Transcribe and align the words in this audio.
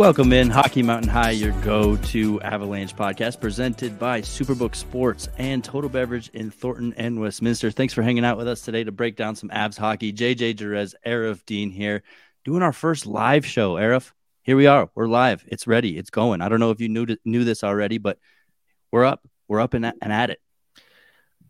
Welcome 0.00 0.32
in 0.32 0.48
Hockey 0.48 0.82
Mountain 0.82 1.10
High, 1.10 1.32
your 1.32 1.52
go 1.60 1.94
to 1.94 2.40
Avalanche 2.40 2.96
podcast 2.96 3.38
presented 3.38 3.98
by 3.98 4.22
Superbook 4.22 4.74
Sports 4.74 5.28
and 5.36 5.62
Total 5.62 5.90
Beverage 5.90 6.30
in 6.30 6.50
Thornton 6.50 6.94
and 6.96 7.20
Westminster. 7.20 7.70
Thanks 7.70 7.92
for 7.92 8.00
hanging 8.00 8.24
out 8.24 8.38
with 8.38 8.48
us 8.48 8.62
today 8.62 8.82
to 8.82 8.92
break 8.92 9.14
down 9.14 9.36
some 9.36 9.50
Avs 9.50 9.76
hockey. 9.76 10.10
JJ 10.10 10.56
Jerez, 10.56 10.94
Aarif 11.06 11.44
Deen 11.44 11.70
here, 11.70 12.02
doing 12.46 12.62
our 12.62 12.72
first 12.72 13.04
live 13.04 13.44
show. 13.44 13.74
Aarif, 13.74 14.12
here 14.42 14.56
we 14.56 14.66
are. 14.66 14.88
We're 14.94 15.06
live. 15.06 15.44
It's 15.46 15.66
ready. 15.66 15.98
It's 15.98 16.08
going. 16.08 16.40
I 16.40 16.48
don't 16.48 16.60
know 16.60 16.70
if 16.70 16.80
you 16.80 16.88
knew 16.88 17.04
to, 17.04 17.18
knew 17.26 17.44
this 17.44 17.62
already, 17.62 17.98
but 17.98 18.18
we're 18.90 19.04
up. 19.04 19.28
We're 19.48 19.60
up 19.60 19.74
and, 19.74 19.84
and 19.84 20.12
at 20.14 20.30
it. 20.30 20.40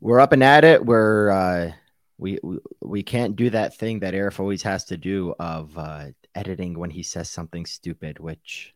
We're 0.00 0.18
up 0.18 0.32
and 0.32 0.42
at 0.42 0.64
it. 0.64 0.84
We're 0.84 1.30
uh, 1.30 1.72
we, 2.18 2.40
we 2.42 2.58
we 2.80 3.02
can't 3.04 3.36
do 3.36 3.50
that 3.50 3.76
thing 3.76 4.00
that 4.00 4.12
Aarif 4.12 4.40
always 4.40 4.64
has 4.64 4.86
to 4.86 4.96
do 4.96 5.36
of 5.38 5.78
uh, 5.78 6.06
editing 6.34 6.78
when 6.78 6.90
he 6.90 7.02
says 7.02 7.30
something 7.30 7.66
stupid, 7.66 8.18
which 8.18 8.74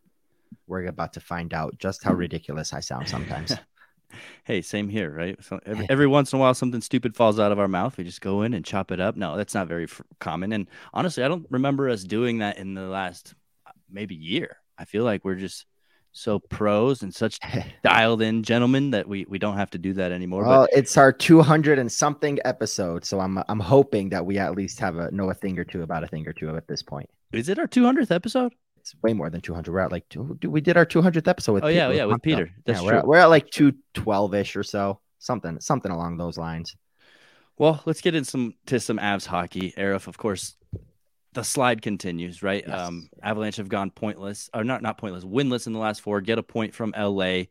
we're 0.66 0.86
about 0.86 1.12
to 1.14 1.20
find 1.20 1.52
out 1.52 1.78
just 1.78 2.02
how 2.02 2.12
ridiculous 2.12 2.72
I 2.72 2.80
sound 2.80 3.08
sometimes. 3.08 3.54
hey, 4.44 4.62
same 4.62 4.88
here, 4.88 5.10
right? 5.10 5.42
So 5.42 5.60
every, 5.66 5.86
every, 5.90 6.06
once 6.06 6.32
in 6.32 6.38
a 6.38 6.40
while, 6.40 6.54
something 6.54 6.80
stupid 6.80 7.14
falls 7.16 7.38
out 7.38 7.52
of 7.52 7.58
our 7.58 7.68
mouth. 7.68 7.96
We 7.96 8.04
just 8.04 8.20
go 8.20 8.42
in 8.42 8.54
and 8.54 8.64
chop 8.64 8.90
it 8.90 9.00
up. 9.00 9.16
No, 9.16 9.36
that's 9.36 9.54
not 9.54 9.68
very 9.68 9.84
f- 9.84 10.02
common. 10.20 10.52
And 10.52 10.68
honestly, 10.92 11.24
I 11.24 11.28
don't 11.28 11.46
remember 11.50 11.88
us 11.88 12.04
doing 12.04 12.38
that 12.38 12.58
in 12.58 12.74
the 12.74 12.86
last 12.86 13.34
uh, 13.66 13.70
maybe 13.90 14.14
year. 14.14 14.58
I 14.78 14.84
feel 14.84 15.04
like 15.04 15.24
we're 15.24 15.34
just 15.36 15.66
so 16.12 16.38
pros 16.38 17.02
and 17.02 17.12
such 17.12 17.40
dialed 17.82 18.22
in 18.22 18.42
gentlemen 18.42 18.92
that 18.92 19.08
we 19.08 19.26
we 19.28 19.38
don't 19.38 19.56
have 19.56 19.70
to 19.70 19.78
do 19.78 19.92
that 19.94 20.12
anymore. 20.12 20.44
Well, 20.44 20.62
but 20.62 20.78
it's 20.78 20.96
our 20.96 21.12
200 21.12 21.78
and 21.78 21.90
something 21.90 22.38
episode, 22.44 23.04
so 23.04 23.20
I'm 23.20 23.42
I'm 23.48 23.60
hoping 23.60 24.08
that 24.10 24.24
we 24.24 24.38
at 24.38 24.54
least 24.54 24.78
have 24.80 24.96
a 24.96 25.10
know 25.10 25.30
a 25.30 25.34
thing 25.34 25.58
or 25.58 25.64
two 25.64 25.82
about 25.82 26.04
a 26.04 26.06
thing 26.06 26.26
or 26.26 26.32
two 26.32 26.56
at 26.56 26.66
this 26.68 26.82
point. 26.82 27.10
Is 27.34 27.48
it 27.48 27.58
our 27.58 27.66
200th 27.66 28.10
episode? 28.10 28.54
It's 28.78 28.94
way 29.02 29.12
more 29.12 29.30
than 29.30 29.40
200. 29.40 29.72
We're 29.72 29.80
at 29.80 29.92
like 29.92 30.08
two, 30.08 30.38
we 30.42 30.60
did 30.60 30.76
our 30.76 30.86
200th 30.86 31.26
episode 31.26 31.54
with. 31.54 31.64
Oh 31.64 31.68
yeah, 31.68 31.90
yeah, 31.90 32.04
with 32.04 32.22
Peter. 32.22 32.50
That's 32.66 32.82
yeah, 32.82 32.88
true. 32.88 33.00
We're, 33.00 33.08
we're 33.08 33.18
at 33.18 33.26
like 33.26 33.50
212 33.50 34.34
ish 34.34 34.56
or 34.56 34.62
so, 34.62 35.00
something 35.18 35.58
something 35.60 35.90
along 35.90 36.18
those 36.18 36.36
lines. 36.36 36.76
Well, 37.56 37.80
let's 37.86 38.00
get 38.00 38.14
into 38.14 38.30
some 38.30 38.54
to 38.66 38.78
some 38.80 38.98
Avs 38.98 39.24
hockey. 39.24 39.72
Aarif, 39.78 40.06
of 40.06 40.18
course, 40.18 40.56
the 41.32 41.44
slide 41.44 41.82
continues, 41.82 42.42
right? 42.42 42.64
Yes. 42.66 42.78
Um, 42.78 43.08
Avalanche 43.22 43.56
have 43.56 43.68
gone 43.68 43.90
pointless, 43.90 44.50
or 44.52 44.64
not 44.64 44.82
not 44.82 44.98
pointless, 44.98 45.24
winless 45.24 45.66
in 45.66 45.72
the 45.72 45.78
last 45.78 46.02
four. 46.02 46.20
Get 46.20 46.38
a 46.38 46.42
point 46.42 46.74
from 46.74 46.92
LA, 46.96 47.44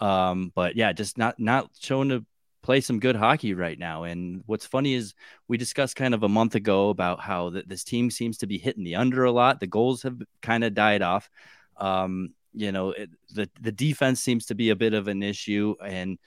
um, 0.00 0.52
but 0.54 0.76
yeah, 0.76 0.92
just 0.92 1.16
not 1.16 1.38
not 1.38 1.70
showing 1.78 2.10
to 2.10 2.26
play 2.64 2.80
some 2.80 2.98
good 2.98 3.14
hockey 3.14 3.52
right 3.52 3.78
now. 3.78 4.04
And 4.04 4.42
what's 4.46 4.64
funny 4.64 4.94
is 4.94 5.14
we 5.48 5.58
discussed 5.58 5.96
kind 5.96 6.14
of 6.14 6.22
a 6.22 6.28
month 6.28 6.54
ago 6.54 6.88
about 6.88 7.20
how 7.20 7.50
th- 7.50 7.66
this 7.66 7.84
team 7.84 8.10
seems 8.10 8.38
to 8.38 8.46
be 8.46 8.56
hitting 8.56 8.84
the 8.84 8.96
under 8.96 9.24
a 9.24 9.30
lot. 9.30 9.60
The 9.60 9.66
goals 9.66 10.02
have 10.02 10.16
kind 10.40 10.64
of 10.64 10.72
died 10.72 11.02
off. 11.02 11.28
Um, 11.76 12.30
you 12.54 12.72
know, 12.72 12.92
it, 12.92 13.10
the 13.32 13.50
the 13.60 13.72
defense 13.72 14.20
seems 14.20 14.46
to 14.46 14.54
be 14.54 14.70
a 14.70 14.76
bit 14.76 14.94
of 14.94 15.08
an 15.08 15.22
issue, 15.22 15.74
and 15.84 16.18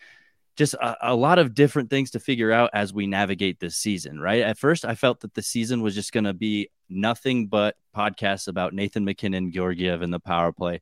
just 0.58 0.76
a, 0.76 1.12
a, 1.12 1.16
lot 1.16 1.40
of 1.40 1.56
different 1.56 1.90
things 1.90 2.12
to 2.12 2.20
figure 2.20 2.52
out 2.52 2.70
as 2.74 2.94
we 2.94 3.08
navigate 3.08 3.60
this 3.60 3.78
season, 3.78 4.20
right? 4.20 4.42
At 4.42 4.58
first, 4.58 4.86
I 4.86 4.94
felt 4.96 5.22
that 5.22 5.34
the 5.34 5.42
season 5.42 5.82
was 5.82 5.96
just 5.96 6.12
going 6.12 6.26
to 6.26 6.34
be 6.34 6.70
nothing 6.90 7.48
but 7.48 7.78
podcasts 7.96 8.48
about 8.48 8.74
Nathan 8.74 9.06
MacKinnon, 9.06 9.52
Georgiev, 9.52 10.02
and 10.02 10.14
the 10.14 10.20
power 10.20 10.52
play. 10.52 10.82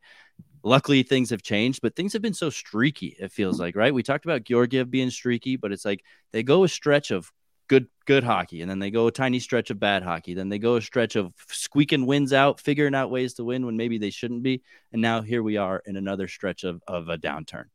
Luckily, 0.65 1.03
things 1.03 1.29
have 1.29 1.43
changed, 1.43 1.79
but 1.83 1.95
things 1.95 2.11
have 2.13 2.23
been 2.23 2.33
so 2.33 2.49
streaky, 2.49 3.15
it 3.19 3.31
feels 3.31 3.59
like, 3.59 3.75
right? 3.75 3.93
We 3.93 4.01
talked 4.01 4.25
about 4.25 4.43
Georgiev 4.43 4.89
being 4.89 5.11
streaky, 5.11 5.57
but 5.57 5.71
it's 5.71 5.85
like 5.85 6.03
they 6.33 6.41
go 6.41 6.63
a 6.63 6.67
stretch 6.67 7.11
of 7.11 7.31
good 7.67 7.87
good 8.05 8.23
hockey 8.23 8.61
and 8.61 8.69
then 8.69 8.79
they 8.79 8.91
go 8.91 9.07
a 9.07 9.11
tiny 9.11 9.39
stretch 9.39 9.71
of 9.71 9.79
bad 9.79 10.03
hockey 10.03 10.35
then 10.35 10.49
they 10.49 10.59
go 10.59 10.75
a 10.75 10.81
stretch 10.81 11.15
of 11.15 11.33
squeaking 11.47 12.05
wins 12.05 12.31
out 12.31 12.59
figuring 12.59 12.93
out 12.93 13.09
ways 13.09 13.33
to 13.33 13.43
win 13.43 13.65
when 13.65 13.75
maybe 13.75 13.97
they 13.97 14.11
shouldn't 14.11 14.43
be 14.43 14.61
and 14.93 15.01
now 15.01 15.21
here 15.21 15.41
we 15.41 15.57
are 15.57 15.81
in 15.85 15.95
another 15.97 16.27
stretch 16.27 16.63
of, 16.63 16.81
of 16.87 17.09
a 17.09 17.17
downturn 17.17 17.65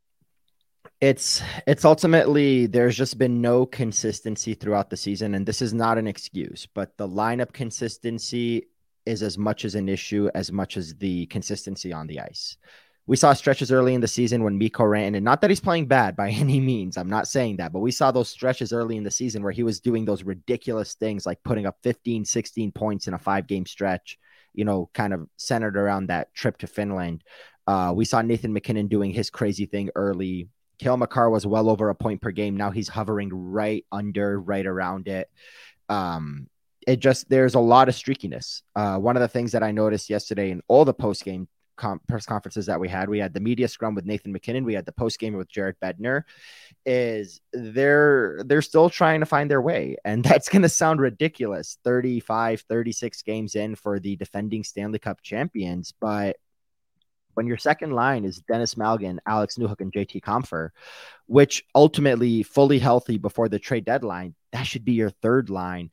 it's 1.01 1.41
it's 1.67 1.83
ultimately 1.83 2.67
there's 2.67 2.95
just 2.95 3.17
been 3.17 3.41
no 3.41 3.65
consistency 3.65 4.53
throughout 4.53 4.89
the 4.89 4.97
season 4.97 5.35
and 5.35 5.45
this 5.45 5.61
is 5.61 5.73
not 5.73 5.97
an 5.97 6.07
excuse 6.07 6.67
but 6.73 6.95
the 6.97 7.07
lineup 7.07 7.51
consistency 7.51 8.67
is 9.05 9.23
as 9.23 9.37
much 9.37 9.65
as 9.65 9.75
an 9.75 9.89
issue 9.89 10.29
as 10.35 10.51
much 10.51 10.77
as 10.77 10.95
the 10.95 11.25
consistency 11.27 11.91
on 11.91 12.07
the 12.07 12.19
ice 12.19 12.57
we 13.07 13.17
saw 13.17 13.33
stretches 13.33 13.71
early 13.71 13.95
in 13.95 14.01
the 14.01 14.07
season 14.07 14.43
when 14.43 14.59
Mikko 14.59 14.85
ran, 14.85 15.15
and 15.15 15.25
not 15.25 15.41
that 15.41 15.49
he's 15.49 15.59
playing 15.59 15.87
bad 15.87 16.15
by 16.15 16.29
any 16.43 16.59
means. 16.59 16.97
I'm 16.97 17.09
not 17.09 17.27
saying 17.27 17.57
that, 17.57 17.73
but 17.73 17.79
we 17.79 17.91
saw 17.91 18.11
those 18.11 18.29
stretches 18.29 18.71
early 18.71 18.95
in 18.95 19.03
the 19.03 19.11
season 19.11 19.41
where 19.41 19.51
he 19.51 19.63
was 19.63 19.79
doing 19.79 20.05
those 20.05 20.23
ridiculous 20.23 20.93
things 20.93 21.25
like 21.25 21.43
putting 21.43 21.65
up 21.65 21.77
15, 21.81 22.23
16 22.23 22.71
points 22.71 23.07
in 23.07 23.15
a 23.15 23.17
five 23.17 23.47
game 23.47 23.65
stretch, 23.65 24.19
you 24.53 24.65
know, 24.65 24.89
kind 24.93 25.13
of 25.13 25.27
centered 25.35 25.77
around 25.77 26.07
that 26.07 26.33
trip 26.35 26.59
to 26.59 26.67
Finland. 26.67 27.23
Uh, 27.65 27.91
we 27.93 28.05
saw 28.05 28.21
Nathan 28.21 28.53
MacKinnon 28.53 28.87
doing 28.87 29.11
his 29.11 29.31
crazy 29.31 29.65
thing 29.65 29.89
early 29.95 30.47
Cale 30.81 30.97
Makar 30.97 31.29
was 31.29 31.45
well 31.45 31.69
over 31.69 31.89
a 31.89 31.95
point 31.95 32.21
per 32.21 32.31
game. 32.31 32.57
Now 32.57 32.71
he's 32.71 32.89
hovering 32.89 33.29
right 33.31 33.85
under, 33.91 34.41
right 34.41 34.65
around 34.65 35.07
it. 35.07 35.29
Um, 35.89 36.47
it 36.87 36.99
just 36.99 37.29
there's 37.29 37.55
a 37.55 37.59
lot 37.59 37.89
of 37.89 37.95
streakiness. 37.95 38.61
Uh, 38.75 38.97
one 38.97 39.15
of 39.15 39.21
the 39.21 39.27
things 39.27 39.51
that 39.51 39.63
I 39.63 39.71
noticed 39.71 40.09
yesterday 40.09 40.51
in 40.51 40.61
all 40.67 40.85
the 40.85 40.93
post 40.93 41.23
game 41.23 41.47
com- 41.77 42.01
press 42.07 42.25
conferences 42.25 42.67
that 42.67 42.79
we 42.79 42.87
had, 42.87 43.09
we 43.09 43.19
had 43.19 43.33
the 43.33 43.39
media 43.39 43.67
scrum 43.67 43.95
with 43.95 44.05
Nathan 44.05 44.31
MacKinnon, 44.31 44.63
we 44.63 44.73
had 44.73 44.85
the 44.85 44.91
post 44.91 45.19
game 45.19 45.35
with 45.35 45.49
Jared 45.49 45.75
Bednar. 45.81 46.23
Is 46.85 47.41
they're 47.53 48.41
they're 48.45 48.61
still 48.61 48.89
trying 48.89 49.19
to 49.19 49.25
find 49.25 49.49
their 49.49 49.61
way, 49.61 49.97
and 50.05 50.23
that's 50.25 50.49
going 50.49 50.61
to 50.63 50.69
sound 50.69 51.01
ridiculous. 51.01 51.77
35, 51.83 52.61
36 52.61 53.21
games 53.23 53.55
in 53.55 53.75
for 53.75 53.99
the 53.99 54.15
defending 54.15 54.63
Stanley 54.63 54.99
Cup 54.99 55.21
champions, 55.21 55.93
but 55.99 56.37
when 57.33 57.47
your 57.47 57.57
second 57.57 57.91
line 57.91 58.25
is 58.25 58.39
Denis 58.39 58.75
Malgin, 58.75 59.19
Alex 59.25 59.55
Newhook, 59.55 59.79
and 59.79 59.93
JT 59.93 60.21
Compher, 60.21 60.69
which 61.27 61.63
ultimately 61.73 62.43
fully 62.43 62.77
healthy 62.77 63.17
before 63.17 63.49
the 63.49 63.59
trade 63.59 63.85
deadline, 63.85 64.35
that 64.51 64.63
should 64.63 64.85
be 64.85 64.93
your 64.93 65.09
third 65.09 65.49
line. 65.49 65.91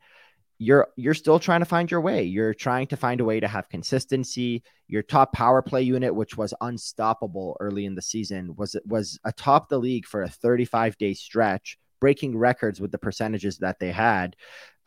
You're 0.58 0.88
you're 0.96 1.14
still 1.14 1.38
trying 1.38 1.60
to 1.60 1.66
find 1.66 1.90
your 1.90 2.00
way. 2.00 2.24
You're 2.24 2.54
trying 2.54 2.88
to 2.88 2.96
find 2.96 3.20
a 3.20 3.24
way 3.24 3.38
to 3.40 3.48
have 3.48 3.68
consistency. 3.68 4.64
Your 4.88 5.02
top 5.02 5.32
power 5.32 5.62
play 5.62 5.82
unit, 5.82 6.14
which 6.14 6.36
was 6.36 6.52
unstoppable 6.60 7.56
early 7.60 7.84
in 7.84 7.94
the 7.94 8.02
season, 8.02 8.56
was 8.56 8.76
was 8.84 9.20
atop 9.24 9.68
the 9.68 9.78
league 9.78 10.06
for 10.06 10.22
a 10.22 10.28
35 10.28 10.98
day 10.98 11.14
stretch, 11.14 11.78
breaking 12.00 12.36
records 12.36 12.80
with 12.80 12.92
the 12.92 12.98
percentages 12.98 13.58
that 13.58 13.78
they 13.78 13.90
had 13.90 14.36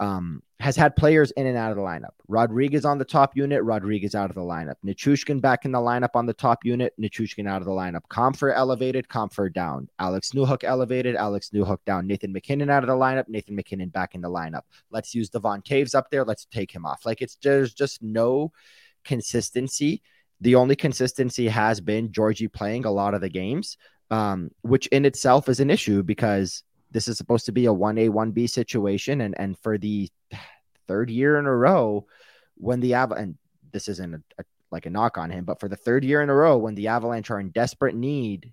um, 0.02 0.42
has 0.60 0.76
had 0.76 0.96
players 0.96 1.30
in 1.32 1.46
and 1.46 1.56
out 1.56 1.70
of 1.70 1.78
the 1.78 1.84
lineup. 1.84 2.14
Rodriguez 2.28 2.86
on 2.86 2.98
the 2.98 3.06
top 3.06 3.38
unit, 3.38 3.64
Rodriguez 3.64 4.16
out 4.16 4.32
of 4.32 4.36
the 4.36 4.42
lineup. 4.42 4.74
Nichushkin 4.84 5.40
back 5.40 5.64
in 5.64 5.72
the 5.72 5.80
lineup 5.80 6.16
on 6.16 6.26
the 6.26 6.34
top 6.34 6.66
unit, 6.66 6.94
Nichushkin 7.00 7.48
out 7.48 7.62
of 7.62 7.66
the 7.66 7.72
lineup. 7.72 8.02
Compher 8.10 8.52
elevated, 8.56 9.08
Compher 9.08 9.54
down. 9.54 9.88
Alex 10.00 10.32
Newhook 10.32 10.64
elevated, 10.64 11.16
Alex 11.16 11.52
Newhook 11.54 11.78
down. 11.86 12.08
Nathan 12.08 12.34
MacKinnon 12.34 12.72
out 12.72 12.84
of 12.84 12.88
the 12.88 12.96
lineup, 12.96 13.30
Nathan 13.30 13.56
MacKinnon 13.56 13.90
back 13.90 14.16
in 14.16 14.22
the 14.22 14.30
lineup. 14.30 14.64
Let's 14.90 15.14
use 15.14 15.30
Devon 15.30 15.62
Toews 15.62 15.94
up 15.94 16.10
there. 16.10 16.26
Let's 16.26 16.46
take 16.46 16.74
him 16.74 16.84
off. 16.84 17.06
Like 17.06 17.22
it's 17.22 17.38
there's 17.44 17.72
just 17.72 18.02
no 18.02 18.52
consistency. 19.04 20.02
The 20.42 20.56
only 20.56 20.76
consistency 20.76 21.48
has 21.48 21.80
been 21.80 22.12
Georgie 22.12 22.48
playing 22.48 22.86
a 22.86 22.92
lot 22.92 23.14
of 23.14 23.22
the 23.22 23.30
games, 23.30 23.78
um, 24.10 24.50
which 24.62 24.88
in 24.88 25.06
itself 25.06 25.48
is 25.48 25.60
an 25.60 25.70
issue 25.70 26.02
because 26.02 26.64
this 26.92 27.08
is 27.08 27.18
supposed 27.18 27.46
to 27.48 27.52
be 27.52 27.66
a 27.66 27.74
1A 27.74 28.10
1B 28.10 28.50
situation. 28.50 29.22
And 29.22 29.38
and 29.40 29.58
for 29.58 29.78
the 29.78 30.10
third 30.88 31.10
year 31.10 31.40
in 31.40 31.46
a 31.46 31.56
row 31.56 32.06
when 32.56 32.82
the 32.82 32.96
Av- 32.96 33.14
and 33.14 33.38
this 33.72 33.88
isn't 33.88 34.14
a, 34.14 34.22
a, 34.40 34.44
like 34.72 34.86
a 34.86 34.90
knock 34.90 35.18
on 35.18 35.30
him 35.30 35.46
but 35.46 35.60
for 35.60 35.70
the 35.70 35.76
third 35.76 36.04
year 36.04 36.22
in 36.22 36.30
a 36.30 36.36
row 36.36 36.58
when 36.58 36.76
the 36.76 36.88
Avalanche 36.88 37.32
are 37.32 37.40
in 37.40 37.50
desperate 37.50 37.96
need 37.96 38.52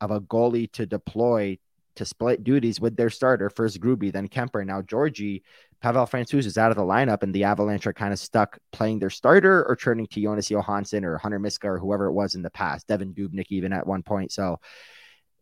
of 0.00 0.10
a 0.10 0.20
goalie 0.20 0.70
to 0.72 0.84
deploy 0.84 1.56
to 1.94 2.04
split 2.04 2.42
duties 2.42 2.80
with 2.80 2.96
their 2.96 3.08
starter 3.08 3.48
first 3.48 3.80
Gruby 3.80 4.12
then 4.12 4.28
Kuemper 4.28 4.66
now 4.66 4.82
Georgie 4.82 5.44
Pavel 5.80 6.06
Francouz 6.06 6.44
is 6.44 6.58
out 6.58 6.72
of 6.72 6.76
the 6.76 6.82
lineup 6.82 7.22
and 7.22 7.32
the 7.32 7.44
Avalanche 7.44 7.86
are 7.86 7.92
kind 7.92 8.12
of 8.12 8.18
stuck 8.18 8.58
playing 8.72 8.98
their 8.98 9.10
starter 9.10 9.64
or 9.68 9.76
turning 9.76 10.06
to 10.08 10.20
Jonas 10.20 10.50
Johansson 10.50 11.04
or 11.04 11.18
Hunter 11.18 11.38
Miska 11.38 11.70
or 11.70 11.78
whoever 11.78 12.06
it 12.06 12.12
was 12.12 12.34
in 12.34 12.42
the 12.42 12.50
past 12.50 12.88
Devan 12.88 13.14
Dubnyk 13.14 13.46
even 13.50 13.72
at 13.72 13.86
one 13.86 14.02
point. 14.02 14.32
So 14.32 14.58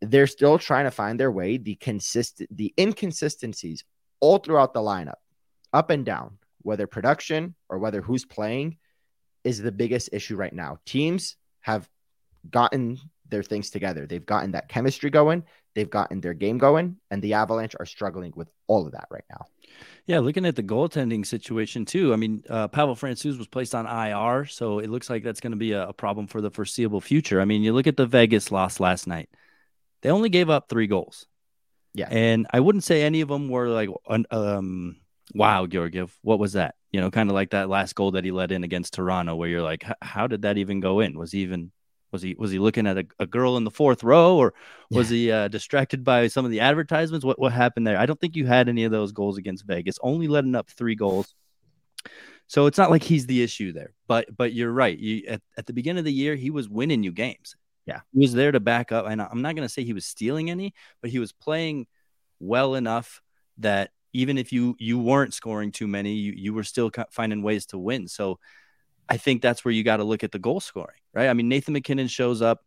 they're 0.01 0.27
still 0.27 0.59
trying 0.59 0.85
to 0.85 0.91
find 0.91 1.19
their 1.19 1.31
way. 1.31 1.57
The 1.57 1.77
consistent, 1.77 2.55
the 2.57 2.75
inconsistencies 2.79 3.85
all 4.21 4.39
throughout 4.39 4.75
the 4.75 4.81
lineup, 4.81 5.21
up 5.73 5.91
and 5.91 6.05
down, 6.05 6.39
whether 6.63 6.87
production 6.87 7.55
or 7.69 7.79
whether 7.79 8.01
who's 8.01 8.25
playing, 8.25 8.79
is 9.45 9.61
the 9.61 9.73
biggest 9.73 10.11
issue 10.13 10.37
right 10.37 10.53
now. 10.53 10.79
Teams 10.87 11.37
have 11.61 11.89
gotten 12.51 12.99
their 13.29 13.43
things 13.43 13.71
together. 13.71 14.07
They've 14.07 14.25
gotten 14.25 14.53
that 14.53 14.69
chemistry 14.69 15.11
going. 15.11 15.45
They've 15.75 15.91
gotten 15.91 16.21
their 16.21 16.35
game 16.35 16.59
going, 16.59 16.97
and 17.11 17.21
the 17.21 17.35
Avalanche 17.35 17.75
are 17.81 17.87
struggling 17.87 18.33
with 18.37 18.49
all 18.69 18.87
of 18.87 18.93
that 18.93 19.09
right 19.11 19.25
now. 19.29 19.47
Yeah, 20.07 20.21
looking 20.21 20.47
at 20.47 20.55
the 20.55 20.63
goaltending 20.63 21.27
situation 21.27 21.85
too. 21.85 22.13
I 22.13 22.17
mean, 22.17 22.45
uh, 22.49 22.69
Pavel 22.69 22.95
Francouz 22.95 23.39
was 23.39 23.49
placed 23.49 23.75
on 23.75 23.87
IR, 23.87 24.45
so 24.45 24.79
it 24.79 24.89
looks 24.89 25.11
like 25.11 25.25
that's 25.25 25.41
going 25.41 25.53
to 25.53 25.59
be 25.59 25.73
a, 25.73 25.89
a 25.89 25.93
problem 25.93 26.27
for 26.27 26.41
the 26.41 26.51
foreseeable 26.51 27.01
future. 27.01 27.41
I 27.41 27.45
mean, 27.45 27.63
you 27.63 27.73
look 27.73 27.87
at 27.87 27.97
the 27.97 28.07
Vegas 28.07 28.53
loss 28.53 28.79
last 28.79 29.07
night. 29.07 29.29
They 30.05 30.11
only 30.11 30.29
gave 30.29 30.51
up 30.51 30.69
three 30.69 30.87
goals. 30.87 31.27
Yeah. 31.95 32.09
And 32.11 32.47
I 32.53 32.61
wouldn't 32.61 32.85
say 32.85 33.03
any 33.03 33.23
of 33.23 33.29
them 33.29 33.49
were 33.49 33.69
like, 33.69 33.89
um, 34.31 34.97
wow, 35.35 35.67
Georgiev, 35.67 36.15
what 36.21 36.39
was 36.39 36.53
that? 36.53 36.75
You 36.93 37.01
know, 37.01 37.11
kind 37.11 37.31
of 37.31 37.35
like 37.35 37.51
that 37.51 37.71
last 37.71 37.95
goal 37.95 38.11
that 38.11 38.25
he 38.25 38.31
let 38.31 38.53
in 38.53 38.65
against 38.65 38.93
Toronto, 38.93 39.35
where 39.35 39.49
you're 39.49 39.63
like, 39.63 39.83
how 40.03 40.27
did 40.27 40.43
that 40.43 40.59
even 40.59 40.81
go 40.81 41.01
in? 41.01 41.19
Was 41.19 41.33
he 41.33 41.41
even 41.41 41.73
was 42.13 42.21
he 42.21 42.37
was 42.39 42.51
he 42.51 42.59
looking 42.59 42.87
at 42.87 42.99
a, 42.99 43.07
a 43.19 43.27
girl 43.27 43.57
in 43.57 43.65
the 43.65 43.71
fourth 43.71 44.05
row, 44.05 44.37
or 44.37 44.53
was 44.91 45.11
yeah. 45.11 45.17
he 45.17 45.33
uh, 45.33 45.49
distracted 45.49 46.05
by 46.05 46.29
some 46.29 46.45
of 46.45 46.51
the 46.51 46.61
advertisements? 46.61 47.25
What 47.25 47.39
what 47.41 47.53
happened 47.53 47.87
there? 47.87 47.99
I 47.99 48.05
don't 48.05 48.21
think 48.21 48.37
you 48.37 48.47
had 48.47 48.69
any 48.69 48.85
of 48.85 48.93
those 48.93 49.13
goals 49.13 49.39
against 49.39 49.65
Vegas. 49.67 49.99
Only 50.03 50.29
letting 50.29 50.55
up 50.55 50.69
three 50.69 50.95
goals. 50.95 51.35
So 52.47 52.67
it's 52.67 52.79
not 52.79 52.91
like 52.91 53.03
he's 53.03 53.27
the 53.27 53.43
issue 53.43 53.73
there. 53.73 53.95
But 54.07 54.37
but 54.37 54.53
you're 54.53 54.71
right. 54.71 54.97
You 54.97 55.25
at, 55.29 55.43
at 55.57 55.67
the 55.67 55.73
beginning 55.73 56.01
of 56.01 56.05
the 56.05 56.13
year, 56.13 56.37
he 56.37 56.51
was 56.51 56.69
winning 56.69 57.03
you 57.03 57.13
games. 57.13 57.57
Yeah. 57.87 58.01
He 58.13 58.21
was 58.21 58.33
there 58.33 58.53
to 58.53 58.61
back 58.61 58.93
up. 58.93 59.07
And 59.07 59.21
I'm 59.21 59.43
not 59.43 59.55
gonna 59.57 59.69
say 59.69 59.85
he 59.85 59.93
was 59.93 60.07
stealing 60.07 60.51
any, 60.51 60.75
but 61.01 61.11
he 61.11 61.19
was 61.19 61.33
playing 61.33 61.87
well 62.41 62.75
enough 62.75 63.23
that 63.59 63.91
even 64.13 64.39
if 64.39 64.53
you 64.53 64.77
you 64.79 64.99
weren't 64.99 65.35
scoring 65.35 65.73
too 65.73 65.87
many, 65.89 66.15
you 66.15 66.33
you 66.37 66.55
were 66.55 66.65
still 66.65 66.91
finding 67.11 67.43
ways 67.43 67.67
to 67.67 67.79
win. 67.79 68.09
So 68.09 68.39
I 69.09 69.17
think 69.19 69.43
that's 69.43 69.65
where 69.65 69.73
you 69.73 69.85
got 69.85 69.99
to 69.99 70.05
look 70.05 70.25
at 70.25 70.33
the 70.33 70.39
goal 70.39 70.61
scoring, 70.61 71.01
right? 71.13 71.29
I 71.29 71.35
mean, 71.35 71.49
Nathan 71.49 71.75
MacKinnon 71.75 72.09
shows 72.09 72.43
up, 72.43 72.65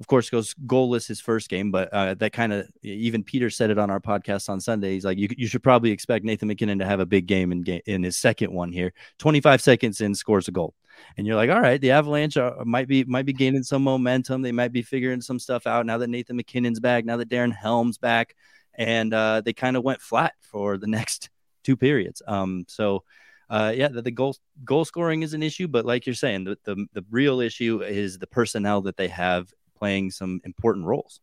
of 0.00 0.06
course, 0.06 0.30
goes 0.30 0.54
goalless 0.66 1.06
his 1.06 1.20
first 1.20 1.50
game, 1.50 1.70
but 1.70 1.92
uh, 1.92 2.14
that 2.14 2.32
kind 2.32 2.54
of 2.54 2.66
even 2.82 3.22
Peter 3.22 3.50
said 3.50 3.68
it 3.68 3.78
on 3.78 3.90
our 3.90 4.00
podcast 4.00 4.48
on 4.48 4.58
Sunday. 4.58 4.94
He's 4.94 5.04
like, 5.04 5.18
you, 5.18 5.28
you 5.36 5.46
should 5.46 5.62
probably 5.62 5.90
expect 5.90 6.24
Nathan 6.24 6.48
MacKinnon 6.48 6.78
to 6.78 6.86
have 6.86 7.00
a 7.00 7.06
big 7.06 7.26
game 7.26 7.52
in 7.52 7.60
game 7.60 7.82
in 7.84 8.02
his 8.02 8.16
second 8.16 8.50
one 8.50 8.72
here. 8.72 8.94
25 9.18 9.60
seconds 9.60 10.00
in, 10.00 10.14
scores 10.14 10.48
a 10.48 10.52
goal, 10.52 10.74
and 11.18 11.26
you're 11.26 11.36
like, 11.36 11.50
all 11.50 11.60
right, 11.60 11.80
the 11.82 11.90
Avalanche 11.90 12.38
are, 12.38 12.64
might 12.64 12.88
be 12.88 13.04
might 13.04 13.26
be 13.26 13.34
gaining 13.34 13.62
some 13.62 13.82
momentum. 13.82 14.40
They 14.40 14.52
might 14.52 14.72
be 14.72 14.80
figuring 14.80 15.20
some 15.20 15.38
stuff 15.38 15.66
out 15.66 15.84
now 15.84 15.98
that 15.98 16.08
Nathan 16.08 16.36
MacKinnon's 16.36 16.80
back, 16.80 17.04
now 17.04 17.18
that 17.18 17.28
Darren 17.28 17.54
Helm's 17.54 17.98
back, 17.98 18.34
and 18.74 19.12
uh, 19.12 19.42
they 19.42 19.52
kind 19.52 19.76
of 19.76 19.84
went 19.84 20.00
flat 20.00 20.32
for 20.40 20.78
the 20.78 20.86
next 20.88 21.28
two 21.62 21.76
periods. 21.76 22.22
Um, 22.26 22.64
so 22.68 23.04
uh, 23.50 23.72
yeah, 23.76 23.88
the, 23.88 24.00
the, 24.00 24.10
goal 24.10 24.34
goal 24.64 24.84
scoring 24.86 25.22
is 25.22 25.34
an 25.34 25.42
issue, 25.42 25.68
but 25.68 25.84
like 25.84 26.06
you're 26.06 26.14
saying, 26.14 26.44
the, 26.44 26.56
the 26.64 26.86
the 26.94 27.04
real 27.10 27.40
issue 27.40 27.82
is 27.82 28.16
the 28.16 28.26
personnel 28.26 28.80
that 28.80 28.96
they 28.96 29.08
have 29.08 29.52
playing 29.80 30.10
some 30.10 30.40
important 30.44 30.86
roles. 30.86 31.20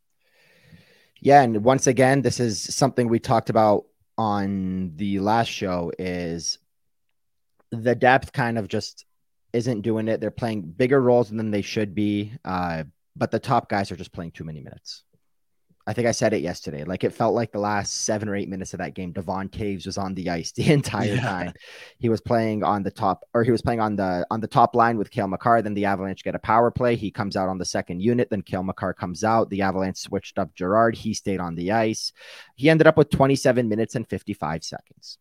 Yeah, 1.19 1.41
and 1.41 1.63
once 1.63 1.87
again, 1.87 2.21
this 2.21 2.39
is 2.39 2.61
something 2.75 3.07
we 3.07 3.19
talked 3.19 3.49
about 3.49 3.85
on 4.17 4.93
the 4.95 5.19
last 5.19 5.47
show. 5.47 5.91
Is 5.97 6.59
the 7.71 7.95
depth 7.95 8.33
kind 8.33 8.57
of 8.57 8.67
just 8.67 9.05
isn't 9.53 9.81
doing 9.81 10.07
it? 10.07 10.19
They're 10.19 10.31
playing 10.31 10.61
bigger 10.63 11.01
roles 11.01 11.29
than 11.29 11.51
they 11.51 11.61
should 11.61 11.95
be, 11.95 12.33
uh, 12.45 12.83
but 13.15 13.31
the 13.31 13.39
top 13.39 13.69
guys 13.69 13.91
are 13.91 13.95
just 13.95 14.11
playing 14.11 14.31
too 14.31 14.43
many 14.43 14.61
minutes. 14.61 15.03
I 15.87 15.93
think 15.93 16.05
I 16.05 16.11
said 16.11 16.33
it 16.33 16.41
yesterday. 16.41 16.83
Like 16.83 17.05
it 17.05 17.13
felt 17.13 17.33
like 17.33 17.53
the 17.53 17.59
last 17.59 18.01
seven 18.01 18.27
or 18.27 18.35
eight 18.35 18.49
minutes 18.49 18.73
of 18.73 18.79
that 18.79 18.93
game, 18.93 19.13
Devon 19.13 19.47
Toews 19.47 19.85
was 19.85 19.97
on 19.97 20.13
the 20.15 20.29
ice 20.29 20.51
the 20.51 20.69
entire 20.71 21.15
yeah. 21.15 21.21
time. 21.21 21.53
He 21.97 22.09
was 22.09 22.19
playing 22.19 22.61
on 22.61 22.83
the 22.83 22.91
top, 22.91 23.23
or 23.33 23.45
he 23.45 23.51
was 23.51 23.61
playing 23.61 23.79
on 23.79 23.95
the 23.95 24.27
on 24.29 24.41
the 24.41 24.47
top 24.47 24.75
line 24.75 24.97
with 24.97 25.09
Cale 25.09 25.29
Makar. 25.29 25.61
Then 25.61 25.73
the 25.73 25.85
Avalanche 25.85 26.25
get 26.25 26.35
a 26.35 26.39
power 26.39 26.71
play. 26.71 26.97
He 26.97 27.09
comes 27.09 27.37
out 27.37 27.47
on 27.47 27.57
the 27.57 27.63
second 27.63 28.01
unit. 28.01 28.29
Then 28.29 28.41
Cale 28.41 28.63
Makar 28.63 28.93
comes 28.95 29.23
out. 29.23 29.49
The 29.49 29.61
Avalanche 29.61 29.97
switched 29.97 30.37
up 30.37 30.53
Girard. 30.55 30.93
He 30.93 31.13
stayed 31.13 31.39
on 31.39 31.55
the 31.55 31.71
ice. 31.71 32.11
He 32.57 32.69
ended 32.69 32.85
up 32.85 32.97
with 32.97 33.09
27 33.09 33.69
minutes 33.69 33.95
and 33.95 34.05
55 34.05 34.65
seconds. 34.65 35.17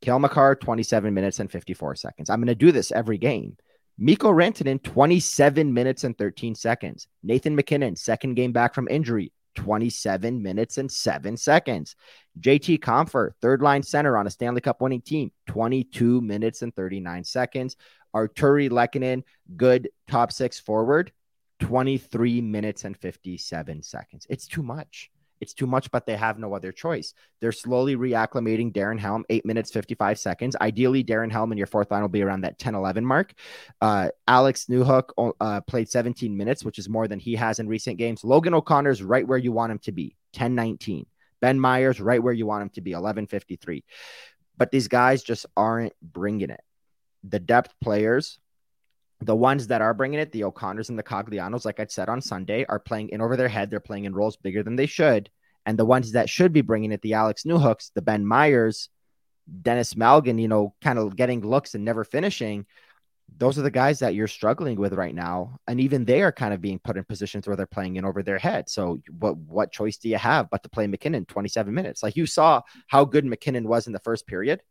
Cale 0.00 0.20
Makar, 0.20 0.54
27 0.54 1.12
minutes 1.12 1.38
and 1.38 1.50
54 1.50 1.96
seconds. 1.96 2.30
I'm 2.30 2.38
going 2.38 2.46
to 2.46 2.54
do 2.54 2.72
this 2.72 2.92
every 2.92 3.18
game. 3.18 3.58
Mikko 3.98 4.32
Rantanen, 4.32 4.80
27 4.82 5.74
minutes 5.74 6.04
and 6.04 6.16
13 6.16 6.54
seconds. 6.54 7.08
Nathan 7.24 7.56
MacKinnon, 7.56 7.96
second 7.96 8.34
game 8.34 8.52
back 8.52 8.72
from 8.72 8.86
injury, 8.88 9.32
27 9.58 10.40
minutes 10.40 10.78
and 10.78 10.88
seven 10.90 11.36
seconds. 11.36 11.96
JT 12.38 12.78
Compher, 12.78 13.32
third 13.42 13.60
line 13.60 13.82
center 13.82 14.16
on 14.16 14.24
a 14.24 14.30
Stanley 14.30 14.60
Cup 14.60 14.80
winning 14.80 15.00
team, 15.00 15.32
22 15.48 16.20
minutes 16.20 16.62
and 16.62 16.72
39 16.76 17.24
seconds. 17.24 17.76
Artturi 18.14 18.70
Lehkonen, 18.70 19.24
good 19.56 19.90
top 20.06 20.30
six 20.30 20.60
forward, 20.60 21.10
23 21.58 22.40
minutes 22.40 22.84
and 22.84 22.96
57 22.96 23.82
seconds. 23.82 24.28
It's 24.30 24.46
too 24.46 24.62
much. 24.62 25.10
It's 25.40 25.54
too 25.54 25.66
much, 25.66 25.90
but 25.90 26.06
they 26.06 26.16
have 26.16 26.38
no 26.38 26.54
other 26.54 26.72
choice. 26.72 27.14
They're 27.40 27.52
slowly 27.52 27.96
reacclimating 27.96 28.72
Darren 28.72 28.98
Helm, 28.98 29.24
eight 29.30 29.44
minutes, 29.44 29.70
55 29.70 30.18
seconds. 30.18 30.56
Ideally, 30.60 31.04
Darren 31.04 31.30
Helm 31.30 31.52
in 31.52 31.58
your 31.58 31.66
fourth 31.66 31.90
line 31.90 32.02
will 32.02 32.08
be 32.08 32.22
around 32.22 32.42
that 32.42 32.58
10 32.58 32.74
11 32.74 33.04
mark. 33.04 33.34
Uh, 33.80 34.08
Alex 34.26 34.66
Newhook 34.66 35.34
uh, 35.40 35.60
played 35.62 35.88
17 35.88 36.36
minutes, 36.36 36.64
which 36.64 36.78
is 36.78 36.88
more 36.88 37.08
than 37.08 37.18
he 37.18 37.34
has 37.36 37.58
in 37.58 37.68
recent 37.68 37.98
games. 37.98 38.24
Logan 38.24 38.54
O'Connor's 38.54 39.02
right 39.02 39.26
where 39.26 39.38
you 39.38 39.52
want 39.52 39.72
him 39.72 39.78
to 39.80 39.92
be, 39.92 40.16
10 40.32 40.54
19. 40.54 41.06
Ben 41.40 41.60
Meyers, 41.60 42.00
right 42.00 42.22
where 42.22 42.32
you 42.32 42.46
want 42.46 42.62
him 42.62 42.70
to 42.70 42.80
be, 42.80 42.92
11 42.92 43.26
53. 43.26 43.84
But 44.56 44.70
these 44.72 44.88
guys 44.88 45.22
just 45.22 45.46
aren't 45.56 45.92
bringing 46.02 46.50
it. 46.50 46.60
The 47.24 47.38
depth 47.38 47.74
players, 47.80 48.38
the 49.20 49.36
ones 49.36 49.66
that 49.66 49.82
are 49.82 49.94
bringing 49.94 50.20
it, 50.20 50.30
the 50.32 50.44
O'Connors 50.44 50.90
and 50.90 50.98
the 50.98 51.02
Coglianos, 51.02 51.64
like 51.64 51.80
I 51.80 51.86
said 51.88 52.08
on 52.08 52.20
Sunday, 52.20 52.64
are 52.68 52.78
playing 52.78 53.08
in 53.08 53.20
over 53.20 53.36
their 53.36 53.48
head. 53.48 53.70
They're 53.70 53.80
playing 53.80 54.04
in 54.04 54.14
roles 54.14 54.36
bigger 54.36 54.62
than 54.62 54.76
they 54.76 54.86
should. 54.86 55.30
And 55.66 55.78
the 55.78 55.84
ones 55.84 56.12
that 56.12 56.30
should 56.30 56.52
be 56.52 56.60
bringing 56.60 56.92
it, 56.92 57.02
the 57.02 57.14
Alex 57.14 57.42
Newhooks, 57.42 57.90
the 57.94 58.02
Ben 58.02 58.24
Meyers, 58.24 58.88
Denis 59.62 59.94
Malgin, 59.94 60.40
you 60.40 60.48
know, 60.48 60.74
kind 60.82 60.98
of 60.98 61.16
getting 61.16 61.40
looks 61.40 61.74
and 61.74 61.84
never 61.84 62.04
finishing. 62.04 62.64
Those 63.36 63.58
are 63.58 63.62
the 63.62 63.70
guys 63.70 63.98
that 63.98 64.14
you're 64.14 64.28
struggling 64.28 64.78
with 64.78 64.94
right 64.94 65.14
now. 65.14 65.58
And 65.66 65.80
even 65.80 66.04
they 66.04 66.22
are 66.22 66.32
kind 66.32 66.54
of 66.54 66.60
being 66.60 66.78
put 66.78 66.96
in 66.96 67.04
positions 67.04 67.46
where 67.46 67.56
they're 67.56 67.66
playing 67.66 67.96
in 67.96 68.04
over 68.04 68.22
their 68.22 68.38
head. 68.38 68.70
So 68.70 69.00
what 69.18 69.36
what 69.36 69.72
choice 69.72 69.98
do 69.98 70.08
you 70.08 70.16
have 70.16 70.48
but 70.48 70.62
to 70.62 70.68
play 70.68 70.86
MacKinnon 70.86 71.26
27 71.26 71.74
minutes? 71.74 72.02
Like 72.02 72.16
you 72.16 72.24
saw 72.24 72.62
how 72.86 73.04
good 73.04 73.24
MacKinnon 73.24 73.68
was 73.68 73.86
in 73.86 73.92
the 73.92 73.98
first 73.98 74.26
period. 74.26 74.62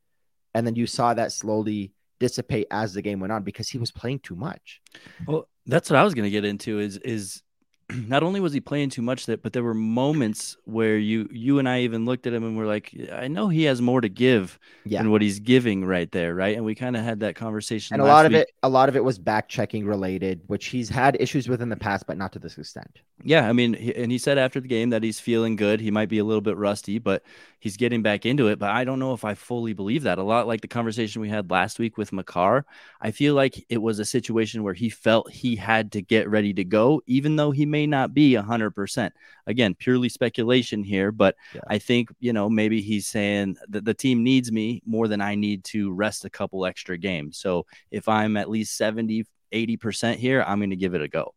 And 0.56 0.66
then 0.66 0.76
you 0.76 0.88
saw 0.88 1.14
that 1.14 1.32
slowly 1.32 1.92
dissipate 2.20 2.68
as 2.72 2.94
the 2.94 3.02
game 3.02 3.20
went 3.20 3.34
on 3.34 3.44
because 3.44 3.70
he 3.70 3.78
was 3.78 3.92
playing 3.92 4.20
too 4.20 4.36
much. 4.36 4.82
Well, 5.26 5.48
that's 5.66 5.90
what 5.90 5.98
I 5.98 6.04
was 6.04 6.14
going 6.14 6.26
to 6.26 6.32
get 6.32 6.46
into 6.46 6.80
is 6.80 6.98
is 6.98 7.44
not 8.08 8.24
only 8.24 8.40
was 8.40 8.54
he 8.54 8.60
playing 8.60 8.90
too 8.90 9.02
much 9.02 9.26
that 9.28 9.42
but 9.42 9.54
there 9.54 9.64
were 9.64 9.74
moments 9.74 10.58
where 10.66 10.98
you 10.98 11.28
you 11.32 11.60
and 11.60 11.70
I 11.70 11.82
even 11.82 12.06
looked 12.06 12.28
at 12.28 12.34
him 12.34 12.44
and 12.44 12.58
we're 12.58 12.68
like 12.68 12.94
I 13.12 13.28
know 13.28 13.48
he 13.48 13.64
has 13.64 13.82
more 13.82 14.02
to 14.02 14.10
give 14.10 14.60
yeah. 14.86 15.02
than 15.02 15.12
what 15.12 15.22
he's 15.22 15.40
giving 15.40 15.86
right 15.86 16.12
there 16.12 16.36
right 16.36 16.56
and 16.56 16.66
we 16.66 16.76
kind 16.76 16.98
of 16.98 17.04
had 17.04 17.22
that 17.22 17.36
conversation 17.36 17.94
and 17.94 18.02
a 18.02 18.06
lot 18.06 18.26
of 18.26 18.34
week. 18.34 18.42
it 18.42 18.52
a 18.64 18.70
lot 18.70 18.90
of 18.90 18.96
it 18.96 19.04
was 19.04 19.18
back 19.18 19.48
checking 19.48 19.86
related 19.86 20.42
which 20.48 20.68
he's 20.68 20.90
had 20.90 21.16
issues 21.20 21.48
with 21.48 21.62
in 21.62 21.70
the 21.70 21.78
past 21.78 22.06
but 22.08 22.18
not 22.18 22.34
to 22.34 22.40
this 22.40 22.58
extent 22.58 23.00
yeah 23.24 23.48
I 23.48 23.54
mean 23.54 23.76
and 23.76 24.12
he 24.12 24.18
said 24.18 24.38
after 24.38 24.60
the 24.60 24.68
game 24.68 24.92
that 24.92 25.04
he's 25.04 25.20
feeling 25.20 25.56
good 25.56 25.80
he 25.80 25.92
might 25.92 26.10
be 26.10 26.20
a 26.20 26.24
little 26.24 26.42
bit 26.42 26.58
rusty 26.58 27.00
but 27.00 27.24
he's 27.60 27.78
getting 27.78 28.02
back 28.02 28.26
into 28.26 28.48
it 28.48 28.60
but 28.60 28.70
I 28.70 28.84
don't 28.84 29.00
know 29.00 29.14
if 29.14 29.26
I 29.26 29.34
fully 29.34 29.74
believe 29.74 30.04
that 30.04 30.20
a 30.20 30.24
lot 30.24 30.48
like 30.48 30.62
the 30.62 30.68
conversation 30.68 31.22
we 31.22 31.30
had 31.30 31.50
last 31.50 31.80
week 31.80 31.98
with 31.98 32.14
Makar 32.14 32.66
I 33.02 33.12
feel 33.12 33.34
like 33.34 33.66
it 33.70 33.82
was 33.82 34.00
a 34.00 34.06
situation 34.06 34.64
where 34.64 34.74
he 34.74 34.90
felt 34.90 35.32
he 35.32 35.56
had 35.56 35.92
to 35.94 36.02
get 36.02 36.30
ready 36.30 36.54
to 36.54 36.64
go 36.64 37.02
even 37.08 37.36
though 37.36 37.52
he 37.52 37.66
may 37.66 37.88
not 37.88 38.14
be 38.14 38.36
100%. 38.36 39.12
Again, 39.46 39.76
purely 39.76 40.10
speculation 40.10 40.84
here, 40.84 41.12
but 41.12 41.36
yeah. 41.54 41.62
I 41.68 41.78
think, 41.80 42.10
you 42.20 42.34
know, 42.34 42.50
maybe 42.50 42.82
he's 42.82 43.08
saying 43.08 43.58
that 43.70 43.86
the 43.86 43.94
team 43.94 44.24
needs 44.24 44.52
me 44.52 44.82
more 44.86 45.08
than 45.08 45.22
I 45.22 45.36
need 45.36 45.64
to 45.66 45.92
rest 45.92 46.26
a 46.26 46.30
couple 46.30 46.66
extra 46.66 46.98
games. 46.98 47.38
So 47.38 47.66
if 47.92 48.08
I'm 48.08 48.38
at 48.38 48.50
least 48.50 48.78
70, 48.78 49.26
80% 49.54 50.16
here, 50.16 50.44
I'm 50.46 50.60
going 50.60 50.72
to 50.72 50.76
give 50.76 50.94
it 50.94 51.02
a 51.02 51.08
go. 51.08 51.34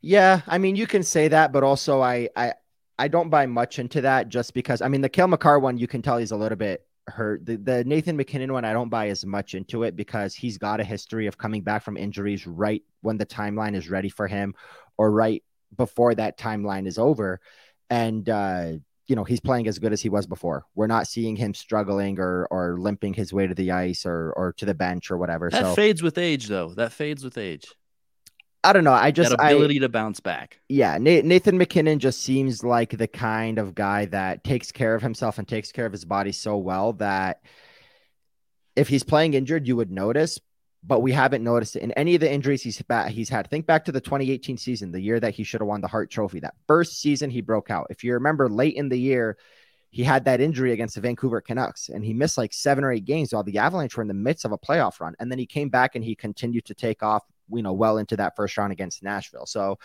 Yeah, 0.00 0.42
I 0.46 0.58
mean, 0.58 0.76
you 0.76 0.86
can 0.86 1.02
say 1.02 1.28
that, 1.28 1.52
but 1.52 1.62
also 1.62 2.00
I, 2.00 2.28
I, 2.36 2.54
I 2.98 3.08
don't 3.08 3.30
buy 3.30 3.46
much 3.46 3.78
into 3.78 4.00
that 4.02 4.28
just 4.28 4.54
because 4.54 4.82
I 4.82 4.88
mean 4.88 5.00
the 5.00 5.08
Cale 5.08 5.28
Makar 5.28 5.58
one 5.58 5.78
you 5.78 5.86
can 5.86 6.02
tell 6.02 6.18
he's 6.18 6.30
a 6.30 6.36
little 6.36 6.56
bit 6.56 6.84
hurt. 7.06 7.46
The, 7.46 7.56
the 7.56 7.84
Nathan 7.84 8.16
MacKinnon 8.16 8.52
one 8.52 8.64
I 8.64 8.72
don't 8.72 8.88
buy 8.88 9.08
as 9.08 9.24
much 9.24 9.54
into 9.54 9.82
it 9.84 9.96
because 9.96 10.34
he's 10.34 10.58
got 10.58 10.80
a 10.80 10.84
history 10.84 11.26
of 11.26 11.38
coming 11.38 11.62
back 11.62 11.82
from 11.82 11.96
injuries 11.96 12.46
right 12.46 12.82
when 13.00 13.16
the 13.16 13.26
timeline 13.26 13.74
is 13.76 13.88
ready 13.88 14.08
for 14.08 14.26
him 14.26 14.54
or 14.96 15.10
right 15.10 15.42
before 15.76 16.14
that 16.14 16.38
timeline 16.38 16.86
is 16.86 16.98
over. 16.98 17.40
And, 17.90 18.28
uh, 18.28 18.72
you 19.06 19.16
know, 19.16 19.24
he's 19.24 19.40
playing 19.40 19.68
as 19.68 19.78
good 19.78 19.92
as 19.92 20.02
he 20.02 20.10
was 20.10 20.26
before. 20.26 20.66
We're 20.74 20.86
not 20.86 21.06
seeing 21.06 21.34
him 21.34 21.54
struggling 21.54 22.18
or 22.18 22.46
or 22.50 22.78
limping 22.78 23.14
his 23.14 23.32
way 23.32 23.46
to 23.46 23.54
the 23.54 23.70
ice 23.70 24.04
or 24.04 24.32
or 24.36 24.52
to 24.58 24.66
the 24.66 24.74
bench 24.74 25.10
or 25.10 25.16
whatever. 25.16 25.48
That 25.48 25.62
so, 25.62 25.74
fades 25.74 26.02
with 26.02 26.18
age, 26.18 26.46
though. 26.46 26.74
That 26.74 26.92
fades 26.92 27.24
with 27.24 27.38
age. 27.38 27.64
I 28.64 28.72
don't 28.72 28.84
know. 28.84 28.92
I 28.92 29.10
just 29.10 29.30
that 29.30 29.40
ability 29.40 29.76
I, 29.76 29.80
to 29.80 29.88
bounce 29.88 30.20
back. 30.20 30.60
Yeah, 30.68 30.98
Nathan 30.98 31.58
MacKinnon 31.58 32.00
just 32.00 32.22
seems 32.22 32.64
like 32.64 32.90
the 32.90 33.06
kind 33.06 33.58
of 33.58 33.74
guy 33.74 34.06
that 34.06 34.42
takes 34.42 34.72
care 34.72 34.94
of 34.94 35.02
himself 35.02 35.38
and 35.38 35.46
takes 35.46 35.70
care 35.70 35.86
of 35.86 35.92
his 35.92 36.04
body 36.04 36.32
so 36.32 36.56
well 36.56 36.94
that 36.94 37.42
if 38.74 38.88
he's 38.88 39.04
playing 39.04 39.34
injured, 39.34 39.66
you 39.66 39.76
would 39.76 39.90
notice 39.90 40.40
but 40.82 41.00
we 41.00 41.12
haven't 41.12 41.42
noticed 41.42 41.76
it 41.76 41.82
in 41.82 41.92
any 41.92 42.14
of 42.14 42.20
the 42.20 42.32
injuries 42.32 42.62
he's 42.62 42.82
he's 43.08 43.28
had. 43.28 43.50
Think 43.50 43.66
back 43.66 43.84
to 43.86 43.92
the 43.92 44.00
2018 44.00 44.56
season, 44.56 44.92
the 44.92 45.00
year 45.00 45.18
that 45.20 45.34
he 45.34 45.42
should 45.44 45.60
have 45.60 45.68
won 45.68 45.80
the 45.80 45.88
Hart 45.88 46.10
Trophy. 46.10 46.40
That 46.40 46.54
first 46.66 47.00
season 47.00 47.30
he 47.30 47.40
broke 47.40 47.70
out. 47.70 47.88
If 47.90 48.04
you 48.04 48.14
remember, 48.14 48.48
late 48.48 48.76
in 48.76 48.88
the 48.88 48.98
year, 48.98 49.36
he 49.90 50.04
had 50.04 50.24
that 50.26 50.40
injury 50.40 50.72
against 50.72 50.94
the 50.94 51.00
Vancouver 51.00 51.40
Canucks, 51.40 51.88
and 51.88 52.04
he 52.04 52.14
missed 52.14 52.38
like 52.38 52.52
seven 52.52 52.84
or 52.84 52.92
eight 52.92 53.04
games 53.04 53.32
while 53.32 53.42
the 53.42 53.58
Avalanche 53.58 53.96
were 53.96 54.02
in 54.02 54.08
the 54.08 54.14
midst 54.14 54.44
of 54.44 54.52
a 54.52 54.58
playoff 54.58 55.00
run. 55.00 55.14
And 55.18 55.30
then 55.30 55.38
he 55.38 55.46
came 55.46 55.68
back 55.68 55.94
and 55.94 56.04
he 56.04 56.14
continued 56.14 56.66
to 56.66 56.74
take 56.74 57.02
off, 57.02 57.22
you 57.52 57.62
know, 57.62 57.72
well 57.72 57.98
into 57.98 58.16
that 58.16 58.36
first 58.36 58.56
round 58.56 58.72
against 58.72 59.02
Nashville. 59.02 59.46
So 59.46 59.78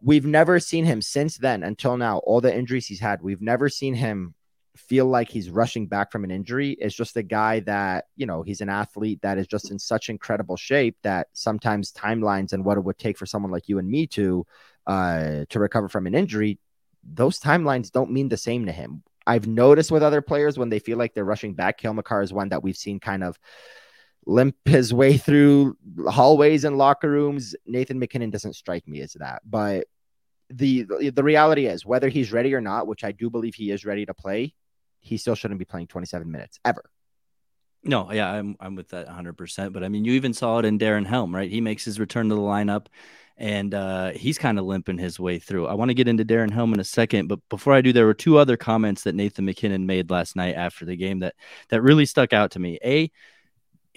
we've 0.00 0.26
never 0.26 0.58
seen 0.60 0.84
him 0.84 1.02
since 1.02 1.36
then 1.38 1.62
until 1.62 1.96
now. 1.96 2.18
All 2.18 2.40
the 2.40 2.54
injuries 2.54 2.86
he's 2.86 3.00
had, 3.00 3.22
we've 3.22 3.42
never 3.42 3.68
seen 3.68 3.94
him 3.94 4.34
feel 4.76 5.06
like 5.06 5.28
he's 5.28 5.50
rushing 5.50 5.86
back 5.86 6.10
from 6.10 6.24
an 6.24 6.30
injury 6.30 6.70
is 6.70 6.94
just 6.94 7.16
a 7.16 7.22
guy 7.22 7.60
that, 7.60 8.06
you 8.16 8.24
know, 8.26 8.42
he's 8.42 8.62
an 8.62 8.70
athlete 8.70 9.20
that 9.22 9.38
is 9.38 9.46
just 9.46 9.70
in 9.70 9.78
such 9.78 10.08
incredible 10.08 10.56
shape 10.56 10.96
that 11.02 11.28
sometimes 11.34 11.92
timelines 11.92 12.52
and 12.52 12.64
what 12.64 12.78
it 12.78 12.80
would 12.84 12.98
take 12.98 13.18
for 13.18 13.26
someone 13.26 13.52
like 13.52 13.68
you 13.68 13.78
and 13.78 13.88
me 13.88 14.06
to 14.06 14.46
uh 14.86 15.44
to 15.48 15.60
recover 15.60 15.88
from 15.88 16.06
an 16.06 16.14
injury, 16.14 16.58
those 17.04 17.38
timelines 17.38 17.92
don't 17.92 18.10
mean 18.10 18.28
the 18.28 18.36
same 18.36 18.66
to 18.66 18.72
him. 18.72 19.02
I've 19.26 19.46
noticed 19.46 19.92
with 19.92 20.02
other 20.02 20.22
players 20.22 20.58
when 20.58 20.68
they 20.68 20.78
feel 20.78 20.98
like 20.98 21.14
they're 21.14 21.24
rushing 21.24 21.54
back, 21.54 21.78
Cale 21.78 21.94
Makar 21.94 22.22
is 22.22 22.32
one 22.32 22.48
that 22.48 22.62
we've 22.62 22.76
seen 22.76 22.98
kind 22.98 23.22
of 23.22 23.38
limp 24.26 24.56
his 24.64 24.92
way 24.92 25.16
through 25.16 25.76
hallways 26.08 26.64
and 26.64 26.78
locker 26.78 27.10
rooms. 27.10 27.54
Nathan 27.66 27.98
MacKinnon 27.98 28.30
doesn't 28.30 28.54
strike 28.54 28.86
me 28.86 29.00
as 29.00 29.14
that, 29.14 29.42
but 29.48 29.86
the 30.50 30.84
the 31.14 31.22
reality 31.22 31.66
is 31.66 31.86
whether 31.86 32.08
he's 32.08 32.32
ready 32.32 32.54
or 32.54 32.60
not, 32.60 32.86
which 32.86 33.04
I 33.04 33.12
do 33.12 33.30
believe 33.30 33.54
he 33.54 33.70
is 33.70 33.84
ready 33.84 34.04
to 34.06 34.14
play, 34.14 34.54
he 35.00 35.16
still 35.16 35.34
shouldn't 35.34 35.58
be 35.58 35.64
playing 35.64 35.86
27 35.86 36.30
minutes 36.30 36.60
ever. 36.64 36.84
No, 37.84 38.12
yeah, 38.12 38.30
I'm 38.30 38.56
I'm 38.60 38.76
with 38.76 38.90
that 38.90 39.08
100%. 39.08 39.72
But 39.72 39.82
I 39.82 39.88
mean, 39.88 40.04
you 40.04 40.12
even 40.12 40.34
saw 40.34 40.58
it 40.58 40.64
in 40.64 40.78
Darren 40.78 41.06
Helm, 41.06 41.34
right? 41.34 41.50
He 41.50 41.60
makes 41.60 41.84
his 41.84 41.98
return 41.98 42.28
to 42.28 42.34
the 42.34 42.40
lineup 42.40 42.86
and 43.36 43.74
uh, 43.74 44.10
he's 44.10 44.38
kind 44.38 44.58
of 44.58 44.64
limping 44.66 44.98
his 44.98 45.18
way 45.18 45.38
through. 45.38 45.66
I 45.66 45.74
want 45.74 45.88
to 45.88 45.94
get 45.94 46.06
into 46.06 46.24
Darren 46.24 46.50
Helm 46.52 46.74
in 46.74 46.80
a 46.80 46.84
second, 46.84 47.28
but 47.28 47.40
before 47.48 47.72
I 47.72 47.80
do, 47.80 47.92
there 47.92 48.06
were 48.06 48.14
two 48.14 48.38
other 48.38 48.56
comments 48.56 49.02
that 49.02 49.14
Nathan 49.14 49.46
MacKinnon 49.46 49.86
made 49.86 50.10
last 50.10 50.36
night 50.36 50.54
after 50.54 50.84
the 50.84 50.96
game 50.96 51.20
that 51.20 51.34
that 51.70 51.82
really 51.82 52.06
stuck 52.06 52.32
out 52.32 52.52
to 52.52 52.60
me. 52.60 52.78
A, 52.84 53.10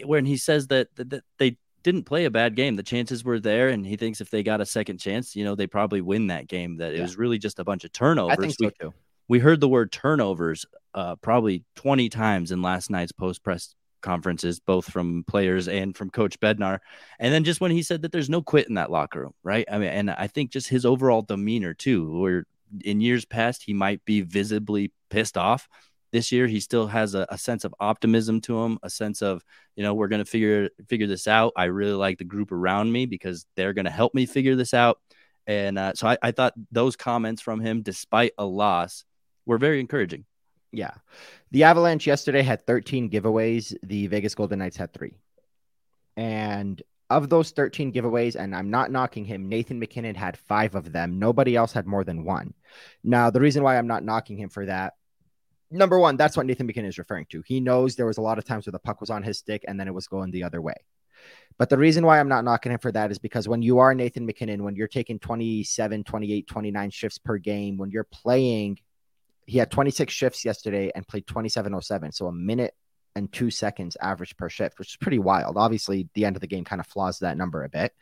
when 0.04 0.26
he 0.26 0.38
says 0.38 0.68
that, 0.68 0.88
that, 0.96 1.10
that 1.10 1.24
they 1.38 1.58
didn't 1.84 2.04
play 2.04 2.26
a 2.26 2.32
bad 2.32 2.56
game. 2.56 2.76
The 2.76 2.84
chances 2.84 3.24
were 3.24 3.40
there, 3.40 3.70
and 3.70 3.86
he 3.86 3.96
thinks 3.96 4.20
if 4.20 4.32
they 4.32 4.42
got 4.42 4.60
a 4.60 4.66
second 4.66 4.98
chance, 4.98 5.36
you 5.36 5.46
know, 5.46 5.54
they 5.54 5.68
probably 5.68 6.02
win 6.02 6.28
that 6.28 6.48
game. 6.48 6.78
That 6.78 6.94
yeah. 6.94 7.00
it 7.00 7.02
was 7.04 7.18
really 7.18 7.38
just 7.38 7.60
a 7.60 7.64
bunch 7.64 7.84
of 7.84 7.92
turnovers. 7.94 8.38
I 8.38 8.42
think 8.42 8.56
so 8.60 8.70
too. 8.70 8.94
We, 9.28 9.38
we 9.38 9.40
heard 9.40 9.60
the 9.60 9.70
word 9.70 9.92
turnovers 9.92 10.66
uh, 10.96 11.16
probably 11.18 11.64
20 11.76 12.10
times 12.10 12.52
in 12.52 12.62
last 12.62 12.90
night's 12.90 13.12
post 13.12 13.44
press 13.44 13.76
conferences, 14.02 14.60
both 14.60 14.90
from 14.90 15.26
players 15.28 15.68
and 15.68 15.96
from 15.96 16.10
Coach 16.10 16.40
Bednar. 16.40 16.80
And 17.20 17.34
then 17.34 17.44
just 17.44 17.62
when 17.62 17.72
he 17.72 17.84
said 17.84 18.02
that 18.04 18.12
there's 18.12 18.30
no 18.30 18.42
quit 18.42 18.68
in 18.68 18.76
that 18.76 18.92
locker 18.92 19.22
room, 19.22 19.34
right? 19.44 19.66
I 19.72 19.78
mean, 19.78 19.90
and 19.90 20.12
I 20.12 20.28
think 20.28 20.52
just 20.52 20.70
his 20.70 20.86
overall 20.86 21.24
demeanor 21.24 21.74
too, 21.74 22.20
where 22.20 22.46
in 22.84 23.02
years 23.02 23.26
past 23.26 23.64
he 23.64 23.74
might 23.74 24.04
be 24.06 24.22
visibly 24.22 24.92
pissed 25.10 25.38
off 25.38 25.68
this 26.16 26.32
year 26.32 26.48
he 26.48 26.62
still 26.62 26.88
has 26.88 27.14
a, 27.14 27.28
a, 27.28 27.38
sense 27.38 27.66
of 27.66 27.76
optimism 27.82 28.40
to 28.40 28.58
him 28.64 28.80
a 28.84 28.90
sense 28.90 29.22
of 29.22 29.44
you 29.76 29.84
know 29.84 29.94
we're 29.94 30.08
going 30.08 30.24
to 30.24 30.32
figure 30.32 30.70
figure 30.88 31.08
this 31.08 31.28
out. 31.28 31.52
I 31.58 31.66
really 31.66 31.92
like 31.94 32.18
the 32.18 32.24
group 32.24 32.54
around 32.54 32.90
me 32.90 33.06
because 33.06 33.46
they're 33.58 33.74
going 33.74 33.84
to 33.86 33.92
help 33.92 34.14
me 34.14 34.26
figure 34.26 34.56
this 34.56 34.74
out. 34.74 35.00
And 35.46 35.78
uh, 35.78 35.94
so 35.94 36.08
I, 36.08 36.18
I 36.24 36.32
thought 36.32 36.54
those 36.72 36.96
comments 36.96 37.42
from 37.42 37.60
him 37.60 37.82
despite 37.82 38.32
a 38.38 38.46
loss 38.46 39.04
were 39.46 39.58
very 39.58 39.82
encouraging. 39.82 40.24
Yeah. 40.72 40.94
The 41.52 41.66
avalanche 41.66 42.08
yesterday 42.08 42.44
had 42.44 42.66
13 42.66 43.10
giveaways. 43.10 43.76
The 43.84 44.08
vegas 44.08 44.36
golden 44.36 44.60
knights 44.60 44.78
had 44.78 44.94
three. 44.94 45.18
And 46.16 46.82
of 47.10 47.30
those 47.30 47.52
13 47.52 47.92
giveaways, 47.92 48.36
and 48.36 48.56
I'm 48.56 48.72
not 48.72 48.90
knocking 48.90 49.26
him, 49.26 49.50
Nathan 49.50 49.80
MacKinnon 49.80 50.16
had 50.16 50.38
five 50.38 50.76
of 50.76 50.92
them. 50.92 51.20
Nobody 51.20 51.56
else 51.56 51.74
had 51.74 51.86
more 51.86 52.04
than 52.04 52.24
one. 52.24 52.54
Now, 53.04 53.30
the 53.30 53.42
reason 53.42 53.64
why 53.64 53.78
I'm 53.78 53.88
not 53.88 54.04
knocking 54.04 54.38
him 54.38 54.50
for 54.50 54.66
that 54.66 54.94
number 55.72 56.00
one, 56.00 56.18
that's 56.18 56.38
what 56.38 56.46
Nathan 56.46 56.68
MacKinnon 56.68 56.90
is 56.90 56.98
referring 56.98 57.26
to. 57.28 57.44
He 57.46 57.60
knows 57.60 57.96
there 57.96 58.06
was 58.06 58.18
a 58.18 58.22
lot 58.22 58.38
of 58.38 58.46
times 58.46 58.66
where 58.66 58.72
the 58.72 58.80
puck 58.80 59.02
was 59.02 59.10
on 59.10 59.24
his 59.24 59.38
stick 59.38 59.64
and 59.68 59.80
then 59.80 59.88
it 59.88 59.94
was 59.94 60.08
going 60.08 60.32
the 60.32 60.44
other 60.44 60.62
way. 60.62 60.76
But 61.58 61.70
the 61.70 61.78
reason 61.78 62.06
why 62.06 62.20
I'm 62.20 62.28
not 62.28 62.44
knocking 62.44 62.72
him 62.72 62.80
for 62.80 62.92
that 62.92 63.12
is 63.12 63.20
because 63.20 63.48
when 63.48 63.62
you 63.62 63.80
are 63.80 63.94
Nathan 63.96 64.26
MacKinnon, 64.26 64.64
when 64.64 64.76
you're 64.76 64.88
taking 64.88 65.20
27, 65.20 66.04
28, 66.04 66.48
29 66.48 66.90
shifts 66.90 67.18
per 67.18 67.38
game, 67.38 67.78
when 67.78 67.92
you're 67.92 68.04
playing, 68.04 68.80
he 69.46 69.58
had 69.58 69.72
26 69.72 70.14
shifts 70.14 70.44
yesterday 70.44 70.92
and 70.94 71.08
played 71.08 71.26
2707. 71.28 72.12
So 72.12 72.28
a 72.28 72.32
minute 72.32 72.74
and 73.16 73.32
two 73.32 73.50
seconds 73.50 73.96
average 74.02 74.36
per 74.38 74.50
shift, 74.50 74.78
which 74.78 74.90
is 74.90 74.98
pretty 74.98 75.20
wild. 75.20 75.58
Obviously, 75.58 76.10
the 76.14 76.26
end 76.26 76.36
of 76.36 76.42
the 76.42 76.48
game 76.48 76.66
kind 76.66 76.80
of 76.80 76.88
flaws 76.88 77.20
that 77.20 77.38
number 77.38 77.64
a 77.64 77.70
bit. 77.70 77.94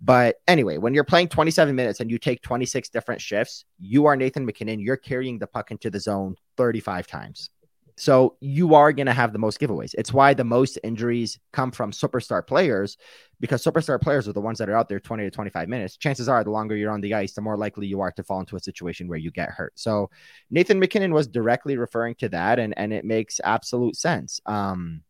But 0.00 0.36
anyway, 0.46 0.78
when 0.78 0.94
you're 0.94 1.04
playing 1.04 1.28
27 1.28 1.74
minutes 1.74 2.00
and 2.00 2.10
you 2.10 2.18
take 2.18 2.42
26 2.42 2.88
different 2.88 3.20
shifts, 3.20 3.64
you 3.78 4.06
are 4.06 4.16
Nathan 4.16 4.44
MacKinnon. 4.44 4.80
You're 4.80 4.96
carrying 4.96 5.38
the 5.38 5.46
puck 5.46 5.70
into 5.70 5.90
the 5.90 6.00
zone 6.00 6.36
35 6.56 7.06
times. 7.06 7.50
So 7.98 8.36
you 8.40 8.74
are 8.74 8.92
going 8.92 9.06
to 9.06 9.12
have 9.12 9.32
the 9.32 9.38
most 9.38 9.60
giveaways. 9.60 9.94
It's 9.98 10.12
why 10.12 10.32
the 10.32 10.44
most 10.44 10.78
injuries 10.84 11.38
come 11.52 11.72
from 11.72 11.90
superstar 11.90 12.46
players 12.46 12.96
because 13.40 13.62
superstar 13.62 14.00
players 14.00 14.28
are 14.28 14.32
the 14.32 14.40
ones 14.40 14.58
that 14.58 14.68
are 14.68 14.76
out 14.76 14.88
there 14.88 15.00
20 15.00 15.24
to 15.24 15.30
25 15.30 15.68
minutes. 15.68 15.96
Chances 15.96 16.28
are, 16.28 16.42
the 16.42 16.50
longer 16.50 16.76
you're 16.76 16.90
on 16.90 17.00
the 17.00 17.14
ice, 17.14 17.32
the 17.32 17.40
more 17.40 17.56
likely 17.56 17.86
you 17.86 18.00
are 18.00 18.12
to 18.12 18.22
fall 18.22 18.40
into 18.40 18.56
a 18.56 18.60
situation 18.60 19.08
where 19.08 19.18
you 19.18 19.30
get 19.30 19.50
hurt. 19.50 19.72
So 19.76 20.10
Nathan 20.50 20.78
MacKinnon 20.78 21.12
was 21.12 21.28
directly 21.28 21.76
referring 21.76 22.14
to 22.16 22.28
that, 22.30 22.58
and, 22.58 22.74
and 22.76 22.92
it 22.92 23.04
makes 23.04 23.40
absolute 23.42 23.96
sense. 23.96 24.40
Um, 24.46 25.02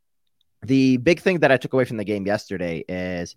the 0.62 0.97
big 0.97 1.21
thing 1.21 1.40
that 1.40 1.52
I 1.52 1.57
took 1.57 1.73
away 1.73 1.85
from 1.85 1.99
the 1.99 2.04
game 2.04 2.26
yesterday 2.26 2.85
is 2.88 3.37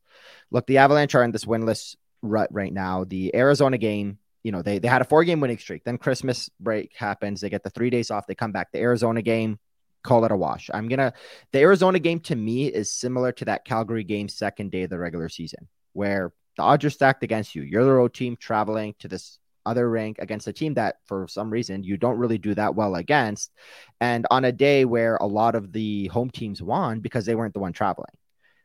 look, 0.50 0.66
the 0.68 0.80
Avalanche 0.80 1.16
are 1.16 1.24
in 1.24 1.32
this 1.32 1.46
winless 1.46 1.96
rut 2.22 2.50
right 2.52 2.74
now. 2.74 3.04
The 3.04 3.36
Arizona 3.36 3.78
game 3.78 4.18
you 4.44 4.52
know, 4.52 4.62
they 4.62 4.80
they 4.80 4.88
had 4.88 5.02
a 5.02 5.06
four 5.06 5.24
game 5.24 5.40
winning 5.40 5.58
streak. 5.58 5.84
Then 5.84 5.98
Christmas 5.98 6.50
break 6.60 6.96
happens. 6.96 7.42
They 7.42 7.50
get 7.50 7.64
the 7.64 7.70
three 7.70 7.90
days 7.90 8.12
off. 8.12 8.28
They 8.28 8.36
come 8.36 8.52
back. 8.52 8.72
The 8.72 8.80
Arizona 8.80 9.22
game, 9.22 9.60
call 10.04 10.26
it 10.26 10.32
a 10.32 10.36
wash. 10.36 10.70
I'm 10.74 10.88
gonna 10.88 11.14
the 11.52 11.60
Arizona 11.60 12.00
game 12.00 12.20
to 12.22 12.36
me 12.36 12.68
is 12.68 12.92
similar 12.92 13.32
to 13.34 13.46
that 13.46 13.66
Calgary 13.66 14.04
game 14.04 14.28
second 14.28 14.72
day 14.72 14.84
of 14.84 14.90
the 14.90 15.00
regular 15.00 15.30
season, 15.30 15.68
where 15.94 16.34
the 16.58 16.64
odds 16.64 16.86
are 16.86 16.90
stacked 16.90 17.24
against 17.24 17.56
you. 17.56 17.62
You're 17.62 17.86
the 17.86 17.92
road 17.92 18.14
team 18.14 18.36
traveling 18.36 18.96
to 19.00 19.08
this 19.08 19.38
other 19.64 19.88
rink 19.88 20.18
against 20.18 20.48
a 20.48 20.54
team 20.54 20.74
that 20.74 20.96
for 21.06 21.28
some 21.28 21.52
reason 21.52 21.84
you 21.84 21.96
don't 21.96 22.18
really 22.18 22.40
do 22.40 22.56
that 22.56 22.74
well 22.74 22.96
against. 22.96 23.52
And 24.00 24.26
on 24.32 24.44
a 24.44 24.52
day 24.52 24.86
where 24.86 25.18
a 25.18 25.28
lot 25.28 25.54
of 25.54 25.72
the 25.72 26.08
home 26.08 26.32
teams 26.32 26.64
won 26.64 27.00
because 27.00 27.28
they 27.28 27.36
weren't 27.36 27.54
the 27.54 27.60
one 27.60 27.74
traveling. 27.74 28.10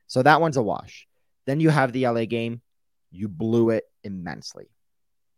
So 0.07 0.23
that 0.23 0.41
one's 0.41 0.57
a 0.57 0.63
wash. 0.63 1.07
Then 1.45 1.61
you 1.61 1.69
have 1.69 1.93
the 1.93 2.09
LA 2.09 2.25
game. 2.25 2.63
You 3.11 3.29
blew 3.29 3.71
it 3.71 3.85
immensely 4.03 4.71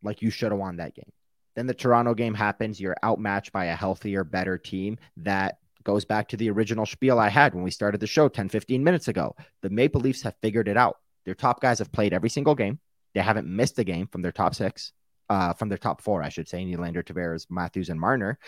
like 0.02 0.23
you 0.23 0.31
should 0.31 0.52
have 0.52 0.59
won 0.59 0.76
that 0.76 0.95
game. 0.95 1.11
Then 1.55 1.67
the 1.67 1.75
Toronto 1.75 2.14
game 2.14 2.35
happens. 2.35 2.81
You're 2.81 2.97
outmatched 3.05 3.52
by 3.52 3.67
a 3.67 3.75
healthier, 3.75 4.25
better 4.25 4.59
team 4.59 4.99
that 5.19 5.59
goes 5.83 6.05
back 6.05 6.28
to 6.28 6.37
the 6.37 6.50
original 6.50 6.87
spiel 6.87 7.19
I 7.19 7.28
had 7.28 7.55
when 7.55 7.64
we 7.64 7.71
started 7.71 8.00
the 8.00 8.07
show 8.07 8.28
10, 8.28 8.49
15 8.49 8.85
minutes 8.85 9.09
ago. 9.09 9.35
The 9.62 9.71
Maple 9.71 10.00
Leafs 10.00 10.23
have 10.23 10.37
figured 10.40 10.69
it 10.69 10.76
out. 10.76 10.99
Their 11.25 11.35
top 11.35 11.61
guys 11.61 11.78
have 11.81 11.90
played 11.90 12.12
every 12.12 12.31
single 12.31 12.55
game. 12.55 12.78
They 13.14 13.21
haven't 13.21 13.49
missed 13.49 13.78
a 13.78 13.85
game 13.85 14.07
from 14.07 14.23
their 14.23 14.33
top 14.33 14.55
six 14.55 14.93
uh, 15.28 15.52
from 15.52 15.68
their 15.68 15.78
top 15.78 16.00
four, 16.00 16.23
I 16.23 16.28
should 16.28 16.49
say, 16.49 16.64
Nylander, 16.64 17.04
Tavares, 17.04 17.47
Matthews, 17.50 17.90
and 17.90 18.00
Marner. 18.00 18.38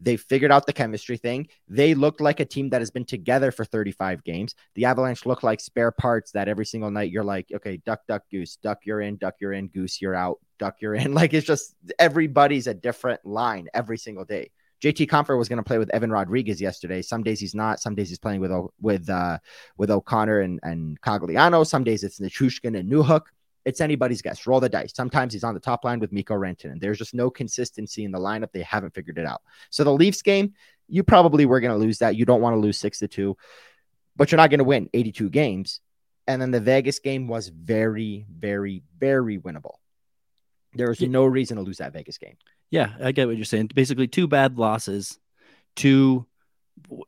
They 0.00 0.16
figured 0.16 0.52
out 0.52 0.66
the 0.66 0.72
chemistry 0.72 1.16
thing. 1.16 1.48
They 1.68 1.94
looked 1.94 2.20
like 2.20 2.40
a 2.40 2.44
team 2.44 2.70
that 2.70 2.80
has 2.80 2.90
been 2.90 3.04
together 3.04 3.50
for 3.50 3.64
35 3.64 4.24
games. 4.24 4.54
The 4.74 4.84
Avalanche 4.84 5.26
look 5.26 5.42
like 5.42 5.60
spare 5.60 5.90
parts 5.90 6.32
that 6.32 6.48
every 6.48 6.66
single 6.66 6.90
night 6.90 7.10
you're 7.10 7.24
like, 7.24 7.50
okay, 7.52 7.78
duck, 7.78 8.00
duck, 8.06 8.22
goose, 8.30 8.56
duck, 8.56 8.80
you're 8.84 9.00
in, 9.00 9.16
duck, 9.16 9.34
you're 9.40 9.52
in, 9.52 9.68
goose, 9.68 10.00
you're 10.00 10.14
out, 10.14 10.38
duck, 10.58 10.76
you're 10.80 10.94
in. 10.94 11.14
Like 11.18 11.34
it's 11.34 11.46
just 11.46 11.74
everybody's 11.98 12.68
a 12.68 12.74
different 12.74 13.26
line 13.26 13.68
every 13.74 13.98
single 13.98 14.24
day. 14.24 14.52
JT 14.80 15.08
Compher 15.08 15.36
was 15.36 15.48
going 15.48 15.56
to 15.56 15.64
play 15.64 15.78
with 15.78 15.90
Evan 15.90 16.12
Rodriguez 16.12 16.60
yesterday. 16.60 17.02
Some 17.02 17.24
days 17.24 17.40
he's 17.40 17.56
not. 17.56 17.80
Some 17.80 17.96
days 17.96 18.08
he's 18.08 18.20
playing 18.20 18.40
with 18.40 18.52
with 18.80 19.10
uh, 19.10 19.38
with 19.76 19.90
O'Connor 19.90 20.40
and, 20.40 20.60
and 20.62 21.00
Cogliano. 21.00 21.66
Some 21.66 21.82
days 21.82 22.04
it's 22.04 22.20
Nichushkin 22.20 22.78
and 22.78 22.88
Newhook 22.88 23.22
it's 23.68 23.82
anybody's 23.82 24.22
guess. 24.22 24.46
Roll 24.46 24.60
the 24.60 24.68
dice. 24.70 24.94
Sometimes 24.94 25.34
he's 25.34 25.44
on 25.44 25.52
the 25.52 25.60
top 25.60 25.84
line 25.84 26.00
with 26.00 26.10
Mikko 26.10 26.34
Rantanen. 26.34 26.72
And 26.72 26.80
there's 26.80 26.96
just 26.96 27.12
no 27.12 27.28
consistency 27.28 28.02
in 28.02 28.12
the 28.12 28.18
lineup. 28.18 28.50
They 28.50 28.62
haven't 28.62 28.94
figured 28.94 29.18
it 29.18 29.26
out. 29.26 29.42
So 29.68 29.84
the 29.84 29.92
Leafs 29.92 30.22
game, 30.22 30.54
you 30.88 31.02
probably 31.02 31.44
were 31.44 31.60
going 31.60 31.78
to 31.78 31.78
lose 31.78 31.98
that. 31.98 32.16
You 32.16 32.24
don't 32.24 32.40
want 32.40 32.54
to 32.54 32.60
lose 32.60 32.78
six 32.78 33.00
to 33.00 33.08
two, 33.08 33.36
but 34.16 34.32
you're 34.32 34.38
not 34.38 34.48
going 34.48 34.58
to 34.60 34.64
win 34.64 34.88
82 34.94 35.28
games. 35.28 35.80
And 36.26 36.40
then 36.40 36.50
the 36.50 36.60
Vegas 36.60 36.98
game 36.98 37.28
was 37.28 37.48
very, 37.48 38.24
very, 38.34 38.82
very 38.98 39.36
winnable. 39.38 39.74
There 40.72 40.88
was 40.88 41.02
no 41.02 41.26
reason 41.26 41.58
to 41.58 41.62
lose 41.62 41.76
that 41.78 41.92
Vegas 41.92 42.16
game. 42.16 42.38
Yeah, 42.70 42.94
I 43.02 43.12
get 43.12 43.26
what 43.26 43.36
you're 43.36 43.44
saying. 43.44 43.70
Basically, 43.74 44.08
two 44.08 44.28
bad 44.28 44.56
losses, 44.56 45.18
two 45.76 46.26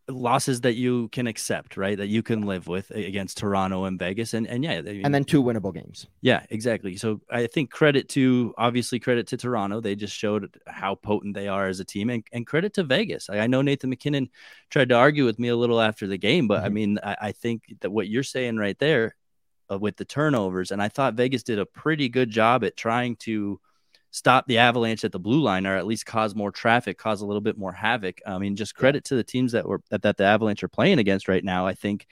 losses 0.09 0.61
that 0.63 0.75
you 0.75 1.09
can 1.09 1.27
accept, 1.27 1.77
right? 1.77 1.97
That 1.97 2.09
you 2.09 2.23
can 2.23 2.43
live 2.43 2.67
with 2.67 2.91
against 2.91 3.39
Toronto 3.39 3.85
and 3.85 3.99
Vegas, 3.99 4.35
and 4.35 4.47
and 4.47 4.63
yeah, 4.65 4.83
and 4.85 5.15
then 5.15 5.25
two 5.25 5.43
winnable 5.43 5.73
games. 5.73 6.07
Yeah, 6.21 6.45
exactly. 6.51 6.97
So 6.97 7.21
I 7.31 7.47
think 7.47 7.71
credit 7.71 8.09
to 8.11 8.55
obviously 8.59 8.99
credit 8.99 9.27
to 9.29 9.37
Toronto. 9.37 9.81
They 9.81 9.95
just 9.95 10.15
showed 10.15 10.59
how 10.67 10.95
potent 10.95 11.35
they 11.35 11.49
are 11.49 11.69
as 11.69 11.81
a 11.81 11.85
team, 11.85 12.11
and, 12.11 12.25
and 12.33 12.47
credit 12.47 12.75
to 12.75 12.85
Vegas. 12.85 13.31
I, 13.31 13.41
I 13.41 13.47
know 13.47 13.63
Nathan 13.63 13.91
MacKinnon 13.91 14.29
tried 14.71 14.89
to 14.91 14.97
argue 14.97 15.25
with 15.25 15.39
me 15.39 15.49
a 15.49 15.57
little 15.57 15.81
after 15.81 16.07
the 16.07 16.19
game, 16.19 16.49
but 16.49 16.59
mm-hmm. 16.59 16.67
I 16.67 16.69
mean, 16.69 16.99
I, 17.03 17.17
I, 17.21 17.33
think 17.33 17.75
that 17.81 17.91
what 17.91 18.09
you're 18.09 18.23
saying 18.23 18.57
right 18.57 18.79
there 18.79 19.17
uh, 19.71 19.79
with 19.79 19.97
the 19.97 20.05
turnovers, 20.05 20.71
and 20.71 20.83
I 20.83 20.89
thought 20.89 21.15
Vegas 21.15 21.43
did 21.43 21.59
a 21.59 21.67
pretty 21.67 22.09
good 22.09 22.31
job 22.31 22.65
at 22.65 22.77
trying 22.77 23.17
to 23.17 23.61
stop 24.11 24.47
the 24.47 24.59
avalanche 24.59 25.05
at 25.05 25.13
the 25.13 25.19
blue 25.19 25.41
line 25.41 25.67
or 25.67 25.77
at 25.77 25.87
least 25.87 26.07
cause 26.07 26.35
more 26.35 26.51
traffic 26.51 26.99
cause 26.99 27.21
a 27.21 27.27
little 27.27 27.41
bit 27.41 27.59
more 27.59 27.73
havoc. 27.73 28.21
I 28.27 28.39
mean 28.39 28.57
just 28.57 28.75
credit 28.75 29.05
to 29.05 29.15
the 29.15 29.25
teams 29.25 29.53
that 29.53 29.67
were 29.67 29.83
that, 29.91 30.03
that 30.03 30.17
the 30.17 30.25
avalanche 30.25 30.63
are 30.63 30.69
playing 30.69 30.99
against 30.99 31.29
right 31.29 31.45
now 31.45 31.67
i 31.67 31.75
think. 31.75 32.07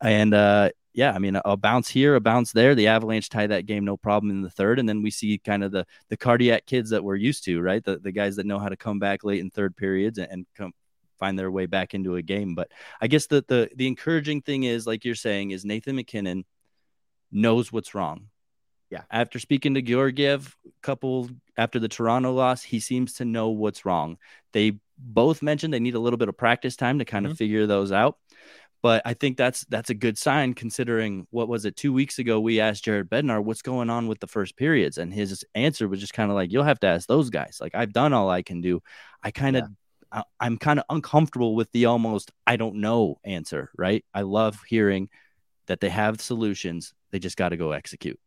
And 0.00 0.34
uh 0.34 0.70
yeah 0.94 1.12
i 1.12 1.18
mean 1.18 1.36
a, 1.36 1.42
a, 1.44 1.56
bounce 1.56 1.88
here 1.88 2.14
a 2.14 2.20
bounce 2.20 2.52
there. 2.52 2.74
The 2.74 2.88
avalanche 2.88 3.28
tie 3.28 3.46
that 3.46 3.66
game 3.66 3.84
no 3.84 3.96
problem 3.96 4.30
in 4.30 4.42
the 4.42 4.50
third. 4.50 4.78
And 4.78 4.88
then 4.88 5.02
we 5.02 5.10
see 5.10 5.38
kind 5.38 5.64
of 5.64 5.72
the 5.72 5.86
the 6.08 6.16
cardiac 6.16 6.66
kids 6.66 6.90
that 6.90 7.04
we're 7.04 7.16
used 7.16 7.44
to 7.44 7.60
right? 7.60 7.82
The, 7.84 7.98
the 7.98 8.12
guys 8.12 8.36
that 8.36 8.46
know 8.46 8.58
how 8.58 8.68
to 8.68 8.76
come 8.76 8.98
back 8.98 9.24
late 9.24 9.40
in 9.40 9.50
third 9.50 9.76
periods 9.76 10.18
and, 10.18 10.30
and 10.30 10.46
come 10.54 10.72
find 11.18 11.38
their 11.38 11.50
way 11.50 11.66
back 11.66 11.94
into 11.94 12.16
a 12.16 12.22
game. 12.22 12.54
But 12.54 12.70
I 13.00 13.08
guess 13.08 13.26
the 13.26 13.44
the 13.46 13.70
the 13.74 13.86
encouraging 13.86 14.42
thing 14.42 14.64
is, 14.64 14.86
like 14.86 15.04
you're 15.04 15.14
saying, 15.14 15.50
is 15.50 15.64
Nathan 15.64 15.96
MacKinnon 15.96 16.44
knows 17.30 17.72
what's 17.72 17.94
wrong. 17.94 18.28
Yeah. 18.90 19.02
After 19.10 19.38
speaking 19.38 19.74
to 19.74 19.82
Georgiev, 19.82 20.56
couple 20.82 21.28
after 21.56 21.78
the 21.78 21.88
Toronto 21.88 22.32
loss, 22.32 22.62
he 22.62 22.80
seems 22.80 23.14
to 23.14 23.24
know 23.24 23.50
what's 23.50 23.84
wrong. 23.84 24.16
They 24.52 24.78
both 24.96 25.42
mentioned 25.42 25.74
they 25.74 25.80
need 25.80 25.94
a 25.94 26.00
little 26.00 26.16
bit 26.16 26.28
of 26.28 26.36
practice 26.36 26.76
time 26.76 26.98
to 26.98 27.04
kind 27.04 27.26
of 27.26 27.32
mm-hmm. 27.32 27.36
figure 27.36 27.66
those 27.66 27.92
out. 27.92 28.16
But 28.80 29.02
I 29.04 29.14
think 29.14 29.36
that's 29.36 29.64
that's 29.68 29.90
a 29.90 29.94
good 29.94 30.16
sign 30.16 30.54
considering 30.54 31.26
what 31.30 31.48
was 31.48 31.64
it 31.64 31.76
two 31.76 31.92
weeks 31.92 32.20
ago 32.20 32.38
we 32.38 32.60
asked 32.60 32.84
Jared 32.84 33.10
Bednar 33.10 33.42
what's 33.42 33.62
going 33.62 33.90
on 33.90 34.06
with 34.06 34.20
the 34.20 34.28
first 34.28 34.56
periods 34.56 34.98
and 34.98 35.12
his 35.12 35.44
answer 35.54 35.88
was 35.88 35.98
just 35.98 36.14
kind 36.14 36.30
of 36.30 36.36
like 36.36 36.52
you'll 36.52 36.62
have 36.62 36.78
to 36.80 36.86
ask 36.86 37.08
those 37.08 37.28
guys 37.28 37.58
like 37.60 37.74
I've 37.74 37.92
done 37.92 38.12
all 38.12 38.30
I 38.30 38.42
can 38.42 38.60
do 38.60 38.80
I 39.20 39.32
kind 39.32 39.56
of 39.56 39.64
yeah. 40.14 40.22
I'm 40.38 40.58
kind 40.58 40.78
of 40.78 40.84
uncomfortable 40.90 41.56
with 41.56 41.72
the 41.72 41.86
almost 41.86 42.30
I 42.46 42.56
don't 42.56 42.76
know 42.76 43.18
answer 43.24 43.72
right 43.76 44.04
I 44.14 44.22
love 44.22 44.60
hearing 44.68 45.08
that 45.66 45.80
they 45.80 45.88
have 45.88 46.20
solutions 46.20 46.94
they 47.10 47.18
just 47.18 47.36
got 47.36 47.48
to 47.48 47.56
go 47.56 47.72
execute 47.72 48.20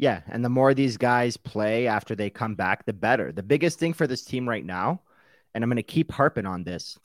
yeah 0.00 0.20
and 0.28 0.44
the 0.44 0.48
more 0.48 0.74
these 0.74 0.96
guys 0.96 1.36
play 1.36 1.86
after 1.86 2.14
they 2.14 2.30
come 2.30 2.54
back 2.54 2.84
the 2.86 2.92
better 2.92 3.30
the 3.32 3.42
biggest 3.42 3.78
thing 3.78 3.92
for 3.92 4.06
this 4.06 4.24
team 4.24 4.48
right 4.48 4.64
now 4.64 5.00
and 5.54 5.64
I'm 5.64 5.70
going 5.70 5.76
to 5.76 5.82
keep 5.82 6.12
harping 6.12 6.46
on 6.46 6.64
this 6.64 6.98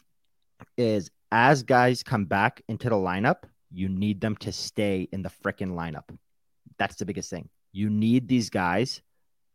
is 0.78 1.10
as 1.32 1.64
guys 1.64 2.04
come 2.04 2.26
back 2.26 2.62
into 2.68 2.90
the 2.90 2.96
lineup, 2.96 3.44
you 3.72 3.90
need 3.90 4.22
them 4.22 4.36
to 4.38 4.52
stay 4.52 5.08
in 5.12 5.22
the 5.22 5.32
freaking 5.44 5.74
lineup. 5.74 6.16
That's 6.78 6.96
the 6.96 7.06
biggest 7.06 7.30
thing. 7.30 7.50
You 7.72 7.90
need 7.90 8.28
these 8.28 8.50
guys 8.50 9.02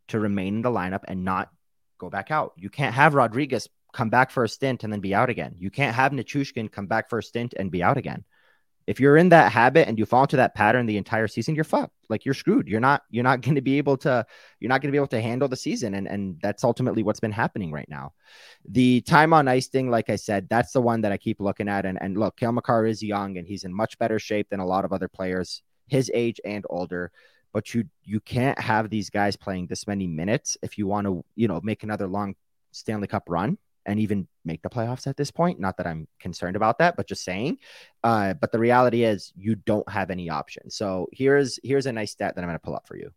to 0.08 0.20
remain 0.20 0.56
in 0.56 0.62
the 0.62 0.70
lineup 0.70 1.04
and 1.08 1.24
not 1.24 1.50
go 1.98 2.10
back 2.10 2.30
out. 2.30 2.52
You 2.56 2.68
can't 2.68 2.94
have 2.94 3.14
Rodriguez 3.14 3.68
come 3.92 4.10
back 4.10 4.30
for 4.30 4.44
a 4.44 4.48
stint 4.48 4.84
and 4.84 4.92
then 4.92 5.00
be 5.00 5.14
out 5.14 5.30
again. 5.30 5.54
You 5.58 5.70
can't 5.70 5.94
have 5.94 6.12
Nichushkin 6.12 6.70
come 6.70 6.86
back 6.86 7.08
for 7.08 7.18
a 7.18 7.22
stint 7.22 7.54
and 7.56 7.70
be 7.70 7.82
out 7.82 7.96
again 7.96 8.24
if 8.90 8.98
you're 8.98 9.16
in 9.16 9.28
that 9.28 9.52
habit 9.52 9.86
and 9.86 9.96
you 10.00 10.04
fall 10.04 10.22
into 10.22 10.36
that 10.36 10.56
pattern 10.56 10.84
the 10.84 10.96
entire 10.96 11.28
season, 11.28 11.54
you're 11.54 11.62
fucked. 11.62 11.94
Like 12.08 12.24
you're 12.24 12.34
screwed. 12.34 12.66
You're 12.66 12.80
not 12.80 13.02
you're 13.08 13.22
not 13.22 13.40
going 13.44 13.54
to 13.54 13.60
be 13.60 13.78
able 13.78 13.96
to 13.98 14.26
you're 14.58 14.68
not 14.68 14.82
going 14.82 14.88
to 14.88 14.92
be 14.92 14.98
able 14.98 15.06
to 15.06 15.20
handle 15.22 15.46
the 15.46 15.56
season, 15.56 15.94
and 15.94 16.08
and 16.08 16.40
that's 16.42 16.64
ultimately 16.64 17.04
what's 17.04 17.20
been 17.20 17.30
happening 17.30 17.70
right 17.70 17.88
now. 17.88 18.14
The 18.68 19.00
time 19.02 19.32
on 19.32 19.46
ice 19.46 19.68
thing, 19.68 19.90
like 19.90 20.10
I 20.10 20.16
said, 20.16 20.48
that's 20.48 20.72
the 20.72 20.80
one 20.80 21.02
that 21.02 21.12
I 21.12 21.18
keep 21.18 21.40
looking 21.40 21.68
at. 21.68 21.86
And 21.86 22.02
and 22.02 22.18
look, 22.18 22.36
Cale 22.36 22.50
Makar 22.50 22.84
is 22.84 23.00
young 23.00 23.38
and 23.38 23.46
he's 23.46 23.62
in 23.62 23.72
much 23.72 23.96
better 23.96 24.18
shape 24.18 24.48
than 24.50 24.58
a 24.58 24.66
lot 24.66 24.84
of 24.84 24.92
other 24.92 25.08
players 25.08 25.62
his 25.86 26.10
age 26.12 26.40
and 26.44 26.66
older. 26.68 27.12
But 27.52 27.72
you 27.72 27.84
you 28.02 28.18
can't 28.18 28.58
have 28.58 28.90
these 28.90 29.08
guys 29.08 29.36
playing 29.36 29.68
this 29.68 29.86
many 29.86 30.08
minutes 30.08 30.56
if 30.62 30.76
you 30.76 30.88
want 30.88 31.06
to 31.06 31.24
you 31.36 31.46
know 31.46 31.60
make 31.62 31.84
another 31.84 32.08
long 32.08 32.34
Stanley 32.72 33.06
Cup 33.06 33.24
run 33.28 33.56
and 33.90 33.98
even 33.98 34.28
make 34.44 34.62
the 34.62 34.70
playoffs 34.70 35.08
at 35.08 35.16
this 35.16 35.32
point. 35.32 35.58
Not 35.58 35.76
that 35.78 35.86
I'm 35.86 36.06
concerned 36.20 36.54
about 36.54 36.78
that, 36.78 36.96
but 36.96 37.08
just 37.08 37.24
saying. 37.24 37.58
Uh, 38.04 38.34
but 38.34 38.52
the 38.52 38.58
reality 38.58 39.02
is 39.02 39.32
you 39.36 39.56
don't 39.56 39.88
have 39.88 40.10
any 40.10 40.30
options. 40.30 40.76
So 40.76 41.08
here's 41.12 41.58
here's 41.64 41.86
a 41.86 41.92
nice 41.92 42.12
stat 42.12 42.36
that 42.36 42.40
I'm 42.40 42.48
going 42.48 42.58
to 42.58 42.64
pull 42.64 42.76
up 42.76 42.86
for 42.86 42.96
you. 42.96 43.10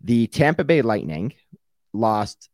The 0.00 0.28
Tampa 0.28 0.64
Bay 0.64 0.80
Lightning 0.80 1.34
lost 1.92 2.48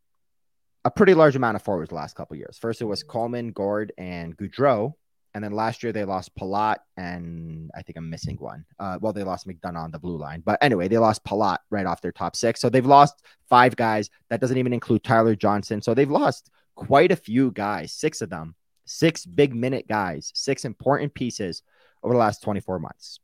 a 0.85 0.91
pretty 0.91 1.15
large 1.15 1.37
amount 1.37 1.55
of 1.55 1.63
forwards 1.63 1.91
the 1.91 1.95
last 1.95 2.17
couple 2.17 2.37
years. 2.37 2.59
First, 2.59 2.81
it 2.81 2.87
was 2.87 3.05
Coleman, 3.05 3.53
Gourde, 3.53 3.93
and 3.97 4.37
Goodrow. 4.37 4.95
And 5.35 5.43
then 5.43 5.53
last 5.53 5.83
year 5.83 5.93
they 5.93 6.05
lost 6.05 6.35
Palat 6.35 6.79
and 6.97 7.71
I 7.75 7.83
think 7.83 7.97
I'm 7.97 8.11
missing 8.11 8.37
one. 8.37 8.67
Uh, 8.79 8.99
well, 9.01 9.13
they 9.13 9.23
lost 9.23 9.47
McDonagh 9.47 9.85
on 9.85 9.91
the 9.91 9.99
blue 9.99 10.19
line, 10.19 10.43
but 10.45 10.59
anyway, 10.61 10.89
they 10.89 10.99
lost 10.99 11.25
Palat 11.25 11.59
right 11.71 11.87
off 11.87 12.03
their 12.03 12.13
top 12.13 12.37
six. 12.37 12.61
So 12.61 12.69
they've 12.69 12.85
lost 12.85 13.23
five 13.49 13.75
guys. 13.75 14.11
That 14.29 14.41
doesn't 14.41 14.59
even 14.59 14.75
include 14.75 15.05
Tyler 15.05 15.35
Johnson. 15.35 15.81
So 15.81 15.95
they've 15.95 16.11
lost 16.11 16.51
quite 16.75 17.13
a 17.13 17.17
few 17.17 17.51
guys, 17.51 17.93
six 17.93 18.23
of 18.23 18.31
them, 18.31 18.55
six 18.85 19.25
big 19.25 19.55
minute 19.55 19.87
guys, 19.89 20.31
six 20.35 20.65
important 20.65 21.15
pieces 21.15 21.63
over 22.03 22.15
the 22.15 22.21
last 22.21 22.43
24 22.43 22.79
months. 22.79 23.21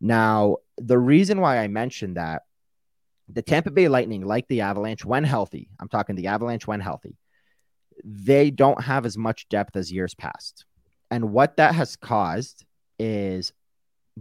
Now, 0.00 0.56
the 0.78 0.98
reason 0.98 1.40
why 1.40 1.58
I 1.58 1.68
mentioned 1.68 2.16
that 2.16 2.42
the 3.28 3.42
Tampa 3.42 3.70
Bay 3.70 3.88
Lightning, 3.88 4.24
like 4.24 4.48
the 4.48 4.62
Avalanche, 4.62 5.04
when 5.04 5.24
healthy, 5.24 5.68
I'm 5.78 5.88
talking 5.88 6.16
the 6.16 6.28
Avalanche 6.28 6.66
when 6.66 6.80
healthy, 6.80 7.16
they 8.02 8.50
don't 8.50 8.82
have 8.82 9.06
as 9.06 9.16
much 9.16 9.48
depth 9.48 9.76
as 9.76 9.92
years 9.92 10.14
past. 10.14 10.64
And 11.10 11.32
what 11.32 11.56
that 11.56 11.74
has 11.74 11.96
caused 11.96 12.64
is, 12.98 13.52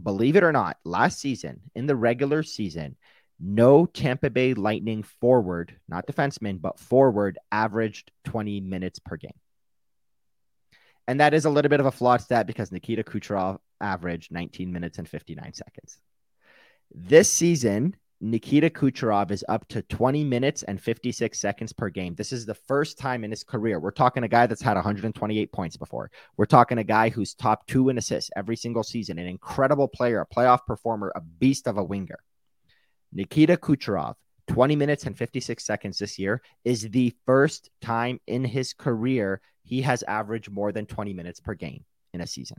believe 0.02 0.36
it 0.36 0.44
or 0.44 0.52
not, 0.52 0.78
last 0.84 1.20
season 1.20 1.62
in 1.76 1.86
the 1.86 1.96
regular 1.96 2.44
season, 2.44 2.98
no 3.40 3.86
Tampa 3.86 4.30
Bay 4.30 4.54
Lightning 4.54 5.04
forward, 5.04 5.76
not 5.88 6.08
defenseman, 6.08 6.62
but 6.62 6.80
forward 6.80 7.38
averaged 7.52 8.12
20 8.26 8.62
minutes 8.62 9.00
per 9.00 9.16
game. 9.16 9.38
And 11.08 11.20
that 11.20 11.34
is 11.34 11.46
a 11.46 11.50
little 11.50 11.70
bit 11.70 11.80
of 11.80 11.86
a 11.86 11.92
flawed 11.92 12.22
stat 12.22 12.46
because 12.46 12.72
Nikita 12.72 13.04
Kucherov 13.04 13.60
averaged 13.82 14.32
19 14.32 14.72
minutes 14.72 15.00
and 15.00 15.08
59 15.08 15.54
seconds. 15.54 16.00
This 16.94 17.32
season, 17.32 17.96
Nikita 18.22 18.70
Kucherov 18.70 19.32
is 19.32 19.46
up 19.48 19.68
to 19.70 19.82
20 19.84 20.24
minutes 20.26 20.64
and 20.64 20.80
56 20.80 21.40
seconds 21.40 21.72
per 21.72 21.90
game. 21.90 22.16
This 22.16 22.34
is 22.34 22.46
the 22.46 22.54
first 22.54 22.98
time 22.98 23.24
in 23.24 23.32
his 23.32 23.44
career. 23.44 23.80
We're 23.80 23.92
talking 23.92 24.24
a 24.24 24.28
guy 24.28 24.46
that's 24.46 24.62
had 24.62 24.76
128 24.76 25.52
points 25.54 25.78
before. 25.78 26.12
We're 26.36 26.46
talking 26.46 26.80
a 26.80 26.84
guy 26.84 27.10
who's 27.10 27.34
top 27.34 27.66
two 27.68 27.90
in 27.90 27.98
assists 27.98 28.30
every 28.36 28.58
single 28.58 28.84
season, 28.84 29.18
an 29.20 29.28
incredible 29.28 29.88
player, 29.88 30.20
a 30.20 30.28
playoff 30.36 30.66
performer, 30.68 31.14
a 31.16 31.22
beast 31.22 31.66
of 31.68 31.78
a 31.78 31.84
winger. 31.84 32.20
Nikita 33.12 33.58
Kucherov, 33.58 34.16
20 34.48 34.76
minutes 34.76 35.06
and 35.06 35.18
56 35.18 35.64
seconds 35.64 36.00
this 36.00 36.20
year, 36.20 36.42
is 36.64 36.90
the 36.90 37.14
first 37.26 37.70
time 37.82 38.20
in 38.28 38.44
his 38.44 38.74
career 38.74 39.42
he 39.64 39.82
has 39.82 40.04
averaged 40.04 40.52
more 40.52 40.72
than 40.72 40.86
20 40.86 41.14
minutes 41.14 41.40
per 41.40 41.54
game 41.54 41.86
in 42.14 42.22
a 42.22 42.28
season. 42.28 42.58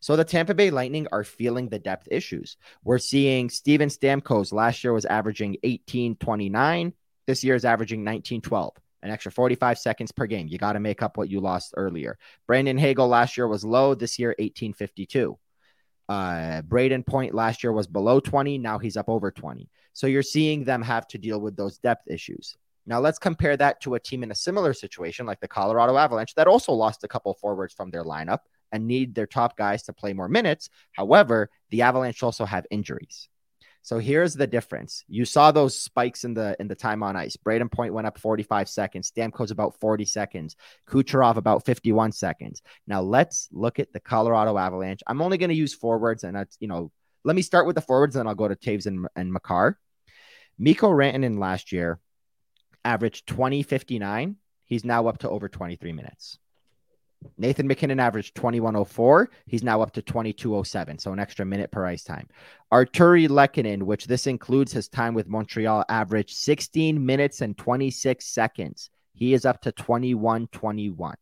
So 0.00 0.16
the 0.16 0.24
Tampa 0.24 0.54
Bay 0.54 0.70
Lightning 0.70 1.06
are 1.12 1.24
feeling 1.24 1.68
the 1.68 1.78
depth 1.78 2.08
issues. 2.10 2.56
We're 2.84 2.98
seeing 2.98 3.50
Steven 3.50 3.88
Stamkos 3.88 4.52
last 4.52 4.84
year 4.84 4.92
was 4.92 5.04
averaging 5.04 5.52
1829. 5.62 6.92
This 7.26 7.44
year 7.44 7.54
is 7.54 7.64
averaging 7.64 8.00
1912, 8.00 8.72
an 9.02 9.10
extra 9.10 9.32
45 9.32 9.78
seconds 9.78 10.12
per 10.12 10.26
game. 10.26 10.48
You 10.48 10.58
got 10.58 10.74
to 10.74 10.80
make 10.80 11.02
up 11.02 11.16
what 11.16 11.30
you 11.30 11.40
lost 11.40 11.74
earlier. 11.76 12.18
Brandon 12.46 12.78
Hagel 12.78 13.08
last 13.08 13.36
year 13.36 13.48
was 13.48 13.64
low. 13.64 13.94
This 13.94 14.18
year, 14.18 14.30
1852. 14.38 15.38
Uh, 16.08 16.62
Brayden 16.62 17.06
Point 17.06 17.34
last 17.34 17.62
year 17.62 17.72
was 17.72 17.86
below 17.86 18.20
20. 18.20 18.58
Now 18.58 18.78
he's 18.78 18.96
up 18.96 19.08
over 19.08 19.30
20. 19.30 19.68
So 19.92 20.06
you're 20.06 20.22
seeing 20.22 20.64
them 20.64 20.82
have 20.82 21.06
to 21.08 21.18
deal 21.18 21.40
with 21.40 21.56
those 21.56 21.78
depth 21.78 22.08
issues. 22.08 22.56
Now 22.86 23.00
let's 23.00 23.18
compare 23.18 23.56
that 23.56 23.80
to 23.82 23.94
a 23.94 24.00
team 24.00 24.22
in 24.22 24.30
a 24.30 24.34
similar 24.34 24.74
situation 24.74 25.24
like 25.24 25.40
the 25.40 25.48
Colorado 25.48 25.96
Avalanche 25.96 26.34
that 26.34 26.46
also 26.46 26.72
lost 26.72 27.04
a 27.04 27.08
couple 27.08 27.32
forwards 27.32 27.72
from 27.72 27.90
their 27.90 28.04
lineup 28.04 28.40
and 28.72 28.86
need 28.86 29.14
their 29.14 29.26
top 29.26 29.56
guys 29.56 29.84
to 29.84 29.92
play 29.92 30.12
more 30.12 30.28
minutes. 30.28 30.68
However, 30.92 31.48
the 31.70 31.82
Avalanche 31.82 32.22
also 32.22 32.44
have 32.44 32.66
injuries. 32.70 33.28
So 33.84 33.98
here's 33.98 34.32
the 34.32 34.46
difference. 34.46 35.04
You 35.08 35.26
saw 35.26 35.52
those 35.52 35.78
spikes 35.78 36.24
in 36.24 36.32
the 36.32 36.56
in 36.58 36.68
the 36.68 36.74
time 36.74 37.02
on 37.02 37.16
ice. 37.16 37.36
Brayden 37.36 37.70
Point 37.70 37.92
went 37.92 38.06
up 38.06 38.18
45 38.18 38.66
seconds. 38.66 39.12
Stamkos 39.12 39.50
about 39.50 39.78
40 39.78 40.06
seconds. 40.06 40.56
Kucherov 40.88 41.36
about 41.36 41.66
51 41.66 42.12
seconds. 42.12 42.62
Now 42.86 43.02
let's 43.02 43.46
look 43.52 43.78
at 43.78 43.92
the 43.92 44.00
Colorado 44.00 44.56
Avalanche. 44.56 45.02
I'm 45.06 45.20
only 45.20 45.36
going 45.36 45.50
to 45.50 45.54
use 45.54 45.74
forwards, 45.74 46.24
and 46.24 46.34
that's 46.34 46.56
you 46.60 46.66
know, 46.66 46.92
let 47.24 47.36
me 47.36 47.42
start 47.42 47.66
with 47.66 47.76
the 47.76 47.82
forwards, 47.82 48.16
and 48.16 48.20
then 48.20 48.26
I'll 48.26 48.34
go 48.34 48.48
to 48.48 48.56
Toews 48.56 48.86
and, 48.86 49.06
and 49.14 49.30
Makar. 49.30 49.78
Mikko 50.58 50.88
Rantanen 50.88 51.38
last 51.38 51.70
year 51.70 52.00
averaged 52.86 53.26
20.59. 53.26 54.36
He's 54.64 54.84
now 54.86 55.08
up 55.08 55.18
to 55.18 55.28
over 55.28 55.50
23 55.50 55.92
minutes. 55.92 56.38
Nathan 57.38 57.66
MacKinnon 57.66 58.00
averaged 58.00 58.34
2104. 58.34 59.30
He's 59.46 59.62
now 59.62 59.80
up 59.80 59.92
to 59.92 60.02
2207, 60.02 60.98
so 60.98 61.12
an 61.12 61.18
extra 61.18 61.44
minute 61.44 61.70
per 61.70 61.84
ice 61.84 62.04
time. 62.04 62.28
Artturi 62.72 63.28
Lehkonen, 63.28 63.82
which 63.82 64.06
this 64.06 64.26
includes 64.26 64.72
his 64.72 64.88
time 64.88 65.14
with 65.14 65.28
Montreal, 65.28 65.84
averaged 65.88 66.36
16 66.36 67.04
minutes 67.04 67.40
and 67.40 67.56
26 67.56 68.24
seconds. 68.24 68.90
He 69.12 69.34
is 69.34 69.44
up 69.44 69.60
to 69.62 69.72
2121. 69.72 71.14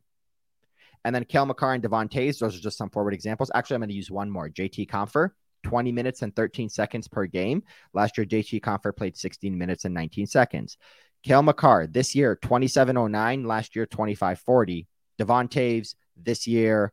And 1.05 1.15
then 1.15 1.25
Cale 1.25 1.47
Makar 1.47 1.75
and 1.75 1.83
Devon 1.83 2.09
Toews, 2.09 2.39
those 2.39 2.57
are 2.57 2.61
just 2.61 2.79
some 2.79 2.91
forward 2.91 3.15
examples. 3.15 3.51
Actually, 3.55 3.77
I'm 3.77 3.81
going 3.81 3.89
to 3.91 3.95
use 3.95 4.11
one 4.11 4.31
more. 4.31 4.49
JT 4.49 4.89
Compher, 4.89 5.31
20 5.65 5.93
minutes 5.93 6.23
and 6.23 6.35
13 6.35 6.69
seconds 6.69 7.09
per 7.09 7.27
game. 7.27 7.63
Last 7.93 8.17
year, 8.17 8.25
JT 8.25 8.61
Compher 8.61 8.97
played 8.97 9.17
16 9.17 9.57
minutes 9.57 9.85
and 9.85 9.95
19 9.95 10.27
seconds. 10.27 10.79
Cale 11.23 11.43
Makar, 11.43 11.89
this 11.89 12.15
year, 12.15 12.37
2709. 12.37 13.45
Last 13.45 13.77
year, 13.77 13.87
2540. 13.87 14.87
Devon 15.23 15.47
Toews 15.47 15.95
this 16.17 16.49
year, 16.49 16.93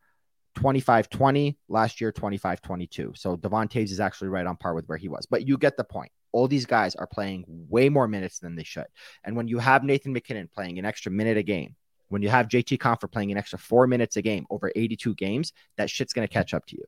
25 0.54 1.10
20. 1.10 1.58
Last 1.68 2.00
year, 2.00 2.12
25 2.12 2.62
22. 2.62 3.14
So 3.16 3.36
Devon 3.36 3.68
Toews 3.68 3.90
is 3.90 4.00
actually 4.00 4.28
right 4.28 4.46
on 4.46 4.56
par 4.56 4.76
with 4.76 4.88
where 4.88 5.00
he 5.00 5.10
was. 5.10 5.26
But 5.26 5.48
you 5.48 5.58
get 5.58 5.78
the 5.78 5.84
point. 5.84 6.12
All 6.32 6.48
these 6.48 6.68
guys 6.68 6.94
are 6.94 7.08
playing 7.08 7.46
way 7.48 7.90
more 7.90 8.08
minutes 8.08 8.38
than 8.38 8.56
they 8.56 8.64
should. 8.64 8.86
And 9.24 9.36
when 9.36 9.48
you 9.48 9.58
have 9.58 9.84
Nathan 9.84 10.14
MacKinnon 10.14 10.48
playing 10.54 10.78
an 10.78 10.86
extra 10.86 11.12
minute 11.12 11.38
a 11.38 11.44
game, 11.44 11.76
when 12.10 12.22
you 12.22 12.30
have 12.30 12.48
JT 12.48 12.78
Compher 12.78 13.12
playing 13.12 13.32
an 13.32 13.38
extra 13.40 13.58
four 13.58 13.88
minutes 13.88 14.16
a 14.16 14.22
game 14.22 14.46
over 14.52 14.72
82 14.76 15.16
games, 15.16 15.54
that 15.78 15.90
shit's 15.90 16.14
going 16.14 16.28
to 16.28 16.32
catch 16.32 16.54
up 16.54 16.68
to 16.68 16.76
you. 16.76 16.84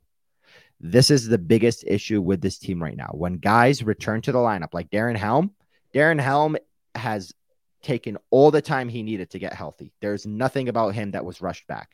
This 0.80 1.10
is 1.10 1.28
the 1.28 1.40
biggest 1.40 1.84
issue 1.88 2.22
with 2.22 2.40
this 2.42 2.60
team 2.60 2.84
right 2.84 2.96
now. 2.96 3.10
When 3.14 3.38
guys 3.38 3.82
return 3.82 4.22
to 4.22 4.32
the 4.32 4.38
lineup, 4.38 4.74
like 4.74 4.92
Darren 4.92 5.16
Helm, 5.16 5.56
Darren 5.92 6.22
Helm 6.22 6.56
has 6.94 7.34
taken 7.82 8.18
all 8.30 8.52
the 8.52 8.62
time 8.62 8.90
he 8.90 9.04
needed 9.04 9.30
to 9.32 9.40
get 9.40 9.54
healthy. 9.54 9.94
There's 10.02 10.26
nothing 10.26 10.70
about 10.70 10.94
him 10.94 11.12
that 11.12 11.26
was 11.26 11.42
rushed 11.42 11.68
back. 11.68 11.90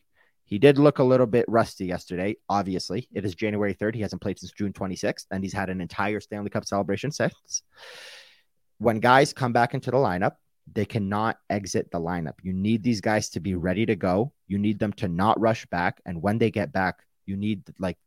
He 0.45 0.59
did 0.59 0.77
look 0.77 0.99
a 0.99 1.03
little 1.03 1.25
bit 1.25 1.45
rusty 1.47 1.85
yesterday. 1.85 2.37
Obviously, 2.47 3.09
it 3.13 3.25
is 3.25 3.35
January 3.35 3.73
3rd. 3.73 3.95
He 3.95 4.01
hasn't 4.01 4.21
played 4.21 4.39
since 4.39 4.53
June 4.53 4.71
26th, 4.71 5.25
and 5.29 5.43
he's 5.43 5.53
had 5.53 5.69
an 5.69 5.81
entire 5.81 6.21
Stanley 6.21 6.49
Cup 6.49 6.65
celebration 6.65 7.11
since. 7.11 7.63
When 8.77 9.01
guys 9.01 9.33
come 9.33 9.51
back 9.51 9.73
into 9.73 9.91
the 9.91 9.97
lineup, 9.97 10.35
they 10.71 10.85
cannot 10.85 11.37
exit 11.49 11.91
the 11.91 11.99
lineup. 11.99 12.35
You 12.43 12.53
need 12.53 12.83
these 12.83 13.01
guys 13.01 13.29
to 13.31 13.39
be 13.39 13.55
ready 13.55 13.85
to 13.85 13.95
go. 13.95 14.31
You 14.47 14.57
need 14.57 14.79
them 14.79 14.93
to 14.93 15.07
not 15.07 15.39
rush 15.39 15.65
back. 15.65 16.01
And 16.05 16.21
when 16.21 16.37
they 16.37 16.51
get 16.51 16.71
back, 16.71 17.03
you 17.25 17.35
need 17.35 17.63
like 17.79 17.97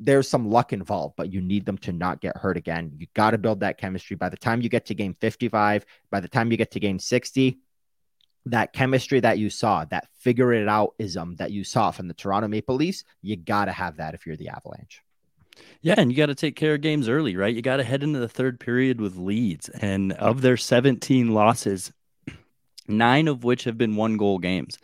there's 0.00 0.28
some 0.28 0.50
luck 0.50 0.72
involved, 0.72 1.14
but 1.16 1.32
you 1.32 1.40
need 1.40 1.66
them 1.66 1.78
to 1.78 1.92
not 1.92 2.20
get 2.20 2.36
hurt 2.36 2.56
again. 2.56 2.92
You 2.96 3.06
got 3.14 3.32
to 3.32 3.38
build 3.38 3.60
that 3.60 3.78
chemistry. 3.78 4.16
By 4.16 4.28
the 4.28 4.36
time 4.36 4.60
you 4.60 4.68
get 4.68 4.86
to 4.86 4.94
game 4.94 5.14
55, 5.14 5.84
by 6.10 6.20
the 6.20 6.28
time 6.28 6.50
you 6.50 6.56
get 6.56 6.70
to 6.72 6.80
game 6.80 6.98
60, 6.98 7.58
that 8.46 8.72
chemistry 8.72 9.20
that 9.20 9.38
you 9.38 9.50
saw, 9.50 9.84
that 9.86 10.08
figure 10.20 10.52
it 10.52 10.68
out 10.68 10.94
ism 10.98 11.36
that 11.36 11.50
you 11.50 11.64
saw 11.64 11.90
from 11.90 12.08
the 12.08 12.14
Toronto 12.14 12.48
Maple 12.48 12.76
Leafs, 12.76 13.04
you 13.22 13.36
got 13.36 13.66
to 13.66 13.72
have 13.72 13.96
that 13.96 14.14
if 14.14 14.26
you're 14.26 14.36
the 14.36 14.48
Avalanche. 14.48 15.02
Yeah, 15.82 15.94
and 15.98 16.10
you 16.10 16.16
got 16.16 16.26
to 16.26 16.34
take 16.34 16.54
care 16.54 16.74
of 16.74 16.80
games 16.80 17.08
early, 17.08 17.36
right? 17.36 17.54
You 17.54 17.62
got 17.62 17.78
to 17.78 17.84
head 17.84 18.04
into 18.04 18.20
the 18.20 18.28
third 18.28 18.60
period 18.60 19.00
with 19.00 19.16
leads. 19.16 19.68
And 19.68 20.12
of 20.12 20.40
their 20.40 20.56
17 20.56 21.34
losses, 21.34 21.92
nine 22.88 23.28
of 23.28 23.44
which 23.44 23.64
have 23.64 23.78
been 23.78 23.96
one 23.96 24.16
goal 24.16 24.38
games. 24.38 24.78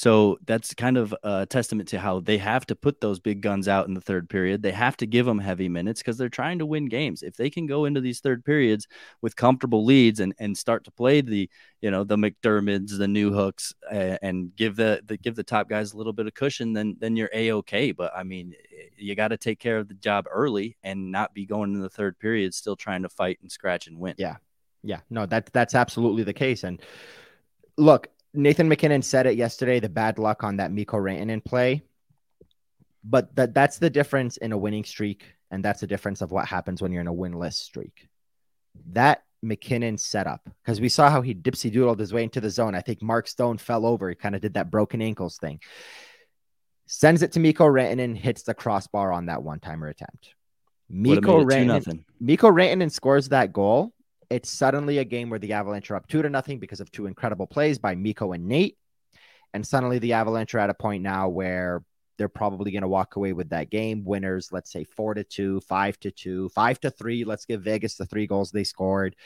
So 0.00 0.38
that's 0.46 0.72
kind 0.72 0.96
of 0.96 1.14
a 1.22 1.44
testament 1.44 1.90
to 1.90 1.98
how 1.98 2.20
they 2.20 2.38
have 2.38 2.64
to 2.68 2.74
put 2.74 3.02
those 3.02 3.20
big 3.20 3.42
guns 3.42 3.68
out 3.68 3.86
in 3.86 3.92
the 3.92 4.00
third 4.00 4.30
period. 4.30 4.62
They 4.62 4.72
have 4.72 4.96
to 4.96 5.06
give 5.06 5.26
them 5.26 5.38
heavy 5.38 5.68
minutes 5.68 6.00
because 6.00 6.16
they're 6.16 6.30
trying 6.30 6.60
to 6.60 6.64
win 6.64 6.86
games. 6.86 7.22
If 7.22 7.36
they 7.36 7.50
can 7.50 7.66
go 7.66 7.84
into 7.84 8.00
these 8.00 8.20
third 8.20 8.42
periods 8.42 8.88
with 9.20 9.36
comfortable 9.36 9.84
leads 9.84 10.20
and, 10.20 10.34
and 10.38 10.56
start 10.56 10.84
to 10.84 10.90
play 10.90 11.20
the, 11.20 11.50
you 11.82 11.90
know, 11.90 12.04
the 12.04 12.16
MacDermids, 12.16 12.96
the 12.96 13.04
Newhooks, 13.04 13.74
uh, 13.92 14.16
and 14.22 14.56
give 14.56 14.74
the, 14.74 15.02
the 15.04 15.18
give 15.18 15.36
the 15.36 15.44
top 15.44 15.68
guys 15.68 15.92
a 15.92 15.98
little 15.98 16.14
bit 16.14 16.26
of 16.26 16.32
cushion, 16.32 16.72
then 16.72 16.96
then 16.98 17.14
you're 17.14 17.28
a 17.34 17.52
okay. 17.52 17.92
But 17.92 18.12
I 18.16 18.22
mean, 18.22 18.54
you 18.96 19.14
got 19.14 19.28
to 19.28 19.36
take 19.36 19.58
care 19.58 19.76
of 19.76 19.88
the 19.88 19.94
job 19.94 20.24
early 20.32 20.78
and 20.82 21.12
not 21.12 21.34
be 21.34 21.44
going 21.44 21.74
in 21.74 21.80
the 21.82 21.90
third 21.90 22.18
period 22.18 22.54
still 22.54 22.76
trying 22.76 23.02
to 23.02 23.10
fight 23.10 23.38
and 23.42 23.52
scratch 23.52 23.86
and 23.86 23.98
win. 23.98 24.14
Yeah, 24.16 24.36
yeah, 24.82 25.00
no, 25.10 25.26
that 25.26 25.52
that's 25.52 25.74
absolutely 25.74 26.22
the 26.22 26.32
case. 26.32 26.64
And 26.64 26.80
look, 27.80 28.08
Nathan 28.32 28.68
MacKinnon 28.68 29.02
said 29.02 29.26
it 29.26 29.36
yesterday, 29.36 29.80
the 29.80 29.88
bad 29.88 30.18
luck 30.18 30.44
on 30.44 30.58
that 30.58 30.70
Mikko 30.70 30.98
Rantanen 30.98 31.44
play. 31.44 31.82
But 33.02 33.34
that 33.36 33.54
that's 33.54 33.78
the 33.78 33.90
difference 33.90 34.36
in 34.36 34.52
a 34.52 34.58
winning 34.58 34.84
streak, 34.84 35.24
and 35.50 35.64
that's 35.64 35.80
the 35.80 35.86
difference 35.86 36.20
of 36.20 36.30
what 36.30 36.46
happens 36.46 36.82
when 36.82 36.92
you're 36.92 37.00
in 37.00 37.08
a 37.08 37.14
winless 37.14 37.54
streak. 37.54 38.08
That 38.92 39.24
MacKinnon 39.42 39.96
setup, 39.96 40.48
because 40.62 40.80
we 40.80 40.90
saw 40.90 41.08
how 41.08 41.22
he 41.22 41.34
dipsy 41.34 41.72
doodled 41.72 41.98
his 41.98 42.12
way 42.12 42.24
into 42.24 42.42
the 42.42 42.50
zone. 42.50 42.74
I 42.74 42.82
think 42.82 43.00
Mark 43.00 43.26
Stone 43.26 43.58
fell 43.58 43.86
over. 43.86 44.10
He 44.10 44.14
kind 44.14 44.34
of 44.34 44.42
did 44.42 44.54
that 44.54 44.70
broken 44.70 45.00
ankles 45.00 45.38
thing. 45.38 45.60
Sends 46.86 47.22
it 47.22 47.32
to 47.32 47.40
Mikko 47.40 47.64
Rantanen, 47.64 48.16
hits 48.16 48.42
the 48.42 48.52
crossbar 48.52 49.12
on 49.12 49.26
that 49.26 49.42
one 49.42 49.60
timer 49.60 49.88
attempt. 49.88 50.34
Mikko 50.90 51.44
Rantanen, 51.44 52.04
Mikko 52.20 52.50
Rantanen 52.50 52.90
scores 52.92 53.30
that 53.30 53.52
goal 53.52 53.94
it's 54.30 54.48
suddenly 54.48 54.98
a 54.98 55.04
game 55.04 55.28
where 55.28 55.40
the 55.40 55.52
Avalanche 55.52 55.90
are 55.90 55.96
up 55.96 56.06
two 56.06 56.22
to 56.22 56.30
nothing 56.30 56.60
because 56.60 56.80
of 56.80 56.90
two 56.90 57.06
incredible 57.06 57.46
plays 57.46 57.78
by 57.78 57.96
Mikko 57.96 58.32
and 58.32 58.46
Nate. 58.46 58.78
And 59.52 59.66
suddenly 59.66 59.98
the 59.98 60.12
Avalanche 60.12 60.54
are 60.54 60.60
at 60.60 60.70
a 60.70 60.74
point 60.74 61.02
now 61.02 61.28
where 61.28 61.82
they're 62.16 62.28
probably 62.28 62.70
going 62.70 62.82
to 62.82 62.88
walk 62.88 63.16
away 63.16 63.32
with 63.32 63.50
that 63.50 63.70
game. 63.70 64.04
Winners, 64.04 64.50
let's 64.52 64.70
say 64.70 64.84
four 64.84 65.14
to 65.14 65.24
two, 65.24 65.60
five 65.60 65.98
to 66.00 66.12
two, 66.12 66.48
five 66.50 66.78
to 66.80 66.90
three. 66.90 67.24
Let's 67.24 67.44
give 67.44 67.62
Vegas 67.62 67.96
the 67.96 68.06
three 68.06 68.28
goals 68.28 68.52
they 68.52 68.62
scored. 68.62 69.16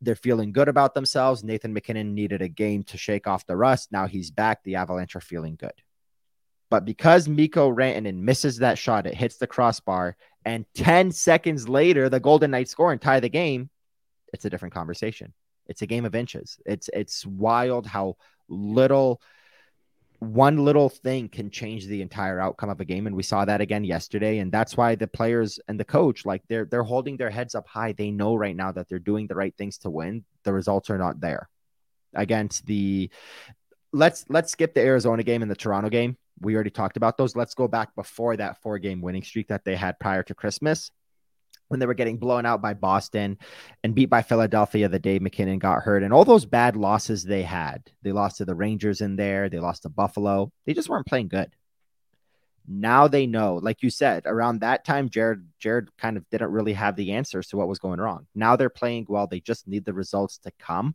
They're 0.00 0.14
feeling 0.14 0.52
good 0.52 0.68
about 0.68 0.94
themselves. 0.94 1.44
Nathan 1.44 1.74
MacKinnon 1.74 2.14
needed 2.14 2.40
a 2.40 2.48
game 2.48 2.82
to 2.84 2.96
shake 2.96 3.26
off 3.26 3.46
the 3.46 3.56
rust. 3.56 3.92
Now 3.92 4.06
he's 4.06 4.30
back. 4.30 4.62
The 4.64 4.76
Avalanche 4.76 5.16
are 5.16 5.20
feeling 5.20 5.56
good. 5.56 5.72
But 6.70 6.86
because 6.86 7.28
Mikko 7.28 7.72
Rantanen 7.72 8.16
misses 8.16 8.58
that 8.58 8.78
shot, 8.78 9.06
it 9.06 9.14
hits 9.14 9.36
the 9.36 9.46
crossbar. 9.46 10.16
And 10.46 10.64
10 10.74 11.12
seconds 11.12 11.68
later, 11.68 12.08
the 12.08 12.20
Golden 12.20 12.50
Knights 12.50 12.70
score 12.70 12.92
and 12.92 13.00
tie 13.00 13.20
the 13.20 13.28
game 13.28 13.70
it's 14.34 14.44
a 14.44 14.50
different 14.50 14.74
conversation. 14.74 15.32
It's 15.66 15.82
a 15.82 15.86
game 15.86 16.04
of 16.04 16.14
inches. 16.14 16.58
It's 16.66 16.90
it's 16.92 17.24
wild 17.24 17.86
how 17.86 18.16
little 18.48 19.22
one 20.18 20.64
little 20.64 20.88
thing 20.88 21.28
can 21.28 21.50
change 21.50 21.86
the 21.86 22.02
entire 22.02 22.40
outcome 22.40 22.70
of 22.70 22.80
a 22.80 22.84
game. 22.84 23.06
And 23.06 23.14
we 23.14 23.22
saw 23.22 23.44
that 23.44 23.60
again 23.60 23.84
yesterday. 23.84 24.38
And 24.38 24.50
that's 24.50 24.76
why 24.76 24.94
the 24.94 25.06
players 25.06 25.58
and 25.68 25.78
the 25.78 25.84
coach 25.84 26.26
like 26.26 26.42
they're 26.48 26.64
they're 26.64 26.82
holding 26.82 27.16
their 27.16 27.30
heads 27.30 27.54
up 27.54 27.66
high. 27.66 27.92
They 27.92 28.10
know 28.10 28.34
right 28.34 28.56
now 28.56 28.72
that 28.72 28.88
they're 28.88 28.98
doing 28.98 29.26
the 29.26 29.34
right 29.34 29.54
things 29.56 29.78
to 29.78 29.90
win. 29.90 30.24
The 30.42 30.52
results 30.52 30.90
are 30.90 30.98
not 30.98 31.20
there 31.20 31.48
against 32.14 32.66
the 32.66 33.10
let's 33.92 34.24
let's 34.28 34.52
skip 34.52 34.74
the 34.74 34.80
Arizona 34.80 35.22
game 35.22 35.42
and 35.42 35.50
the 35.50 35.56
Toronto 35.56 35.88
game. 35.88 36.16
We 36.40 36.54
already 36.54 36.70
talked 36.70 36.96
about 36.96 37.16
those. 37.16 37.36
Let's 37.36 37.54
go 37.54 37.68
back 37.68 37.94
before 37.94 38.36
that 38.36 38.60
four 38.60 38.78
game 38.78 39.00
winning 39.00 39.22
streak 39.22 39.48
that 39.48 39.64
they 39.64 39.76
had 39.76 39.98
prior 40.00 40.22
to 40.24 40.34
Christmas 40.34 40.90
when 41.74 41.80
they 41.80 41.86
were 41.86 41.94
getting 41.94 42.18
blown 42.18 42.46
out 42.46 42.62
by 42.62 42.72
Boston 42.72 43.36
and 43.82 43.96
beat 43.96 44.06
by 44.06 44.22
Philadelphia 44.22 44.88
the 44.88 45.00
day 45.00 45.18
MacKinnon 45.18 45.58
got 45.58 45.82
hurt 45.82 46.04
and 46.04 46.12
all 46.12 46.24
those 46.24 46.46
bad 46.46 46.76
losses 46.76 47.24
they 47.24 47.42
had. 47.42 47.90
They 48.02 48.12
lost 48.12 48.36
to 48.36 48.44
the 48.44 48.54
Rangers 48.54 49.00
in 49.00 49.16
there, 49.16 49.48
they 49.48 49.58
lost 49.58 49.82
to 49.82 49.88
Buffalo. 49.88 50.52
They 50.66 50.72
just 50.72 50.88
weren't 50.88 51.08
playing 51.08 51.28
good. 51.28 51.52
Now 52.68 53.08
they 53.08 53.26
know, 53.26 53.56
like 53.56 53.82
you 53.82 53.90
said, 53.90 54.22
around 54.24 54.60
that 54.60 54.84
time, 54.84 55.10
Jared 55.10 55.48
Jared 55.58 55.88
kind 55.98 56.16
of 56.16 56.30
didn't 56.30 56.52
really 56.52 56.74
have 56.74 56.94
the 56.94 57.10
answers 57.10 57.48
to 57.48 57.56
what 57.56 57.66
was 57.66 57.80
going 57.80 57.98
wrong. 57.98 58.28
Now 58.36 58.54
they're 58.54 58.70
playing 58.70 59.06
well. 59.08 59.26
They 59.26 59.40
just 59.40 59.66
need 59.66 59.84
the 59.84 59.92
results 59.92 60.38
to 60.44 60.52
come. 60.60 60.94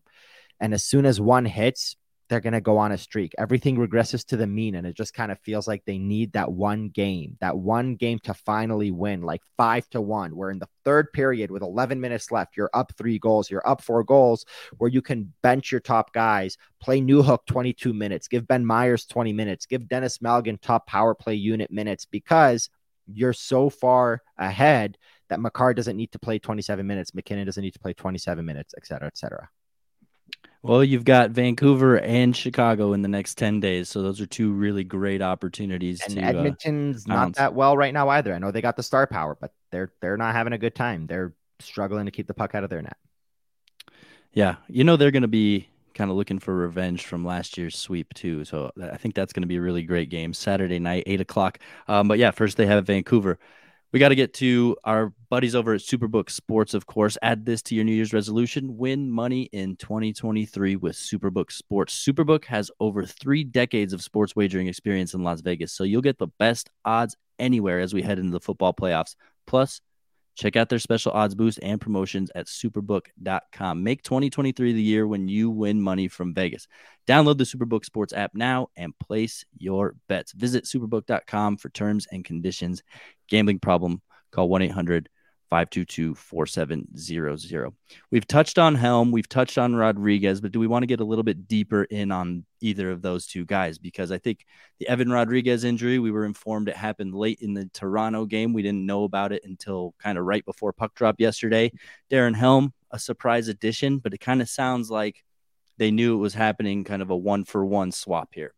And 0.61 0.73
as 0.73 0.85
soon 0.85 1.05
as 1.05 1.19
one 1.19 1.43
hits, 1.43 1.97
they're 2.29 2.39
going 2.39 2.53
to 2.53 2.61
go 2.61 2.77
on 2.77 2.91
a 2.91 2.97
streak. 2.97 3.33
Everything 3.39 3.75
regresses 3.75 4.23
to 4.27 4.37
the 4.37 4.45
mean, 4.45 4.75
and 4.75 4.85
it 4.85 4.95
just 4.95 5.15
kind 5.15 5.31
of 5.31 5.39
feels 5.39 5.67
like 5.67 5.83
they 5.83 5.97
need 5.97 6.31
that 6.33 6.51
one 6.51 6.89
game, 6.89 7.35
that 7.41 7.57
one 7.57 7.95
game 7.95 8.19
to 8.19 8.33
finally 8.35 8.91
win, 8.91 9.23
like 9.23 9.41
five 9.57 9.89
to 9.89 9.99
one. 9.99 10.35
We're 10.35 10.51
in 10.51 10.59
the 10.59 10.69
third 10.85 11.11
period, 11.11 11.49
with 11.49 11.63
11 11.63 11.99
minutes 11.99 12.31
left, 12.31 12.55
you're 12.55 12.69
up 12.73 12.93
three 12.95 13.17
goals, 13.17 13.49
you're 13.49 13.67
up 13.67 13.81
four 13.81 14.03
goals, 14.03 14.45
where 14.77 14.91
you 14.91 15.01
can 15.01 15.33
bench 15.41 15.71
your 15.71 15.81
top 15.81 16.13
guys, 16.13 16.55
play 16.79 17.01
Newhook 17.01 17.45
22 17.47 17.93
minutes, 17.93 18.27
give 18.27 18.47
Ben 18.47 18.65
Meyers 18.65 19.05
20 19.07 19.33
minutes, 19.33 19.65
give 19.65 19.89
Denis 19.89 20.19
Malgin 20.19 20.61
top 20.61 20.85
power 20.85 21.15
play 21.15 21.33
unit 21.33 21.71
minutes 21.71 22.05
because 22.05 22.69
you're 23.11 23.33
so 23.33 23.71
far 23.71 24.21
ahead 24.37 24.97
that 25.29 25.39
Makar 25.39 25.73
doesn't 25.73 25.97
need 25.97 26.11
to 26.11 26.19
play 26.19 26.37
27 26.37 26.85
minutes, 26.85 27.15
MacKinnon 27.15 27.45
doesn't 27.45 27.63
need 27.63 27.73
to 27.73 27.79
play 27.79 27.93
27 27.93 28.45
minutes, 28.45 28.75
et 28.77 28.85
cetera, 28.85 29.07
et 29.07 29.17
cetera. 29.17 29.49
Well, 30.61 30.83
you've 30.83 31.05
got 31.05 31.31
Vancouver 31.31 31.99
and 31.99 32.35
Chicago 32.35 32.91
in 32.91 33.01
the 33.01 33.07
next 33.07 33.37
10 33.37 33.61
days. 33.61 33.87
So 33.87 34.01
those 34.01 34.19
are 34.19 34.25
two 34.25 34.51
really 34.51 34.83
great 34.83 35.21
opportunities. 35.21 36.01
And 36.01 36.15
to, 36.15 36.21
uh, 36.21 36.27
Edmonton's 36.27 37.05
uh, 37.09 37.13
not 37.13 37.35
that 37.35 37.53
well 37.53 37.77
right 37.77 37.93
now 37.93 38.09
either. 38.09 38.33
I 38.33 38.39
know 38.39 38.51
they 38.51 38.61
got 38.61 38.75
the 38.75 38.83
star 38.83 39.07
power, 39.07 39.37
but 39.39 39.53
they're 39.71 39.93
they're 40.01 40.17
not 40.17 40.35
having 40.35 40.53
a 40.53 40.57
good 40.57 40.75
time. 40.75 41.07
They're 41.07 41.33
struggling 41.59 42.05
to 42.05 42.11
keep 42.11 42.27
the 42.27 42.33
puck 42.33 42.55
out 42.55 42.63
of 42.63 42.69
their 42.69 42.81
net. 42.81 42.97
Yeah. 44.33 44.55
You 44.67 44.83
know 44.83 44.97
they're 44.97 45.11
gonna 45.11 45.29
be 45.29 45.69
kind 45.93 46.11
of 46.11 46.17
looking 46.17 46.39
for 46.39 46.55
revenge 46.55 47.05
from 47.05 47.25
last 47.25 47.57
year's 47.57 47.77
sweep 47.77 48.13
too. 48.13 48.45
So 48.45 48.71
I 48.81 48.97
think 48.97 49.15
that's 49.15 49.33
going 49.33 49.41
to 49.41 49.47
be 49.47 49.57
a 49.57 49.61
really 49.61 49.83
great 49.83 50.09
game 50.09 50.33
Saturday 50.33 50.79
night, 50.79 51.03
eight 51.07 51.19
o'clock. 51.19 51.59
Um, 51.89 52.07
but 52.07 52.17
yeah, 52.17 52.31
first 52.31 52.55
they 52.55 52.65
have 52.67 52.85
Vancouver 52.85 53.37
we 53.91 53.99
got 53.99 54.09
to 54.09 54.15
get 54.15 54.33
to 54.35 54.75
our 54.83 55.13
buddies 55.29 55.55
over 55.55 55.73
at 55.73 55.81
Superbook 55.81 56.29
Sports, 56.29 56.73
of 56.73 56.85
course. 56.85 57.17
Add 57.21 57.45
this 57.45 57.61
to 57.63 57.75
your 57.75 57.83
New 57.83 57.93
Year's 57.93 58.13
resolution 58.13 58.77
win 58.77 59.09
money 59.09 59.43
in 59.51 59.75
2023 59.77 60.75
with 60.75 60.95
Superbook 60.95 61.51
Sports. 61.51 62.05
Superbook 62.05 62.45
has 62.45 62.69
over 62.79 63.03
three 63.03 63.43
decades 63.43 63.93
of 63.93 64.03
sports 64.03 64.35
wagering 64.35 64.67
experience 64.67 65.13
in 65.13 65.23
Las 65.23 65.41
Vegas, 65.41 65.73
so 65.73 65.83
you'll 65.83 66.01
get 66.01 66.19
the 66.19 66.27
best 66.37 66.69
odds 66.85 67.15
anywhere 67.39 67.79
as 67.79 67.93
we 67.93 68.01
head 68.01 68.19
into 68.19 68.31
the 68.31 68.39
football 68.39 68.73
playoffs. 68.73 69.15
Plus, 69.47 69.81
Check 70.39 70.55
out 70.55 70.69
their 70.69 70.79
special 70.79 71.11
odds 71.11 71.35
boost 71.35 71.59
and 71.61 71.81
promotions 71.81 72.31
at 72.33 72.45
superbook.com. 72.45 73.83
Make 73.83 74.03
2023 74.03 74.71
the 74.71 74.81
year 74.81 75.05
when 75.05 75.27
you 75.27 75.49
win 75.49 75.81
money 75.81 76.07
from 76.07 76.33
Vegas. 76.33 76.65
Download 77.05 77.37
the 77.37 77.43
Superbook 77.43 77.83
Sports 77.83 78.13
app 78.13 78.31
now 78.33 78.69
and 78.77 78.97
place 78.99 79.43
your 79.57 79.95
bets. 80.07 80.31
Visit 80.31 80.63
superbook.com 80.63 81.57
for 81.57 81.67
terms 81.67 82.07
and 82.09 82.23
conditions. 82.23 82.83
Gambling 83.27 83.59
problem, 83.59 84.01
call 84.31 84.47
1 84.47 84.61
800 84.61 85.09
522 85.49 86.13
4700. 86.13 87.71
We've 88.11 88.27
touched 88.27 88.59
on 88.59 88.75
Helm, 88.75 89.11
we've 89.11 89.27
touched 89.27 89.57
on 89.57 89.75
Rodriguez, 89.75 90.41
but 90.41 90.51
do 90.51 90.59
we 90.59 90.67
want 90.67 90.83
to 90.83 90.87
get 90.87 90.99
a 90.99 91.05
little 91.05 91.23
bit 91.23 91.47
deeper 91.47 91.83
in 91.85 92.11
on 92.11 92.45
either 92.61 92.91
of 92.91 93.01
those 93.01 93.25
two 93.25 93.45
guys? 93.45 93.77
Because 93.77 94.11
I 94.11 94.19
think 94.19 94.45
the 94.79 94.87
Evan 94.87 95.11
Rodriguez 95.11 95.63
injury, 95.63 95.97
we 95.97 96.11
were 96.11 96.25
informed 96.25 96.69
it 96.69 96.75
happened 96.75 97.15
late 97.15 97.39
in 97.41 97.53
the 97.53 97.65
Toronto 97.73 98.25
game. 98.25 98.53
We 98.53 98.61
didn't 98.61 98.85
know 98.85 99.05
about 99.05 99.31
it 99.31 99.43
until 99.43 99.95
kind 99.99 100.17
of 100.17 100.25
right 100.25 100.45
before 100.45 100.71
puck 100.71 100.93
drop 100.93 101.15
yesterday. 101.19 101.71
Darren 102.11 102.35
Helm, 102.35 102.73
a 102.91 102.99
surprise 102.99 103.47
addition, 103.47 103.97
but 103.97 104.13
it 104.13 104.19
kind 104.19 104.41
of 104.41 104.49
sounds 104.49 104.91
like 104.91 105.23
they 105.77 105.89
knew 105.89 106.13
it 106.13 106.21
was 106.21 106.33
happening, 106.35 106.83
kind 106.83 107.01
of 107.01 107.09
a 107.09 107.17
one 107.17 107.43
for 107.43 107.65
one 107.65 107.91
swap 107.91 108.29
here. 108.33 108.53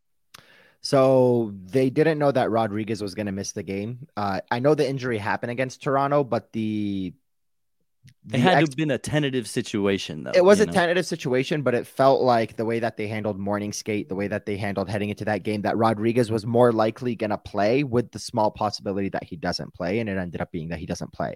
So 0.82 1.54
they 1.66 1.90
didn't 1.92 2.18
know 2.18 2.32
that 2.32 2.50
Rodriguez 2.50 3.02
was 3.02 3.14
going 3.14 3.28
to 3.28 3.32
miss 3.32 3.52
the 3.52 3.64
game. 3.64 4.08
Uh, 4.18 4.42
I 4.50 4.60
know 4.60 4.74
the 4.74 4.88
injury 4.88 5.20
happened 5.20 5.52
against 5.52 5.84
Toronto, 5.84 6.24
but 6.24 6.52
the 6.54 7.14
It 8.32 8.40
had 8.40 8.54
ex- 8.54 8.60
to 8.60 8.72
have 8.72 8.78
been 8.78 8.92
a 8.92 9.00
tentative 9.00 9.48
situation, 9.48 10.24
though. 10.24 10.32
It 10.36 10.46
was 10.46 10.60
a 10.60 10.68
know? 10.68 10.72
tentative 10.72 11.08
situation, 11.08 11.64
but 11.64 11.74
it 11.74 11.88
felt 11.88 12.22
like 12.22 12.56
the 12.56 12.66
way 12.66 12.80
that 12.80 12.96
they 12.96 13.08
handled 13.08 13.40
morning 13.40 13.74
skate, 13.74 14.10
the 14.10 14.16
way 14.16 14.28
that 14.28 14.46
they 14.46 14.58
handled 14.58 14.90
heading 14.90 15.10
into 15.10 15.26
that 15.26 15.42
game, 15.42 15.64
that 15.64 15.76
Rodriguez 15.76 16.30
was 16.30 16.46
more 16.46 16.72
likely 16.72 17.16
going 17.16 17.32
to 17.32 17.38
play 17.40 17.84
with 17.84 18.12
the 18.12 18.20
small 18.20 18.52
possibility 18.52 19.10
that 19.10 19.24
he 19.24 19.36
doesn't 19.38 19.74
play. 19.74 20.00
And 20.00 20.08
it 20.08 20.18
ended 20.18 20.40
up 20.40 20.52
being 20.52 20.70
that 20.70 20.78
he 20.78 20.86
doesn't 20.86 21.12
play. 21.12 21.36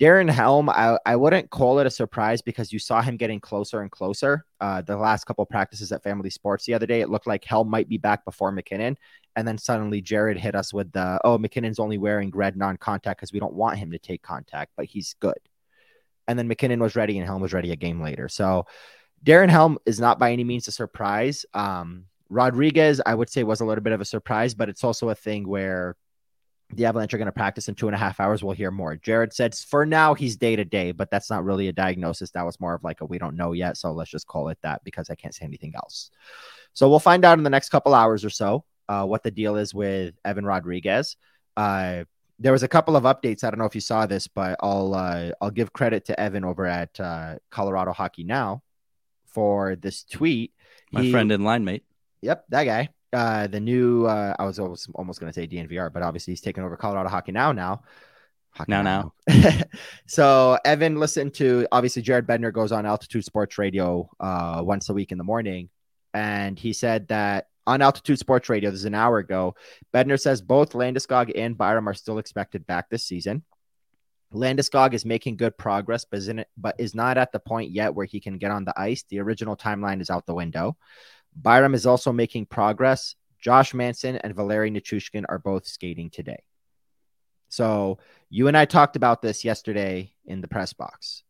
Darren 0.00 0.28
Helm, 0.28 0.68
I, 0.68 0.98
I 1.06 1.14
wouldn't 1.14 1.50
call 1.50 1.78
it 1.78 1.86
a 1.86 1.90
surprise 1.90 2.42
because 2.42 2.72
you 2.72 2.80
saw 2.80 3.00
him 3.00 3.16
getting 3.16 3.38
closer 3.38 3.80
and 3.80 3.90
closer. 3.90 4.44
Uh, 4.60 4.82
the 4.82 4.96
last 4.96 5.24
couple 5.24 5.46
practices 5.46 5.92
at 5.92 6.02
Family 6.02 6.30
Sports 6.30 6.64
the 6.64 6.74
other 6.74 6.86
day, 6.86 7.00
it 7.00 7.10
looked 7.10 7.28
like 7.28 7.44
Helm 7.44 7.70
might 7.70 7.88
be 7.88 7.98
back 7.98 8.24
before 8.24 8.50
MacKinnon, 8.50 8.98
And 9.36 9.46
then 9.46 9.56
suddenly 9.56 10.00
Jared 10.00 10.38
hit 10.38 10.56
us 10.56 10.74
with 10.74 10.90
the, 10.90 11.20
oh, 11.22 11.38
MacKinnon's 11.38 11.78
only 11.78 11.98
wearing 11.98 12.32
red 12.34 12.56
non 12.56 12.76
contact 12.76 13.20
because 13.20 13.32
we 13.32 13.38
don't 13.38 13.54
want 13.54 13.78
him 13.78 13.92
to 13.92 13.98
take 13.98 14.22
contact, 14.22 14.72
but 14.76 14.86
he's 14.86 15.14
good 15.20 15.38
and 16.28 16.38
then 16.38 16.48
MacKinnon 16.48 16.80
was 16.80 16.96
ready 16.96 17.18
and 17.18 17.26
Helm 17.26 17.42
was 17.42 17.52
ready 17.52 17.72
a 17.72 17.76
game 17.76 18.00
later. 18.00 18.28
So 18.28 18.66
Darren 19.24 19.48
Helm 19.48 19.78
is 19.86 20.00
not 20.00 20.18
by 20.18 20.32
any 20.32 20.44
means 20.44 20.68
a 20.68 20.72
surprise. 20.72 21.46
Um, 21.54 22.06
Rodriguez, 22.28 23.00
I 23.04 23.14
would 23.14 23.30
say, 23.30 23.44
was 23.44 23.60
a 23.60 23.64
little 23.64 23.82
bit 23.82 23.92
of 23.92 24.00
a 24.00 24.04
surprise, 24.04 24.54
but 24.54 24.68
it's 24.68 24.84
also 24.84 25.08
a 25.08 25.14
thing 25.14 25.46
where 25.46 25.96
the 26.70 26.86
Avalanche 26.86 27.14
are 27.14 27.18
going 27.18 27.26
to 27.26 27.32
practice 27.32 27.68
in 27.68 27.74
two 27.74 27.86
and 27.86 27.94
a 27.94 27.98
half 27.98 28.20
hours. 28.20 28.42
We'll 28.42 28.54
hear 28.54 28.70
more. 28.70 28.96
Jared 28.96 29.32
said 29.32 29.54
for 29.54 29.86
now 29.86 30.14
he's 30.14 30.36
day 30.36 30.56
to 30.56 30.64
day, 30.64 30.92
but 30.92 31.10
that's 31.10 31.30
not 31.30 31.44
really 31.44 31.68
a 31.68 31.72
diagnosis. 31.72 32.30
That 32.30 32.46
was 32.46 32.58
more 32.58 32.74
of 32.74 32.82
like 32.82 33.00
a 33.00 33.04
we 33.04 33.18
don't 33.18 33.36
know 33.36 33.52
yet. 33.52 33.76
So 33.76 33.92
let's 33.92 34.10
just 34.10 34.26
call 34.26 34.48
it 34.48 34.58
that 34.62 34.82
because 34.84 35.10
I 35.10 35.14
can't 35.14 35.34
say 35.34 35.44
anything 35.44 35.74
else. 35.76 36.10
So 36.72 36.88
we'll 36.88 36.98
find 36.98 37.24
out 37.24 37.38
in 37.38 37.44
the 37.44 37.50
next 37.50 37.68
couple 37.68 37.94
hours 37.94 38.24
or 38.24 38.30
so 38.30 38.64
uh, 38.88 39.04
what 39.04 39.22
the 39.22 39.30
deal 39.30 39.56
is 39.56 39.72
with 39.74 40.14
Evan 40.24 40.44
Rodriguez. 40.44 41.16
Uh, 41.56 42.04
there 42.38 42.52
was 42.52 42.62
a 42.62 42.68
couple 42.68 42.96
of 42.96 43.04
updates. 43.04 43.44
I 43.44 43.50
don't 43.50 43.58
know 43.58 43.64
if 43.64 43.74
you 43.74 43.80
saw 43.80 44.06
this, 44.06 44.26
but 44.26 44.56
I'll 44.60 44.94
uh, 44.94 45.30
I'll 45.40 45.50
give 45.50 45.72
credit 45.72 46.06
to 46.06 46.18
Evan 46.18 46.44
over 46.44 46.66
at 46.66 46.98
uh, 46.98 47.36
Colorado 47.50 47.92
Hockey 47.92 48.24
Now 48.24 48.62
for 49.26 49.76
this 49.76 50.04
tweet. 50.04 50.52
My 50.92 51.02
he, 51.02 51.12
friend 51.12 51.30
and 51.32 51.44
line 51.44 51.64
mate. 51.64 51.84
Yep, 52.22 52.44
that 52.50 52.64
guy. 52.64 52.88
Uh, 53.12 53.46
the 53.46 53.60
new 53.60 54.06
uh, 54.06 54.34
I 54.38 54.44
was 54.44 54.58
almost, 54.58 54.88
almost 54.94 55.20
going 55.20 55.32
to 55.32 55.34
say 55.34 55.46
DNVR, 55.46 55.92
but 55.92 56.02
obviously 56.02 56.32
he's 56.32 56.40
taking 56.40 56.64
over 56.64 56.76
Colorado 56.76 57.08
Hockey 57.08 57.32
Now 57.32 57.52
now. 57.52 57.82
Hockey 58.50 58.70
now 58.70 58.82
now. 58.82 59.12
so 60.06 60.58
Evan 60.64 60.98
listened 60.98 61.34
to 61.34 61.66
obviously 61.70 62.02
Jared 62.02 62.26
Bednar 62.26 62.52
goes 62.52 62.72
on 62.72 62.86
Altitude 62.86 63.24
Sports 63.24 63.58
Radio 63.58 64.08
uh, 64.18 64.62
once 64.64 64.88
a 64.88 64.92
week 64.92 65.12
in 65.12 65.18
the 65.18 65.24
morning, 65.24 65.68
and 66.12 66.58
he 66.58 66.72
said 66.72 67.08
that 67.08 67.48
on 67.66 67.82
Altitude 67.82 68.18
Sports 68.18 68.48
Radio, 68.48 68.70
this 68.70 68.80
is 68.80 68.84
an 68.84 68.94
hour 68.94 69.18
ago. 69.18 69.54
Bednar 69.92 70.20
says 70.20 70.42
both 70.42 70.72
Landeskog 70.72 71.32
and 71.34 71.56
Byram 71.56 71.88
are 71.88 71.94
still 71.94 72.18
expected 72.18 72.66
back 72.66 72.90
this 72.90 73.04
season. 73.04 73.44
Landeskog 74.32 74.94
is 74.94 75.04
making 75.04 75.36
good 75.36 75.56
progress, 75.56 76.04
but, 76.04 76.18
isn't 76.18 76.46
but 76.56 76.74
is 76.78 76.94
not 76.94 77.18
at 77.18 77.32
the 77.32 77.38
point 77.38 77.70
yet 77.70 77.94
where 77.94 78.06
he 78.06 78.20
can 78.20 78.38
get 78.38 78.50
on 78.50 78.64
the 78.64 78.78
ice. 78.78 79.04
The 79.08 79.20
original 79.20 79.56
timeline 79.56 80.00
is 80.00 80.10
out 80.10 80.26
the 80.26 80.34
window. 80.34 80.76
Byram 81.36 81.74
is 81.74 81.86
also 81.86 82.12
making 82.12 82.46
progress. 82.46 83.14
Josh 83.40 83.74
Manson 83.74 84.16
and 84.16 84.34
Valeri 84.34 84.70
Nichushkin 84.70 85.24
are 85.28 85.38
both 85.38 85.66
skating 85.66 86.10
today. 86.10 86.42
So 87.48 87.98
you 88.30 88.48
and 88.48 88.56
I 88.56 88.64
talked 88.64 88.96
about 88.96 89.22
this 89.22 89.44
yesterday 89.44 90.12
in 90.24 90.40
the 90.40 90.48
press 90.48 90.72
box. 90.72 91.22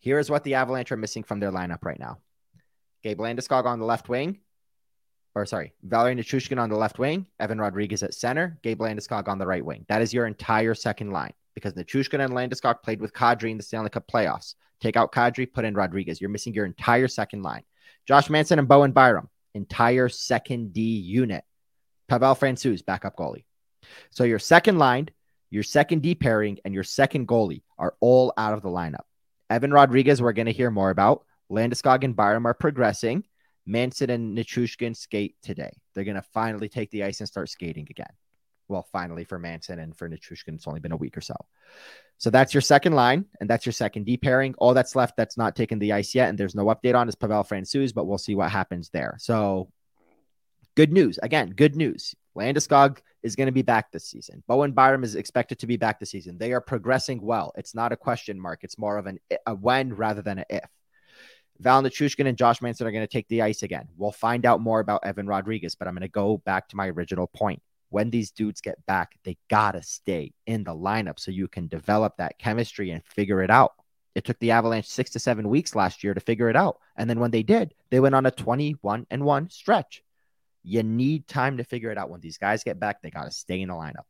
Here 0.00 0.18
is 0.18 0.28
what 0.28 0.44
the 0.44 0.54
Avalanche 0.54 0.92
are 0.92 0.96
missing 0.96 1.22
from 1.22 1.40
their 1.40 1.52
lineup 1.52 1.84
right 1.84 1.98
now. 1.98 2.18
Gabe 3.02 3.20
Landeskog 3.20 3.64
on 3.64 3.78
the 3.78 3.86
left 3.86 4.08
wing, 4.08 4.40
or 5.34 5.46
sorry, 5.46 5.72
Valeri 5.82 6.14
Nichushkin 6.14 6.60
on 6.60 6.68
the 6.68 6.76
left 6.76 6.98
wing, 6.98 7.26
Evan 7.40 7.60
Rodriguez 7.60 8.02
at 8.02 8.14
center, 8.14 8.58
Gabe 8.62 8.80
Landeskog 8.80 9.28
on 9.28 9.38
the 9.38 9.46
right 9.46 9.64
wing. 9.64 9.84
That 9.88 10.02
is 10.02 10.12
your 10.12 10.26
entire 10.26 10.74
second 10.74 11.10
line 11.10 11.32
because 11.54 11.72
Nichushkin 11.74 12.24
and 12.24 12.34
Landeskog 12.34 12.82
played 12.82 13.00
with 13.00 13.12
Kadri 13.12 13.50
in 13.50 13.56
the 13.56 13.62
Stanley 13.62 13.90
Cup 13.90 14.06
playoffs. 14.06 14.54
Take 14.80 14.96
out 14.96 15.12
Kadri, 15.12 15.50
put 15.50 15.64
in 15.64 15.74
Rodriguez. 15.74 16.20
You're 16.20 16.30
missing 16.30 16.54
your 16.54 16.66
entire 16.66 17.08
second 17.08 17.42
line. 17.42 17.62
Josh 18.06 18.28
Manson 18.28 18.58
and 18.58 18.68
Bowen 18.68 18.92
Byram, 18.92 19.28
entire 19.54 20.08
second 20.08 20.72
D 20.72 20.80
unit. 20.82 21.44
Pavel 22.08 22.34
Francouz, 22.34 22.84
backup 22.84 23.16
goalie. 23.16 23.44
So 24.10 24.24
your 24.24 24.38
second 24.38 24.78
line, 24.78 25.08
your 25.50 25.62
second 25.62 26.02
D 26.02 26.14
pairing, 26.14 26.58
and 26.64 26.74
your 26.74 26.84
second 26.84 27.28
goalie 27.28 27.62
are 27.78 27.94
all 28.00 28.32
out 28.36 28.54
of 28.54 28.62
the 28.62 28.68
lineup. 28.68 29.04
Evan 29.48 29.72
Rodriguez, 29.72 30.20
we're 30.20 30.32
going 30.32 30.46
to 30.46 30.52
hear 30.52 30.70
more 30.70 30.90
about. 30.90 31.24
Landeskog 31.50 32.04
and 32.04 32.16
Byram 32.16 32.46
are 32.46 32.54
progressing. 32.54 33.24
Manson 33.66 34.10
and 34.10 34.36
Nichushkin 34.36 34.96
skate 34.96 35.36
today. 35.42 35.72
They're 35.94 36.04
going 36.04 36.16
to 36.16 36.22
finally 36.22 36.68
take 36.68 36.90
the 36.90 37.04
ice 37.04 37.20
and 37.20 37.28
start 37.28 37.48
skating 37.48 37.86
again. 37.90 38.12
Well, 38.68 38.86
finally 38.90 39.24
for 39.24 39.38
Manson 39.38 39.78
and 39.78 39.96
for 39.96 40.08
Nichushkin, 40.08 40.54
it's 40.54 40.66
only 40.66 40.80
been 40.80 40.92
a 40.92 40.96
week 40.96 41.16
or 41.16 41.20
so. 41.20 41.36
So 42.18 42.30
that's 42.30 42.54
your 42.54 42.60
second 42.60 42.94
line, 42.94 43.26
and 43.40 43.50
that's 43.50 43.66
your 43.66 43.72
second 43.72 44.04
D 44.04 44.16
pairing. 44.16 44.54
All 44.58 44.74
that's 44.74 44.96
left 44.96 45.16
that's 45.16 45.36
not 45.36 45.56
taken 45.56 45.78
the 45.78 45.92
ice 45.92 46.14
yet, 46.14 46.28
and 46.28 46.38
there's 46.38 46.54
no 46.54 46.66
update 46.66 46.94
on 46.94 47.08
is 47.08 47.14
Pavel 47.14 47.44
Francouz, 47.44 47.92
but 47.92 48.06
we'll 48.06 48.18
see 48.18 48.34
what 48.34 48.50
happens 48.50 48.88
there. 48.90 49.16
So 49.18 49.70
good 50.76 50.92
news. 50.92 51.18
Again, 51.22 51.50
good 51.50 51.76
news. 51.76 52.14
Landeskog 52.36 52.98
is 53.22 53.36
going 53.36 53.46
to 53.46 53.52
be 53.52 53.62
back 53.62 53.92
this 53.92 54.06
season. 54.06 54.42
Bowen 54.46 54.72
Byram 54.72 55.04
is 55.04 55.16
expected 55.16 55.58
to 55.58 55.66
be 55.66 55.76
back 55.76 56.00
this 56.00 56.10
season. 56.10 56.38
They 56.38 56.52
are 56.52 56.60
progressing 56.60 57.20
well. 57.20 57.52
It's 57.56 57.74
not 57.74 57.92
a 57.92 57.96
question 57.96 58.40
mark. 58.40 58.60
It's 58.62 58.78
more 58.78 58.98
of 58.98 59.06
an 59.06 59.18
a 59.46 59.54
when 59.54 59.92
rather 59.94 60.22
than 60.22 60.38
an 60.38 60.44
if. 60.48 60.70
Val 61.62 61.80
Nichushkin 61.80 62.26
and 62.26 62.36
Josh 62.36 62.60
Manson 62.60 62.88
are 62.88 62.90
going 62.90 63.04
to 63.04 63.12
take 63.12 63.28
the 63.28 63.42
ice 63.42 63.62
again. 63.62 63.86
We'll 63.96 64.10
find 64.10 64.44
out 64.44 64.60
more 64.60 64.80
about 64.80 65.04
Evan 65.04 65.28
Rodriguez, 65.28 65.76
but 65.76 65.86
I'm 65.86 65.94
going 65.94 66.02
to 66.02 66.08
go 66.08 66.38
back 66.38 66.68
to 66.68 66.76
my 66.76 66.88
original 66.88 67.28
point. 67.28 67.62
When 67.90 68.10
these 68.10 68.32
dudes 68.32 68.60
get 68.60 68.84
back, 68.86 69.16
they 69.22 69.36
got 69.48 69.72
to 69.72 69.82
stay 69.82 70.32
in 70.46 70.64
the 70.64 70.74
lineup 70.74 71.20
so 71.20 71.30
you 71.30 71.46
can 71.46 71.68
develop 71.68 72.16
that 72.16 72.36
chemistry 72.38 72.90
and 72.90 73.04
figure 73.04 73.42
it 73.42 73.50
out. 73.50 73.74
It 74.16 74.24
took 74.24 74.40
the 74.40 74.50
Avalanche 74.50 74.88
six 74.88 75.10
to 75.10 75.20
seven 75.20 75.48
weeks 75.48 75.76
last 75.76 76.02
year 76.02 76.14
to 76.14 76.20
figure 76.20 76.50
it 76.50 76.56
out. 76.56 76.78
And 76.96 77.08
then 77.08 77.20
when 77.20 77.30
they 77.30 77.44
did, 77.44 77.74
they 77.90 78.00
went 78.00 78.16
on 78.16 78.26
a 78.26 78.32
21 78.32 79.06
and 79.08 79.24
one 79.24 79.48
stretch. 79.48 80.02
You 80.64 80.82
need 80.82 81.28
time 81.28 81.58
to 81.58 81.64
figure 81.64 81.92
it 81.92 81.98
out. 81.98 82.10
When 82.10 82.20
these 82.20 82.38
guys 82.38 82.64
get 82.64 82.80
back, 82.80 83.02
they 83.02 83.10
got 83.10 83.24
to 83.24 83.30
stay 83.30 83.60
in 83.60 83.68
the 83.68 83.74
lineup. 83.74 84.06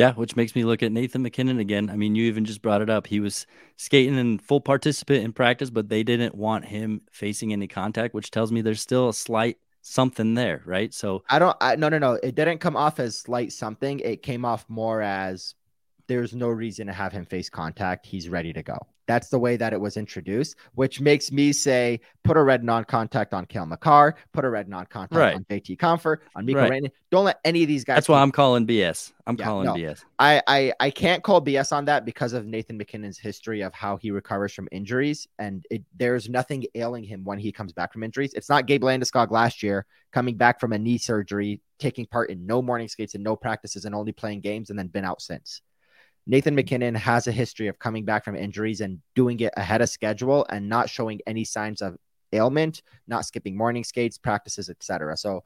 Yeah, 0.00 0.14
which 0.14 0.34
makes 0.34 0.54
me 0.54 0.64
look 0.64 0.82
at 0.82 0.92
Nathan 0.92 1.20
MacKinnon 1.20 1.58
again. 1.58 1.90
I 1.90 1.96
mean, 1.96 2.14
you 2.14 2.24
even 2.24 2.46
just 2.46 2.62
brought 2.62 2.80
it 2.80 2.88
up. 2.88 3.06
He 3.06 3.20
was 3.20 3.46
skating 3.76 4.18
and 4.18 4.40
full 4.40 4.62
participant 4.62 5.22
in 5.22 5.34
practice, 5.34 5.68
but 5.68 5.90
they 5.90 6.02
didn't 6.02 6.34
want 6.34 6.64
him 6.64 7.02
facing 7.12 7.52
any 7.52 7.66
contact, 7.66 8.14
which 8.14 8.30
tells 8.30 8.50
me 8.50 8.62
there's 8.62 8.80
still 8.80 9.10
a 9.10 9.14
slight 9.14 9.58
something 9.82 10.32
there, 10.32 10.62
right? 10.64 10.94
So 10.94 11.22
I 11.28 11.38
don't, 11.38 11.54
I, 11.60 11.76
no, 11.76 11.90
no, 11.90 11.98
no. 11.98 12.14
It 12.14 12.34
didn't 12.34 12.60
come 12.60 12.76
off 12.76 12.98
as 12.98 13.14
slight 13.14 13.52
something. 13.52 14.00
It 14.00 14.22
came 14.22 14.46
off 14.46 14.64
more 14.68 15.02
as 15.02 15.54
there's 16.06 16.34
no 16.34 16.48
reason 16.48 16.86
to 16.86 16.94
have 16.94 17.12
him 17.12 17.26
face 17.26 17.50
contact. 17.50 18.06
He's 18.06 18.30
ready 18.30 18.54
to 18.54 18.62
go. 18.62 18.78
That's 19.10 19.28
the 19.28 19.40
way 19.40 19.56
that 19.56 19.72
it 19.72 19.80
was 19.80 19.96
introduced, 19.96 20.54
which 20.76 21.00
makes 21.00 21.32
me 21.32 21.52
say 21.52 21.98
put 22.22 22.36
a 22.36 22.42
red 22.44 22.62
non-contact 22.62 23.34
on 23.34 23.44
Cale 23.44 23.66
Makar, 23.66 24.14
put 24.32 24.44
a 24.44 24.48
red 24.48 24.68
non-contact 24.68 25.18
right. 25.18 25.34
on 25.34 25.44
JT 25.50 25.78
Compher, 25.78 26.18
on 26.36 26.46
Mikko 26.46 26.68
right. 26.68 26.92
Don't 27.10 27.24
let 27.24 27.40
any 27.44 27.62
of 27.62 27.68
these 27.68 27.82
guys. 27.82 27.96
That's 27.96 28.08
why 28.08 28.22
I'm 28.22 28.30
calling 28.30 28.68
BS. 28.68 29.10
I'm 29.26 29.34
yeah, 29.36 29.44
calling 29.44 29.66
no, 29.66 29.74
BS. 29.74 30.04
I, 30.20 30.40
I 30.46 30.72
I 30.78 30.90
can't 30.90 31.24
call 31.24 31.42
BS 31.42 31.72
on 31.72 31.86
that 31.86 32.04
because 32.04 32.34
of 32.34 32.46
Nathan 32.46 32.78
MacKinnon's 32.78 33.18
history 33.18 33.62
of 33.62 33.74
how 33.74 33.96
he 33.96 34.12
recovers 34.12 34.54
from 34.54 34.68
injuries, 34.70 35.26
and 35.40 35.66
it, 35.72 35.82
there's 35.96 36.28
nothing 36.28 36.66
ailing 36.76 37.02
him 37.02 37.24
when 37.24 37.40
he 37.40 37.50
comes 37.50 37.72
back 37.72 37.92
from 37.92 38.04
injuries. 38.04 38.32
It's 38.34 38.48
not 38.48 38.66
Gabe 38.66 38.84
Landeskog 38.84 39.32
last 39.32 39.60
year 39.60 39.86
coming 40.12 40.36
back 40.36 40.60
from 40.60 40.72
a 40.72 40.78
knee 40.78 40.98
surgery, 40.98 41.60
taking 41.80 42.06
part 42.06 42.30
in 42.30 42.46
no 42.46 42.62
morning 42.62 42.86
skates 42.86 43.16
and 43.16 43.24
no 43.24 43.34
practices, 43.34 43.86
and 43.86 43.92
only 43.92 44.12
playing 44.12 44.40
games, 44.40 44.70
and 44.70 44.78
then 44.78 44.86
been 44.86 45.04
out 45.04 45.20
since. 45.20 45.62
Nathan 46.30 46.54
MacKinnon 46.54 46.94
has 46.94 47.26
a 47.26 47.32
history 47.32 47.66
of 47.66 47.80
coming 47.80 48.04
back 48.04 48.24
from 48.24 48.36
injuries 48.36 48.80
and 48.80 49.00
doing 49.16 49.40
it 49.40 49.52
ahead 49.56 49.82
of 49.82 49.88
schedule 49.88 50.46
and 50.48 50.68
not 50.68 50.88
showing 50.88 51.18
any 51.26 51.42
signs 51.42 51.82
of 51.82 51.96
ailment, 52.32 52.82
not 53.08 53.24
skipping 53.24 53.56
morning 53.56 53.82
skates, 53.82 54.16
practices, 54.16 54.70
etc. 54.70 55.16
So 55.16 55.42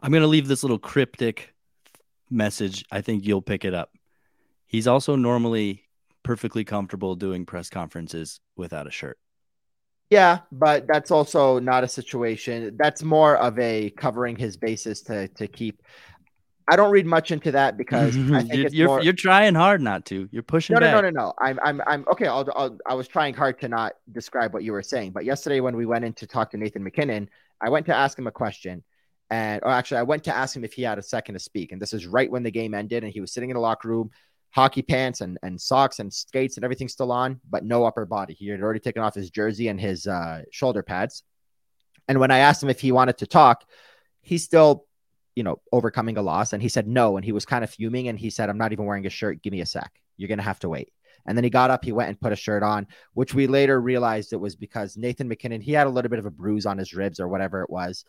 I'm 0.00 0.12
going 0.12 0.22
to 0.22 0.28
leave 0.28 0.46
this 0.46 0.62
little 0.62 0.78
cryptic 0.78 1.52
message. 2.30 2.84
I 2.92 3.00
think 3.00 3.26
you'll 3.26 3.42
pick 3.42 3.64
it 3.64 3.74
up. 3.74 3.90
He's 4.66 4.86
also 4.86 5.16
normally 5.16 5.82
perfectly 6.22 6.62
comfortable 6.62 7.16
doing 7.16 7.44
press 7.44 7.68
conferences 7.68 8.38
without 8.54 8.86
a 8.86 8.92
shirt. 8.92 9.18
Yeah, 10.10 10.40
but 10.52 10.86
that's 10.86 11.10
also 11.10 11.58
not 11.58 11.82
a 11.82 11.88
situation. 11.88 12.76
That's 12.76 13.02
more 13.02 13.36
of 13.36 13.58
a 13.58 13.90
covering 13.90 14.36
his 14.36 14.56
bases 14.56 15.02
to 15.02 15.26
to 15.26 15.48
keep 15.48 15.82
I 16.66 16.76
don't 16.76 16.90
read 16.90 17.04
much 17.04 17.30
into 17.30 17.52
that 17.52 17.76
because 17.76 18.16
I 18.16 18.42
think 18.42 18.54
you're, 18.54 18.68
you're, 18.68 18.88
more... 18.88 19.02
you're 19.02 19.12
trying 19.12 19.54
hard 19.54 19.82
not 19.82 20.06
to. 20.06 20.28
You're 20.32 20.42
pushing. 20.42 20.74
No, 20.74 20.80
back. 20.80 20.94
no, 20.94 21.00
no, 21.02 21.10
no, 21.10 21.20
no. 21.26 21.32
I'm, 21.38 21.58
I'm, 21.62 21.82
I'm 21.86 22.04
okay. 22.10 22.26
I'll, 22.26 22.48
I'll, 22.54 22.78
I 22.86 22.94
was 22.94 23.06
trying 23.06 23.34
hard 23.34 23.60
to 23.60 23.68
not 23.68 23.94
describe 24.12 24.54
what 24.54 24.64
you 24.64 24.72
were 24.72 24.82
saying, 24.82 25.12
but 25.12 25.24
yesterday 25.24 25.60
when 25.60 25.76
we 25.76 25.84
went 25.84 26.04
in 26.04 26.14
to 26.14 26.26
talk 26.26 26.50
to 26.52 26.56
Nathan 26.56 26.82
MacKinnon, 26.82 27.28
I 27.60 27.68
went 27.68 27.86
to 27.86 27.94
ask 27.94 28.18
him 28.18 28.26
a 28.26 28.32
question, 28.32 28.82
and 29.30 29.62
or 29.62 29.70
actually, 29.70 29.98
I 29.98 30.04
went 30.04 30.24
to 30.24 30.34
ask 30.34 30.56
him 30.56 30.64
if 30.64 30.72
he 30.72 30.82
had 30.82 30.98
a 30.98 31.02
second 31.02 31.34
to 31.34 31.38
speak, 31.38 31.72
and 31.72 31.80
this 31.80 31.92
is 31.92 32.06
right 32.06 32.30
when 32.30 32.42
the 32.42 32.50
game 32.50 32.72
ended, 32.72 33.04
and 33.04 33.12
he 33.12 33.20
was 33.20 33.32
sitting 33.32 33.50
in 33.50 33.54
the 33.54 33.60
locker 33.60 33.88
room, 33.88 34.10
hockey 34.50 34.82
pants 34.82 35.20
and 35.20 35.38
and 35.42 35.60
socks 35.60 35.98
and 35.98 36.12
skates 36.12 36.56
and 36.56 36.64
everything 36.64 36.88
still 36.88 37.12
on, 37.12 37.40
but 37.48 37.64
no 37.64 37.84
upper 37.84 38.06
body. 38.06 38.32
He 38.32 38.48
had 38.48 38.62
already 38.62 38.80
taken 38.80 39.02
off 39.02 39.14
his 39.14 39.30
jersey 39.30 39.68
and 39.68 39.78
his 39.78 40.06
uh, 40.06 40.42
shoulder 40.50 40.82
pads, 40.82 41.24
and 42.08 42.18
when 42.18 42.30
I 42.30 42.38
asked 42.38 42.62
him 42.62 42.70
if 42.70 42.80
he 42.80 42.90
wanted 42.90 43.18
to 43.18 43.26
talk, 43.26 43.64
he 44.22 44.38
still 44.38 44.86
you 45.34 45.42
know, 45.42 45.60
overcoming 45.72 46.16
a 46.16 46.22
loss? 46.22 46.52
And 46.52 46.62
he 46.62 46.68
said 46.68 46.86
no. 46.86 47.16
And 47.16 47.24
he 47.24 47.32
was 47.32 47.44
kind 47.44 47.64
of 47.64 47.70
fuming. 47.70 48.08
And 48.08 48.18
he 48.18 48.30
said, 48.30 48.48
I'm 48.48 48.58
not 48.58 48.72
even 48.72 48.86
wearing 48.86 49.06
a 49.06 49.10
shirt. 49.10 49.42
Give 49.42 49.52
me 49.52 49.60
a 49.60 49.66
sec. 49.66 49.92
You're 50.16 50.28
going 50.28 50.38
to 50.38 50.44
have 50.44 50.60
to 50.60 50.68
wait. 50.68 50.90
And 51.26 51.36
then 51.36 51.44
he 51.44 51.50
got 51.50 51.70
up, 51.70 51.84
he 51.84 51.92
went 51.92 52.08
and 52.08 52.20
put 52.20 52.32
a 52.32 52.36
shirt 52.36 52.62
on, 52.62 52.86
which 53.14 53.34
we 53.34 53.46
later 53.46 53.80
realized 53.80 54.32
it 54.32 54.40
was 54.40 54.56
because 54.56 54.96
Nathan 54.96 55.28
MacKinnon, 55.28 55.60
he 55.60 55.72
had 55.72 55.86
a 55.86 55.90
little 55.90 56.10
bit 56.10 56.18
of 56.18 56.26
a 56.26 56.30
bruise 56.30 56.66
on 56.66 56.78
his 56.78 56.94
ribs 56.94 57.18
or 57.18 57.28
whatever 57.28 57.62
it 57.62 57.70
was. 57.70 58.04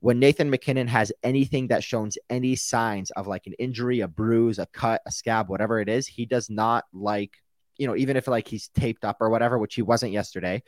When 0.00 0.18
Nathan 0.18 0.50
MacKinnon 0.50 0.88
has 0.88 1.12
anything 1.22 1.68
that 1.68 1.84
shows 1.84 2.18
any 2.28 2.56
signs 2.56 3.10
of 3.12 3.26
like 3.26 3.46
an 3.46 3.54
injury, 3.58 4.00
a 4.00 4.08
bruise, 4.08 4.58
a 4.58 4.66
cut, 4.66 5.02
a 5.06 5.12
scab, 5.12 5.48
whatever 5.48 5.78
it 5.80 5.88
is, 5.88 6.06
he 6.06 6.26
does 6.26 6.48
not 6.48 6.84
like, 6.92 7.32
you 7.76 7.86
know, 7.86 7.96
even 7.96 8.16
if 8.16 8.26
like 8.26 8.48
he's 8.48 8.68
taped 8.68 9.04
up 9.04 9.18
or 9.20 9.30
whatever, 9.30 9.58
which 9.58 9.74
he 9.74 9.82
wasn't 9.82 10.12
yesterday, 10.12 10.62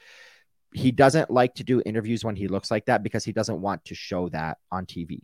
he 0.75 0.93
doesn't 0.93 1.31
like 1.31 1.55
to 1.55 1.65
do 1.65 1.83
interviews 1.85 2.25
when 2.25 2.37
he 2.37 2.49
looks 2.49 2.71
like 2.71 2.87
that 2.87 3.03
because 3.03 3.25
he 3.25 3.33
doesn't 3.33 3.61
want 3.61 3.85
to 3.87 3.95
show 3.95 4.29
that 4.31 4.59
on 4.71 4.87
TV. 4.87 5.21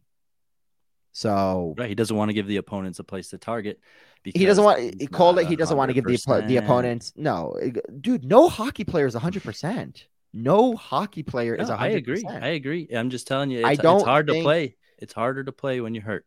So 1.18 1.74
right, 1.76 1.88
he 1.88 1.96
doesn't 1.96 2.16
want 2.16 2.28
to 2.28 2.33
give 2.33 2.46
the 2.46 2.59
opponents 2.59 3.00
a 3.00 3.04
place 3.04 3.31
to 3.31 3.38
target. 3.38 3.81
He 4.22 4.46
doesn't 4.46 4.62
want 4.62 5.00
he 5.00 5.09
called 5.09 5.40
it. 5.40 5.48
He 5.48 5.57
doesn't 5.57 5.76
want 5.76 5.88
to 5.88 5.92
give 5.92 6.04
the 6.04 6.44
the 6.46 6.59
opponents. 6.59 7.12
No, 7.16 7.59
dude, 8.00 8.24
no 8.24 8.48
hockey 8.48 8.85
player 8.85 9.07
is 9.07 9.14
hundred 9.14 9.42
percent. 9.42 10.07
No 10.33 10.76
hockey 10.76 11.24
player 11.24 11.57
no, 11.57 11.64
is. 11.64 11.70
100%. 11.70 11.76
I 11.76 11.88
agree. 11.88 12.24
I 12.24 12.48
agree. 12.50 12.87
I'm 12.94 13.11
just 13.11 13.26
telling 13.26 13.50
you, 13.50 13.61
it's, 13.61 13.66
I 13.66 13.74
don't 13.74 13.96
it's 13.96 14.04
hard 14.04 14.28
to 14.28 14.42
play. 14.42 14.76
It's 14.98 15.12
harder 15.12 15.42
to 15.42 15.50
play 15.50 15.81
when 15.81 15.92
you're 15.92 16.04
hurt. 16.04 16.24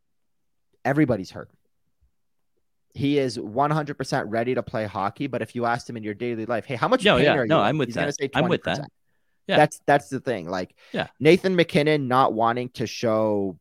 Everybody's 0.84 1.32
hurt. 1.32 1.50
He 2.94 3.18
is 3.18 3.38
100% 3.38 4.24
ready 4.28 4.56
to 4.56 4.64
play 4.64 4.88
hockey, 4.88 5.28
but 5.28 5.42
if 5.42 5.56
you 5.56 5.66
asked 5.66 5.90
him 5.90 5.96
in 5.96 6.04
your 6.04 6.16
daily 6.16 6.46
life, 6.46 6.66
hey, 6.66 6.76
how 6.76 6.90
much 6.90 7.06
no, 7.06 7.16
pain 7.16 7.26
yeah, 7.26 7.36
are 7.36 7.48
no. 7.48 7.62
I'm 7.62 7.78
with 7.78 7.88
He's 7.88 7.96
that. 7.96 8.14
I'm 8.36 8.50
with 8.50 8.64
that. 8.64 8.90
Yeah. 9.48 9.56
That's 9.56 9.82
that's 9.88 10.10
the 10.10 10.20
thing. 10.20 10.50
Like 10.50 10.76
yeah. 10.92 11.08
Nathan 11.18 11.56
MacKinnon 11.56 12.10
not 12.10 12.34
wanting 12.34 12.70
to 12.72 12.88
show 12.88 13.58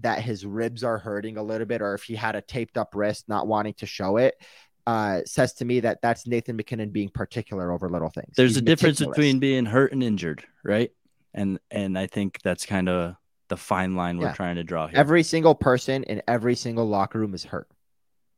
that 0.00 0.20
his 0.20 0.44
ribs 0.44 0.84
are 0.84 0.98
hurting 0.98 1.36
a 1.36 1.42
little 1.42 1.66
bit, 1.66 1.82
or 1.82 1.94
if 1.94 2.02
he 2.02 2.14
had 2.14 2.34
a 2.34 2.40
taped 2.40 2.76
up 2.78 2.94
wrist, 2.94 3.28
not 3.28 3.46
wanting 3.46 3.74
to 3.74 3.86
show 3.86 4.16
it, 4.16 4.34
uh, 4.86 5.20
says 5.24 5.52
to 5.54 5.64
me 5.64 5.80
that 5.80 6.00
that's 6.02 6.26
Nathan 6.26 6.56
MacKinnon 6.56 6.90
being 6.90 7.08
particular 7.08 7.70
over 7.70 7.88
little 7.88 8.10
things. 8.10 8.34
There's 8.36 8.50
He's 8.50 8.56
a 8.58 8.62
difference 8.62 9.00
between 9.00 9.38
being 9.38 9.64
hurt 9.64 9.92
and 9.92 10.02
injured, 10.02 10.44
right? 10.64 10.90
And 11.34 11.58
and 11.70 11.98
I 11.98 12.06
think 12.06 12.40
that's 12.42 12.66
kind 12.66 12.88
of 12.88 13.14
the 13.48 13.56
fine 13.56 13.94
line 13.96 14.18
we're 14.18 14.26
yeah. 14.26 14.32
trying 14.32 14.56
to 14.56 14.64
draw 14.64 14.86
here. 14.86 14.98
Every 14.98 15.22
single 15.22 15.54
person 15.54 16.04
in 16.04 16.22
every 16.26 16.56
single 16.56 16.86
locker 16.86 17.18
room 17.18 17.34
is 17.34 17.44
hurt, 17.44 17.68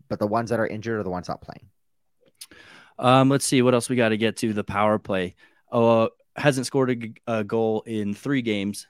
but 0.08 0.18
the 0.18 0.26
ones 0.26 0.50
that 0.50 0.60
are 0.60 0.66
injured 0.66 1.00
are 1.00 1.02
the 1.02 1.10
ones 1.10 1.28
not 1.28 1.40
playing. 1.40 1.68
Um, 2.98 3.28
let's 3.28 3.44
see 3.44 3.62
what 3.62 3.74
else 3.74 3.88
we 3.88 3.96
got 3.96 4.10
to 4.10 4.16
get 4.16 4.36
to. 4.38 4.52
The 4.52 4.64
power 4.64 4.98
play. 4.98 5.34
Oh, 5.70 6.04
uh, 6.04 6.08
hasn't 6.36 6.66
scored 6.66 6.90
a, 7.26 7.38
a, 7.38 7.44
goal 7.44 7.82
in 7.86 8.14
three 8.14 8.42
games, 8.42 8.86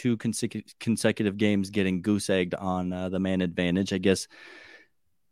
two 0.00 0.16
consecutive 0.16 0.78
consecutive 0.78 1.36
games, 1.36 1.68
getting 1.68 2.00
goose 2.00 2.30
egged 2.30 2.54
on 2.54 2.90
uh, 2.90 3.10
the 3.10 3.20
man 3.20 3.42
advantage. 3.42 3.92
I 3.92 3.98
guess. 3.98 4.26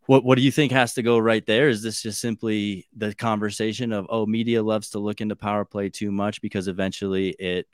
What 0.05 0.23
what 0.23 0.37
do 0.37 0.43
you 0.43 0.51
think 0.51 0.71
has 0.71 0.93
to 0.93 1.03
go 1.03 1.17
right 1.17 1.45
there? 1.45 1.69
Is 1.69 1.81
this 1.81 2.01
just 2.01 2.21
simply 2.21 2.87
the 2.95 3.13
conversation 3.15 3.91
of 3.91 4.05
oh, 4.09 4.25
media 4.25 4.61
loves 4.61 4.91
to 4.91 4.99
look 4.99 5.21
into 5.21 5.35
power 5.35 5.65
play 5.65 5.89
too 5.89 6.11
much 6.11 6.41
because 6.41 6.67
eventually 6.67 7.29
it 7.29 7.67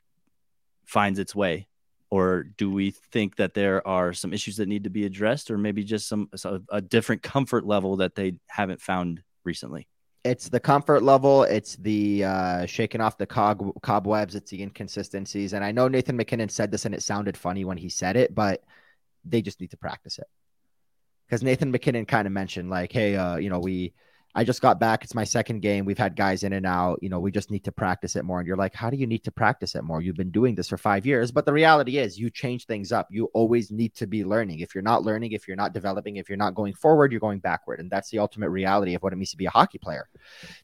finds 0.84 1.18
its 1.18 1.34
way, 1.34 1.66
or 2.10 2.44
do 2.56 2.70
we 2.70 2.92
think 3.12 3.36
that 3.36 3.54
there 3.54 3.86
are 3.86 4.12
some 4.12 4.32
issues 4.32 4.56
that 4.56 4.68
need 4.68 4.84
to 4.84 4.90
be 4.90 5.04
addressed, 5.04 5.50
or 5.50 5.58
maybe 5.58 5.84
just 5.84 6.08
some 6.08 6.30
a 6.70 6.80
different 6.80 7.22
comfort 7.22 7.66
level 7.66 7.96
that 7.96 8.14
they 8.14 8.38
haven't 8.48 8.80
found 8.80 9.22
recently? 9.44 9.86
It's 10.26 10.48
the 10.48 10.58
comfort 10.58 11.02
level. 11.02 11.44
It's 11.44 11.76
the 11.76 12.24
uh, 12.24 12.66
shaking 12.66 13.00
off 13.00 13.16
the 13.16 13.26
cog- 13.26 13.80
cobwebs. 13.80 14.34
It's 14.34 14.50
the 14.50 14.60
inconsistencies. 14.62 15.52
And 15.52 15.64
I 15.64 15.70
know 15.70 15.86
Nathan 15.86 16.16
MacKinnon 16.16 16.48
said 16.48 16.70
this 16.70 16.84
and 16.84 16.94
it 16.94 17.02
sounded 17.02 17.36
funny 17.36 17.64
when 17.64 17.78
he 17.78 17.88
said 17.88 18.16
it, 18.16 18.34
but 18.34 18.62
they 19.24 19.40
just 19.40 19.60
need 19.60 19.70
to 19.70 19.76
practice 19.76 20.18
it. 20.18 20.26
Because 21.26 21.42
Nathan 21.42 21.70
MacKinnon 21.70 22.06
kind 22.06 22.26
of 22.26 22.32
mentioned, 22.32 22.70
like, 22.70 22.92
hey, 22.92 23.14
uh, 23.16 23.36
you 23.36 23.50
know, 23.50 23.60
we 23.60 23.94
I 24.36 24.44
just 24.44 24.60
got 24.60 24.78
back. 24.78 25.02
It's 25.02 25.14
my 25.14 25.24
second 25.24 25.62
game. 25.62 25.86
We've 25.86 25.96
had 25.96 26.14
guys 26.14 26.42
in 26.42 26.52
and 26.52 26.66
out. 26.66 26.98
You 27.00 27.08
know, 27.08 27.18
we 27.18 27.32
just 27.32 27.50
need 27.50 27.64
to 27.64 27.72
practice 27.72 28.16
it 28.16 28.22
more. 28.22 28.38
And 28.38 28.46
you're 28.46 28.58
like, 28.58 28.74
how 28.74 28.90
do 28.90 28.98
you 28.98 29.06
need 29.06 29.24
to 29.24 29.32
practice 29.32 29.74
it 29.74 29.82
more? 29.82 30.02
You've 30.02 30.16
been 30.16 30.30
doing 30.30 30.54
this 30.54 30.68
for 30.68 30.76
five 30.76 31.06
years. 31.06 31.32
But 31.32 31.46
the 31.46 31.54
reality 31.54 31.96
is, 31.96 32.18
you 32.18 32.28
change 32.28 32.66
things 32.66 32.92
up. 32.92 33.08
You 33.10 33.30
always 33.32 33.70
need 33.70 33.94
to 33.94 34.06
be 34.06 34.24
learning. 34.24 34.60
If 34.60 34.74
you're 34.74 34.82
not 34.82 35.04
learning, 35.04 35.32
if 35.32 35.48
you're 35.48 35.56
not 35.56 35.72
developing, 35.72 36.16
if 36.16 36.28
you're 36.28 36.36
not 36.36 36.54
going 36.54 36.74
forward, 36.74 37.12
you're 37.12 37.20
going 37.20 37.38
backward. 37.38 37.80
And 37.80 37.90
that's 37.90 38.10
the 38.10 38.18
ultimate 38.18 38.50
reality 38.50 38.94
of 38.94 39.02
what 39.02 39.14
it 39.14 39.16
means 39.16 39.30
to 39.30 39.38
be 39.38 39.46
a 39.46 39.50
hockey 39.50 39.78
player. 39.78 40.06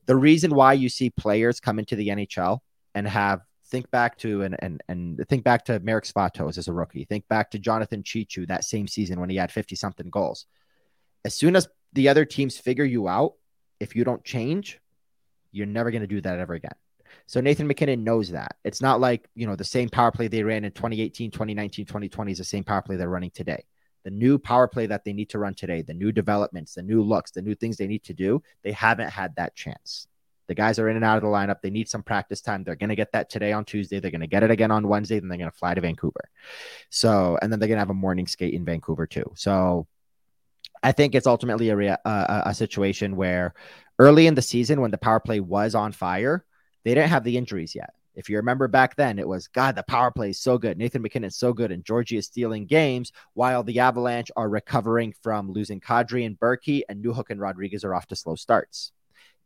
The 0.05 0.17
reason 0.17 0.55
why 0.55 0.75
you 0.75 0.91
see 0.91 1.09
players 1.09 1.59
come 1.59 1.79
into 1.79 1.97
the 1.97 2.09
NHL 2.09 2.59
and 2.95 3.09
have 3.09 3.41
think 3.69 3.91
back 3.91 4.19
to 4.19 4.43
and 4.43 4.55
and 4.59 4.83
and 4.87 5.25
think 5.31 5.45
back 5.45 5.65
to 5.65 5.81
Marek 5.81 6.05
Svatos 6.05 6.59
as 6.59 6.69
a 6.69 6.75
rookie. 6.75 7.07
Think 7.07 7.27
back 7.29 7.51
to 7.53 7.59
Jonathan 7.59 8.03
Cheechoo 8.03 8.49
that 8.49 8.65
same 8.65 8.87
season 8.87 9.19
when 9.19 9.31
he 9.31 9.37
had 9.37 9.51
50 9.51 9.77
something 9.77 10.11
goals. 10.11 10.45
As 11.25 11.35
soon 11.35 11.57
as 11.57 11.69
the 11.95 12.11
other 12.11 12.27
teams 12.27 12.59
figure 12.59 12.85
you 12.85 13.09
out, 13.09 13.35
if 13.83 13.97
you 13.97 14.05
don't 14.05 14.23
change, 14.23 14.81
you're 15.51 15.67
never 15.67 15.91
going 15.91 16.03
to 16.03 16.07
do 16.07 16.21
that 16.21 16.39
ever 16.39 16.55
again. 16.55 16.75
So 17.27 17.41
Nathan 17.41 17.67
MacKinnon 17.67 18.05
knows 18.05 18.31
that. 18.31 18.57
It's 18.65 18.81
not 18.81 19.01
like, 19.01 19.29
you 19.35 19.47
know, 19.47 19.57
the 19.57 19.65
same 19.65 19.89
power 19.89 20.13
play 20.13 20.29
they 20.29 20.45
ran 20.45 20.65
in 20.65 20.71
2018, 20.71 21.33
2019, 21.33 21.85
2020 21.85 22.33
is 22.33 22.39
the 22.39 22.45
same 22.45 22.63
power 22.63 22.81
play 22.81 22.97
they're 22.97 23.09
running 23.09 23.33
today. 23.33 23.65
The 24.05 24.11
new 24.11 24.39
power 24.39 24.69
play 24.69 24.87
that 24.87 25.05
they 25.05 25.13
need 25.13 25.31
to 25.31 25.39
run 25.39 25.55
today, 25.55 25.83
the 25.83 25.95
new 25.95 26.13
developments, 26.13 26.75
the 26.75 26.83
new 26.83 27.03
looks, 27.03 27.33
the 27.33 27.43
new 27.43 27.55
things 27.57 27.77
they 27.77 27.87
need 27.89 28.05
to 28.05 28.15
do, 28.15 28.41
they 28.63 28.73
haven't 28.73 29.11
had 29.11 29.35
that 29.37 29.55
chance. 29.57 30.07
The 30.47 30.55
guys 30.55 30.79
are 30.79 30.89
in 30.89 30.97
and 30.97 31.05
out 31.05 31.17
of 31.17 31.23
the 31.23 31.29
lineup. 31.29 31.61
They 31.61 31.71
need 31.71 31.89
some 31.89 32.03
practice 32.03 32.41
time. 32.41 32.63
They're 32.63 32.77
going 32.77 32.91
to 32.91 32.97
get 32.97 33.13
that 33.13 33.31
today 33.31 33.53
on 33.53 33.65
Tuesday. 33.65 34.01
They're 34.01 34.11
going 34.11 34.21
to 34.21 34.27
get 34.27 34.43
it 34.43 34.51
again 34.51 34.71
on 34.71 34.89
Wednesday. 34.89 35.19
Then 35.19 35.29
they're 35.29 35.39
going 35.39 35.51
to 35.51 35.57
fly 35.57 35.75
to 35.75 35.81
Vancouver. 35.81 36.29
So, 36.91 37.39
and 37.43 37.51
then 37.51 37.59
they're 37.59 37.69
going 37.69 37.77
to 37.77 37.83
have 37.83 37.91
a 37.91 37.95
morning 37.95 38.27
skate 38.27 38.55
in 38.55 38.65
Vancouver 38.65 39.07
too. 39.07 39.31
So, 39.35 39.87
I 40.83 40.93
think 40.93 41.15
it's 41.15 41.27
ultimately 41.27 41.69
a, 41.69 41.77
rea- 41.77 41.97
a, 42.05 42.43
a 42.47 42.55
situation 42.55 43.17
where 43.17 43.55
early 43.99 44.27
in 44.27 44.35
the 44.35 44.43
season, 44.43 44.81
when 44.81 44.91
the 44.91 44.99
power 44.99 45.21
play 45.21 45.41
was 45.41 45.75
on 45.75 45.93
fire, 45.93 46.45
they 46.85 46.95
didn't 46.95 47.11
have 47.11 47.25
the 47.25 47.37
injuries 47.37 47.75
yet. 47.75 47.91
If 48.15 48.29
you 48.29 48.37
remember 48.37 48.69
back 48.69 48.97
then, 48.97 49.19
it 49.19 49.27
was 49.27 49.49
God, 49.49 49.75
the 49.75 49.83
power 49.85 50.11
play 50.11 50.31
is 50.31 50.41
so 50.41 50.59
good. 50.59 50.77
Nathan 50.77 51.03
MacKinnon's 51.03 51.37
so 51.37 51.53
good, 51.53 51.73
and 51.73 51.85
Georgie 51.85 52.19
is 52.19 52.27
stealing 52.27 52.67
games 52.67 53.13
while 53.33 53.63
the 53.63 53.79
Avalanche 53.79 54.31
are 54.37 54.49
recovering 54.49 55.15
from 55.23 55.51
losing 55.51 55.81
Kadri 55.81 56.27
and 56.27 56.39
Berkey, 56.39 56.83
and 56.89 57.03
Newhook 57.03 57.31
and 57.31 57.41
Rodrigues 57.41 57.85
are 57.85 57.95
off 57.95 58.07
to 58.09 58.17
slow 58.17 58.35
starts. 58.35 58.93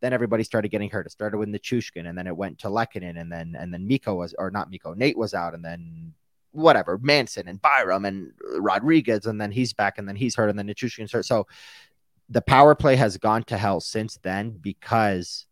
Then 0.01 0.13
everybody 0.13 0.43
started 0.43 0.71
getting 0.71 0.91
hurt. 0.91 1.07
It 1.07 1.13
started 1.13 1.39
with 1.39 1.49
Nichushkin, 1.49 2.09
and 2.09 2.19
then 2.19 2.27
it 2.27 2.37
went 2.37 2.59
to 2.61 2.69
Lehkonen, 2.69 3.21
and 3.21 3.31
then 3.31 3.57
and 3.59 3.73
then 3.73 3.87
Mikko 3.87 4.17
was 4.17 4.35
or 4.37 4.51
not 4.51 4.71
Mikko, 4.71 4.95
Nate 4.95 5.17
was 5.17 5.33
out, 5.33 5.55
and 5.55 5.65
then 5.65 6.15
whatever, 6.57 6.99
Manson 6.99 7.49
and 7.49 7.61
Byram 7.61 8.05
and 8.05 8.33
Rodrigues, 8.59 9.27
and 9.27 9.41
then 9.41 9.51
he's 9.51 9.73
back, 9.73 9.99
and 9.99 10.09
then 10.09 10.17
he's 10.17 10.35
hurt, 10.35 10.49
and 10.49 10.59
then 10.59 10.67
Nichushkin's 10.67 11.13
hurt. 11.13 11.27
So 11.27 11.47
the 12.29 12.43
power 12.43 12.75
play 12.75 12.97
has 12.97 13.17
gone 13.19 13.45
to 13.45 13.57
hell 13.57 13.81
since 13.81 14.19
then 14.23 14.59
because 14.61 15.47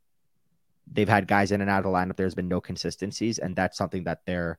they've 0.90 1.08
had 1.08 1.28
guys 1.28 1.52
in 1.52 1.60
and 1.60 1.70
out 1.70 1.78
of 1.78 1.84
the 1.84 1.90
lineup. 1.90 2.16
There's 2.16 2.34
been 2.34 2.48
no 2.48 2.60
consistencies, 2.60 3.38
and 3.38 3.54
that's 3.54 3.78
something 3.78 4.04
that 4.04 4.20
they're 4.26 4.58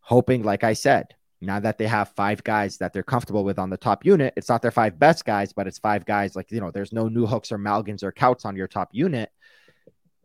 hoping, 0.00 0.42
like 0.42 0.64
I 0.64 0.72
said, 0.72 1.14
now 1.40 1.60
that 1.60 1.76
they 1.76 1.86
have 1.86 2.08
five 2.10 2.42
guys 2.44 2.78
that 2.78 2.92
they're 2.92 3.02
comfortable 3.02 3.44
with 3.44 3.58
on 3.58 3.70
the 3.70 3.76
top 3.76 4.04
unit, 4.04 4.32
it's 4.36 4.48
not 4.48 4.62
their 4.62 4.70
five 4.70 4.98
best 4.98 5.24
guys, 5.24 5.52
but 5.52 5.66
it's 5.66 5.78
five 5.78 6.04
guys 6.04 6.36
like, 6.36 6.50
you 6.50 6.60
know, 6.60 6.70
there's 6.70 6.92
no 6.92 7.08
Newhooks 7.08 7.52
or 7.52 7.58
Malgins 7.58 8.02
or 8.02 8.12
Couts 8.12 8.44
on 8.44 8.56
your 8.56 8.68
top 8.68 8.90
unit. 8.92 9.30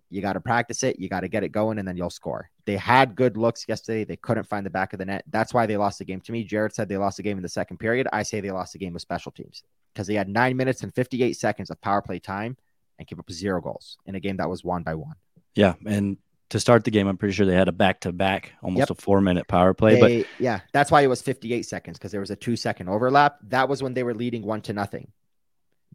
You 0.10 0.22
got 0.22 0.34
to 0.34 0.40
practice 0.40 0.84
it. 0.84 1.00
You 1.00 1.10
got 1.10 1.22
to 1.22 1.28
get 1.28 1.44
it 1.44 1.50
going, 1.50 1.80
and 1.80 1.88
then 1.88 1.98
you'll 1.98 2.10
score. 2.10 2.50
They 2.68 2.76
had 2.76 3.16
good 3.16 3.38
looks 3.38 3.64
yesterday. 3.66 4.04
They 4.04 4.18
couldn't 4.18 4.44
find 4.44 4.66
the 4.66 4.70
back 4.70 4.92
of 4.92 5.00
the 5.00 5.06
net. 5.06 5.24
That's 5.30 5.54
why 5.54 5.66
they 5.66 5.78
lost 5.78 6.00
the 6.00 6.06
game. 6.06 6.20
To 6.20 6.34
me, 6.34 6.44
Jared 6.44 6.74
said 6.74 6.90
they 6.90 6.98
lost 6.98 7.16
the 7.16 7.24
game 7.24 7.38
in 7.38 7.42
the 7.42 7.48
second 7.48 7.78
period. 7.78 8.10
I 8.12 8.24
say 8.24 8.42
they 8.42 8.52
lost 8.52 8.74
the 8.74 8.80
game 8.80 8.92
with 8.92 9.02
special 9.02 9.32
teams 9.32 9.64
because 9.94 10.06
they 10.06 10.16
had 10.16 10.28
nine 10.28 10.58
minutes 10.58 10.84
and 10.84 10.94
58 10.94 11.32
seconds 11.32 11.70
of 11.70 11.80
power 11.80 12.02
play 12.02 12.20
time 12.20 12.58
and 13.00 13.08
gave 13.08 13.20
up 13.20 13.32
zero 13.32 13.62
goals 13.62 13.98
in 14.06 14.16
a 14.16 14.20
game 14.20 14.36
that 14.38 14.50
was 14.50 14.66
won 14.66 14.84
by 14.84 14.96
one. 14.96 15.16
Yeah. 15.56 15.76
And 15.86 16.18
to 16.50 16.60
start 16.60 16.84
the 16.84 16.92
game, 16.92 17.08
I'm 17.08 17.16
pretty 17.16 17.34
sure 17.34 17.46
they 17.46 17.56
had 17.56 17.70
a 17.70 17.72
back 17.72 18.02
to 18.02 18.12
back, 18.12 18.52
almost 18.62 18.80
yep. 18.80 18.90
a 18.90 18.96
four 18.96 19.22
minute 19.22 19.48
power 19.48 19.74
play. 19.74 20.02
They, 20.02 20.22
but 20.22 20.28
yeah, 20.38 20.60
that's 20.74 20.92
why 20.92 21.04
it 21.04 21.08
was 21.08 21.22
58 21.22 21.62
seconds 21.62 21.98
because 21.98 22.12
there 22.12 22.20
was 22.20 22.32
a 22.32 22.36
two 22.36 22.58
second 22.58 22.90
overlap. 22.90 23.38
That 23.44 23.70
was 23.70 23.82
when 23.82 23.94
they 23.94 24.04
were 24.04 24.14
leading 24.14 24.44
one 24.44 24.60
to 24.64 24.74
nothing. 24.74 25.14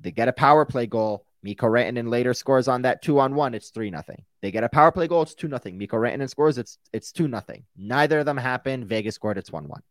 They 0.00 0.10
get 0.10 0.28
a 0.28 0.32
power 0.32 0.64
play 0.64 0.86
goal. 0.86 1.26
Mikko 1.43 1.66
Rantanen 1.66 2.09
later 2.09 2.34
scores 2.34 2.68
on 2.68 2.82
that 2.82 3.03
two 3.03 3.18
on 3.18 3.34
one. 3.34 3.55
It's 3.55 3.70
three 3.70 3.90
nothing. 3.90 4.24
They 4.40 4.51
get 4.51 4.64
a 4.64 4.68
power 4.68 4.93
play 4.93 5.09
goal. 5.09 5.22
It's 5.22 5.34
two 5.34 5.49
nothing. 5.49 5.76
Mikko 5.76 5.97
Rantanen 5.97 6.30
scores. 6.30 6.59
It's 6.59 6.78
it's 6.93 7.12
two 7.12 7.28
nothing. 7.28 7.64
Neither 7.76 8.20
of 8.20 8.26
them 8.26 8.36
happen. 8.36 8.84
Vegas 8.84 9.16
scored. 9.16 9.38
It's 9.38 9.51
one 9.51 9.68
one. 9.68 9.82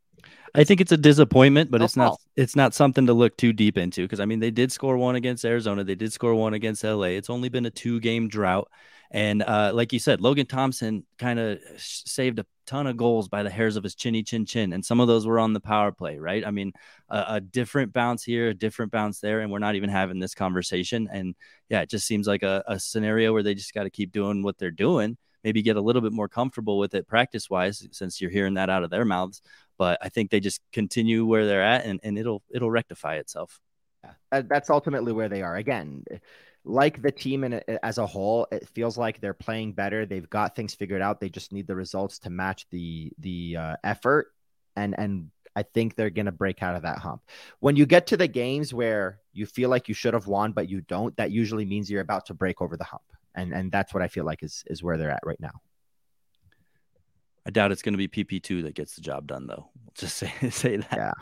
I 0.54 0.64
think 0.64 0.82
it's 0.82 0.92
a 0.92 0.98
disappointment, 0.98 1.72
but 1.72 1.80
no 1.80 1.86
it's 1.86 1.96
fault. 1.96 2.20
not 2.36 2.42
it's 2.42 2.56
not 2.56 2.74
something 2.74 3.06
to 3.06 3.14
look 3.14 3.38
too 3.38 3.54
deep 3.54 3.78
into 3.78 4.04
because 4.04 4.20
I 4.20 4.26
mean 4.26 4.40
they 4.40 4.52
did 4.52 4.72
score 4.72 4.98
one 4.98 5.16
against 5.16 5.46
Arizona, 5.46 5.84
they 5.84 5.96
did 5.96 6.12
score 6.12 6.36
one 6.36 6.54
against 6.54 6.84
LA. 6.84 7.08
It's 7.18 7.30
only 7.30 7.50
been 7.50 7.66
a 7.66 7.70
two 7.70 8.00
game 8.00 8.28
drought, 8.28 8.70
and 9.12 9.44
uh, 9.44 9.72
like 9.74 9.94
you 9.94 10.00
said, 10.00 10.20
Logan 10.20 10.46
Thompson 10.46 11.06
kind 11.18 11.40
of 11.40 11.60
saved 11.78 12.40
a 12.40 12.46
ton 12.66 12.88
of 12.88 12.98
goals 12.98 13.30
by 13.30 13.44
the 13.44 13.50
hairs 13.50 13.76
of 13.78 13.84
his 13.84 13.96
chinny 13.96 14.24
chin 14.24 14.46
chin, 14.46 14.74
and 14.74 14.84
some 14.84 15.00
of 15.00 15.08
those 15.08 15.26
were 15.26 15.40
on 15.40 15.54
the 15.54 15.60
power 15.62 15.92
play, 15.92 16.18
right? 16.18 16.46
I 16.46 16.52
mean, 16.52 16.74
a, 17.10 17.26
a 17.30 17.42
different 17.42 17.94
bounce 17.94 18.24
here, 18.24 18.50
a 18.50 18.54
different 18.54 18.92
bounce 18.92 19.20
there, 19.20 19.40
and 19.40 19.52
we're 19.52 19.60
not 19.60 19.76
even 19.76 19.90
having 19.90 20.20
this 20.20 20.36
conversation. 20.36 21.08
And 21.12 21.36
yeah, 21.70 21.82
it 21.82 21.90
just 21.90 22.08
seems 22.08 22.28
like 22.28 22.44
a, 22.44 22.64
a 22.68 22.80
scenario 22.80 23.32
where 23.32 23.44
they 23.44 23.56
just 23.56 23.74
got 23.74 23.84
to 23.84 23.90
keep 23.90 24.12
doing 24.12 24.44
what 24.44 24.58
they're 24.58 24.72
doing 24.72 25.18
maybe 25.44 25.62
get 25.62 25.76
a 25.78 25.82
little 25.82 26.02
bit 26.02 26.12
more 26.12 26.28
comfortable 26.28 26.78
with 26.78 26.94
it 26.94 27.08
practice 27.08 27.50
wise 27.50 27.88
since 27.92 28.22
you're 28.22 28.30
hearing 28.30 28.56
that 28.56 28.70
out 28.70 28.84
of 28.84 28.90
their 28.90 29.06
mouths 29.06 29.42
but 29.82 29.98
I 30.00 30.10
think 30.10 30.30
they 30.30 30.40
just 30.40 30.62
continue 30.72 31.26
where 31.26 31.48
they're 31.48 31.64
at 31.64 31.86
and, 31.86 32.00
and 32.04 32.16
it'll 32.16 32.44
it'll 32.54 32.70
rectify 32.70 33.16
itself. 33.16 33.60
Yeah, 34.04 34.44
that's 34.44 34.70
ultimately 34.70 35.12
where 35.12 35.28
they 35.28 35.42
are. 35.42 35.56
Again, 35.56 36.04
like 36.64 37.02
the 37.02 37.12
team 37.12 37.44
in, 37.44 37.64
as 37.82 37.98
a 37.98 38.06
whole, 38.06 38.46
it 38.52 38.70
feels 38.70 38.96
like 38.96 39.20
they're 39.20 39.34
playing 39.34 39.74
better. 39.74 40.06
They've 40.06 40.30
got 40.30 40.56
things 40.56 40.76
figured 40.76 41.02
out. 41.02 41.20
They 41.20 41.30
just 41.30 41.52
need 41.52 41.66
the 41.66 41.76
results 41.76 42.20
to 42.20 42.30
match 42.30 42.68
the 42.70 43.12
the 43.18 43.58
uh, 43.58 43.76
effort, 43.84 44.28
and 44.76 44.94
and 45.00 45.32
I 45.56 45.64
think 45.64 45.96
they're 45.96 46.12
going 46.12 46.28
to 46.28 46.32
break 46.32 46.62
out 46.62 46.76
of 46.76 46.84
that 46.84 47.00
hump. 47.00 47.24
When 47.60 47.76
you 47.76 47.88
get 47.88 48.06
to 48.08 48.18
the 48.18 48.28
games 48.28 48.76
where 48.76 49.18
you 49.34 49.48
feel 49.48 49.72
like 49.72 49.90
you 49.90 49.96
should 49.96 50.14
have 50.14 50.28
won 50.28 50.52
but 50.52 50.70
you 50.70 50.82
don't, 50.82 51.18
that 51.18 51.32
usually 51.32 51.66
means 51.66 51.90
you're 51.90 52.02
about 52.02 52.28
to 52.28 52.36
break 52.36 52.62
over 52.62 52.78
the 52.78 52.84
hump, 52.84 53.08
and 53.34 53.52
and 53.52 53.72
that's 53.72 53.96
what 53.96 54.04
I 54.04 54.10
feel 54.10 54.26
like 54.26 54.44
is 54.44 54.64
is 54.68 54.84
where 54.84 55.00
they're 55.00 55.10
at 55.10 55.26
right 55.26 55.40
now. 55.40 55.60
I 57.46 57.50
doubt 57.50 57.72
it's 57.72 57.82
going 57.82 57.98
to 57.98 58.08
be 58.08 58.08
PP 58.08 58.42
two 58.42 58.64
that 58.64 58.76
gets 58.76 58.96
the 58.96 59.02
job 59.02 59.28
done, 59.28 59.48
though. 59.48 59.70
We'll 59.84 59.94
just 59.96 60.18
say 60.18 60.32
say 60.50 60.78
that. 60.78 60.92
Yeah. 60.92 61.14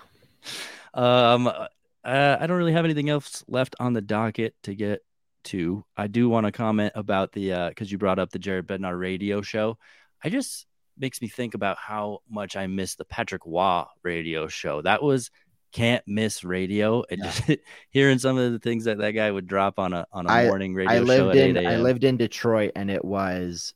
Um, 0.93 1.47
uh, 1.47 2.37
I 2.39 2.47
don't 2.47 2.57
really 2.57 2.73
have 2.73 2.85
anything 2.85 3.09
else 3.09 3.43
left 3.47 3.75
on 3.79 3.93
the 3.93 4.01
docket 4.01 4.55
to 4.63 4.75
get 4.75 5.03
to. 5.45 5.83
I 5.95 6.07
do 6.07 6.29
want 6.29 6.45
to 6.45 6.51
comment 6.51 6.93
about 6.95 7.31
the 7.31 7.69
because 7.69 7.87
uh, 7.87 7.91
you 7.91 7.97
brought 7.97 8.19
up 8.19 8.31
the 8.31 8.39
Jared 8.39 8.67
Bednar 8.67 8.97
radio 8.97 9.41
show. 9.41 9.77
I 10.23 10.29
just 10.29 10.65
makes 10.97 11.21
me 11.21 11.27
think 11.27 11.53
about 11.53 11.77
how 11.77 12.19
much 12.29 12.57
I 12.57 12.67
miss 12.67 12.95
the 12.95 13.05
Patrick 13.05 13.41
Roy 13.45 13.83
radio 14.03 14.47
show. 14.47 14.81
That 14.81 15.01
was 15.01 15.31
can't 15.71 16.03
miss 16.07 16.43
radio. 16.43 17.03
And 17.09 17.21
yeah. 17.23 17.31
just 17.31 17.59
hearing 17.89 18.19
some 18.19 18.37
of 18.37 18.51
the 18.51 18.59
things 18.59 18.85
that 18.85 18.97
that 18.99 19.11
guy 19.11 19.29
would 19.29 19.47
drop 19.47 19.79
on 19.79 19.93
a 19.93 20.05
on 20.11 20.25
a 20.25 20.29
I, 20.29 20.45
morning 20.47 20.73
radio 20.73 20.91
I 20.91 20.99
lived 20.99 21.35
show. 21.35 21.41
in 21.41 21.57
I 21.65 21.77
lived 21.77 22.03
in 22.03 22.17
Detroit, 22.17 22.71
and 22.75 22.89
it 22.89 23.03
was 23.03 23.73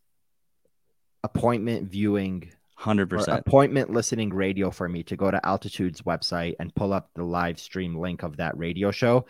appointment 1.23 1.89
viewing 1.89 2.51
Hundred 2.83 3.09
percent 3.09 3.39
appointment 3.39 3.91
listening 3.91 4.33
radio 4.33 4.69
for 4.69 4.89
me 4.89 5.03
to 5.03 5.15
go 5.15 5.31
to 5.31 5.45
Altitude's 5.45 6.01
website 6.01 6.55
and 6.59 6.75
pull 6.75 6.91
up 6.91 7.09
the 7.13 7.23
live 7.23 7.57
stream 7.57 7.95
link 7.95 8.23
of 8.23 8.35
that 8.35 8.57
radio 8.57 8.91
show, 8.91 9.25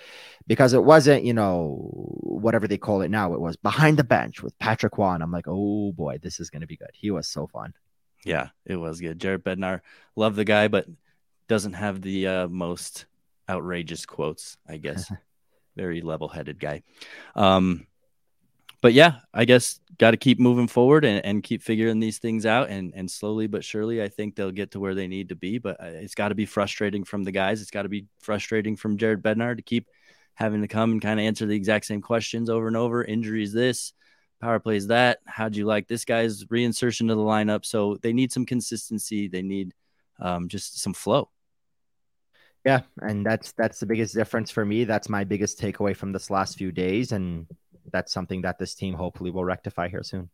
because 0.47 0.73
it 0.73 0.83
wasn't 0.83 1.23
you 1.23 1.35
know 1.35 1.77
whatever 2.21 2.67
they 2.67 2.79
call 2.79 3.03
it 3.03 3.11
now. 3.11 3.35
It 3.35 3.39
was 3.39 3.55
behind 3.55 3.97
the 3.97 4.03
bench 4.03 4.41
with 4.41 4.57
Patrick 4.57 4.97
Roy. 4.97 5.09
I'm 5.21 5.29
like, 5.29 5.45
oh 5.47 5.91
boy, 5.91 6.17
this 6.19 6.39
is 6.39 6.49
gonna 6.49 6.65
be 6.65 6.77
good. 6.77 6.89
He 6.95 7.11
was 7.11 7.27
so 7.27 7.45
fun. 7.45 7.75
Yeah, 8.25 8.47
it 8.65 8.77
was 8.77 8.99
good. 8.99 9.19
Jared 9.19 9.43
Bednar, 9.43 9.81
love 10.15 10.35
the 10.35 10.45
guy, 10.45 10.67
but 10.67 10.87
doesn't 11.47 11.73
have 11.73 12.01
the 12.01 12.27
uh, 12.27 12.47
most 12.47 13.05
outrageous 13.47 14.07
quotes. 14.07 14.57
I 14.67 14.77
guess 14.77 15.11
very 15.75 16.01
level-headed 16.01 16.59
guy. 16.59 16.81
Um, 17.35 17.85
but 18.83 18.91
yeah, 18.91 19.21
I 19.33 19.45
guess 19.45 19.79
got 19.97 20.11
to 20.11 20.17
keep 20.17 20.41
moving 20.41 20.67
forward 20.67 21.05
and, 21.05 21.25
and 21.25 21.41
keep 21.41 21.63
figuring 21.63 22.01
these 22.01 22.17
things 22.17 22.45
out. 22.45 22.69
And, 22.69 22.91
and 22.93 23.09
slowly 23.09 23.47
but 23.47 23.63
surely, 23.63 24.03
I 24.03 24.09
think 24.09 24.35
they'll 24.35 24.51
get 24.51 24.71
to 24.71 24.79
where 24.81 24.93
they 24.93 25.07
need 25.07 25.29
to 25.29 25.35
be. 25.37 25.57
But 25.57 25.77
it's 25.79 26.15
got 26.15 26.29
to 26.29 26.35
be 26.35 26.45
frustrating 26.45 27.05
from 27.05 27.23
the 27.23 27.31
guys. 27.31 27.61
It's 27.61 27.71
got 27.71 27.83
to 27.83 27.89
be 27.89 28.07
frustrating 28.19 28.75
from 28.75 28.97
Jared 28.97 29.23
Bednar 29.23 29.55
to 29.55 29.63
keep 29.63 29.87
having 30.33 30.63
to 30.63 30.67
come 30.67 30.91
and 30.91 31.01
kind 31.01 31.17
of 31.17 31.25
answer 31.25 31.45
the 31.45 31.55
exact 31.55 31.85
same 31.85 32.01
questions 32.01 32.49
over 32.49 32.67
and 32.67 32.75
over. 32.75 33.05
Injuries, 33.05 33.53
this 33.53 33.93
power 34.41 34.59
plays, 34.59 34.87
that. 34.87 35.19
How'd 35.25 35.55
you 35.55 35.65
like 35.65 35.87
this 35.87 36.03
guy's 36.03 36.43
reinsertion 36.43 37.07
to 37.07 37.15
the 37.15 37.21
lineup? 37.21 37.65
So 37.65 37.97
they 38.01 38.11
need 38.11 38.33
some 38.33 38.45
consistency. 38.45 39.29
They 39.29 39.43
need 39.43 39.73
um, 40.19 40.49
just 40.49 40.81
some 40.81 40.93
flow. 40.93 41.29
Yeah, 42.65 42.81
and 42.97 43.25
that's 43.25 43.53
that's 43.53 43.79
the 43.79 43.85
biggest 43.85 44.13
difference 44.13 44.51
for 44.51 44.65
me. 44.65 44.83
That's 44.83 45.07
my 45.07 45.23
biggest 45.23 45.57
takeaway 45.57 45.95
from 45.95 46.11
this 46.11 46.29
last 46.29 46.57
few 46.57 46.73
days, 46.73 47.13
and 47.13 47.47
that's 47.91 48.11
something 48.11 48.41
that 48.41 48.59
this 48.59 48.75
team 48.75 48.93
hopefully 48.93 49.31
will 49.31 49.45
rectify 49.45 49.89
here 49.89 50.03
soon. 50.03 50.29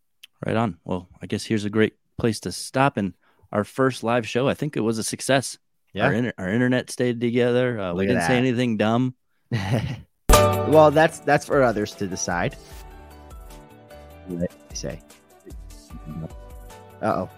Right 0.45 0.55
on. 0.55 0.77
Well, 0.83 1.09
I 1.21 1.25
guess 1.25 1.45
here's 1.45 1.65
a 1.65 1.69
great 1.69 1.93
place 2.17 2.39
to 2.41 2.51
stop. 2.51 2.97
And 2.97 3.13
our 3.51 3.63
first 3.63 4.03
live 4.03 4.27
show, 4.27 4.47
I 4.47 4.53
think 4.53 4.77
it 4.77 4.81
was 4.81 4.97
a 4.97 5.03
success. 5.03 5.57
Yeah. 5.93 6.05
Our, 6.05 6.13
inter- 6.13 6.33
our 6.37 6.49
internet 6.49 6.89
stayed 6.89 7.19
together. 7.19 7.79
Uh, 7.79 7.93
we 7.93 8.05
didn't 8.05 8.23
say 8.23 8.37
anything 8.37 8.77
dumb. 8.77 9.15
well, 10.29 10.91
that's 10.91 11.19
that's 11.19 11.45
for 11.45 11.63
others 11.63 11.93
to 11.95 12.05
decide. 12.05 12.55
What 14.27 14.51
say? 14.73 15.01
Uh 17.01 17.05
oh. 17.05 17.29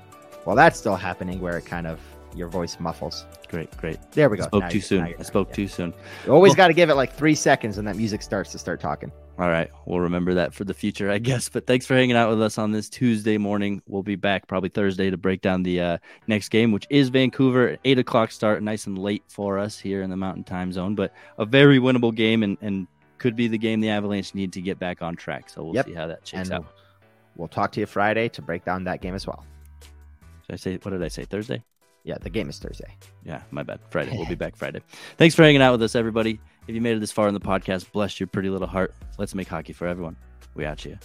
Well, 0.46 0.56
that's 0.56 0.78
still 0.78 0.98
happening 0.98 1.40
where 1.40 1.58
it 1.58 1.66
kind 1.66 1.88
of 1.88 2.00
your 2.36 2.48
voice 2.48 2.80
muffles. 2.80 3.26
Great, 3.48 3.76
great. 3.78 4.00
There 4.12 4.30
we 4.30 4.38
go. 4.38 4.44
I 4.44 4.48
spoke 4.48 4.64
now 4.64 4.70
too 4.70 4.82
soon. 4.82 5.16
I 5.18 5.24
spoke 5.24 5.50
yeah. 5.50 5.56
too 5.56 5.68
soon. 5.68 5.94
You 6.26 6.34
always 6.34 6.52
well, 6.52 6.58
got 6.58 6.68
to 6.68 6.74
give 6.74 6.90
it 6.90 6.96
like 6.96 7.14
three 7.14 7.36
seconds, 7.36 7.78
and 7.78 7.88
that 7.88 7.96
music 7.96 8.22
starts 8.22 8.52
to 8.52 8.58
start 8.58 8.80
talking. 8.80 9.12
All 9.42 9.50
right, 9.50 9.72
we'll 9.88 10.02
remember 10.02 10.36
that 10.36 10.54
for 10.54 10.66
the 10.66 10.74
future, 10.76 11.10
I 11.10 11.18
guess. 11.18 11.50
But 11.50 11.66
thanks 11.66 11.88
for 11.88 11.96
hanging 11.96 12.16
out 12.16 12.30
with 12.30 12.40
us 12.44 12.60
on 12.60 12.72
this 12.72 12.88
Tuesday 12.88 13.40
morning. 13.40 13.82
We'll 13.88 14.04
be 14.04 14.16
back 14.16 14.46
probably 14.46 14.70
Thursday 14.70 15.10
to 15.10 15.18
break 15.18 15.42
down 15.42 15.64
the 15.64 15.82
uh, 15.82 15.98
next 16.28 16.50
game, 16.50 16.72
which 16.72 16.86
is 16.92 17.10
Vancouver, 17.10 17.76
eight 17.84 17.98
o'clock 17.98 18.30
start, 18.30 18.62
nice 18.62 18.86
and 18.86 19.00
late 19.00 19.24
for 19.28 19.58
us 19.58 19.80
here 19.80 20.04
in 20.04 20.12
the 20.12 20.16
Mountain 20.16 20.44
Time 20.44 20.72
Zone, 20.72 20.94
but 20.94 21.12
a 21.40 21.46
very 21.46 21.80
winnable 21.80 22.14
game 22.14 22.44
and 22.44 22.56
and 22.62 22.86
could 23.18 23.36
be 23.36 23.48
the 23.48 23.58
game 23.58 23.80
the 23.80 23.90
Avalanche 23.90 24.36
need 24.36 24.54
to 24.54 24.62
get 24.62 24.78
back 24.78 25.02
on 25.02 25.16
track. 25.16 25.50
So 25.50 25.64
we'll 25.64 25.74
yep. 25.74 25.88
see 25.88 25.96
how 25.96 26.06
that 26.06 26.20
shakes 26.28 26.50
and 26.50 26.60
out. 26.60 26.76
We'll 27.36 27.48
talk 27.48 27.72
to 27.72 27.80
you 27.80 27.88
Friday 27.88 28.30
to 28.30 28.44
break 28.44 28.64
down 28.64 28.84
that 28.84 29.02
game 29.02 29.16
as 29.16 29.26
well. 29.26 29.44
Should 30.46 30.54
I 30.54 30.56
say 30.58 30.78
what 30.84 30.92
did 30.92 31.02
I 31.02 31.08
say? 31.08 31.24
Thursday? 31.24 31.64
Yeah, 32.04 32.18
the 32.20 32.30
game 32.30 32.50
is 32.50 32.58
Thursday. 32.58 32.96
Yeah, 33.24 33.44
my 33.52 33.64
bad. 33.64 33.80
Friday. 33.90 34.18
We'll 34.18 34.28
be 34.28 34.36
back 34.36 34.56
Friday. 34.56 34.82
Thanks 35.18 35.36
for 35.36 35.44
hanging 35.44 35.62
out 35.62 35.74
with 35.74 35.84
us, 35.84 35.96
everybody. 35.96 36.40
If 36.68 36.76
you 36.76 36.82
made 36.82 36.98
it 36.98 37.00
this 37.00 37.12
far 37.12 37.28
in 37.28 37.34
the 37.34 37.40
podcast, 37.40 37.92
bless 37.92 38.20
your 38.20 38.28
pretty 38.28 38.50
little 38.50 38.68
heart. 38.68 38.94
Let's 39.18 39.36
make 39.36 39.48
hockey 39.48 39.74
for 39.74 39.88
everyone. 39.88 40.16
We 40.56 40.66
out 40.66 40.84
you. 40.84 40.98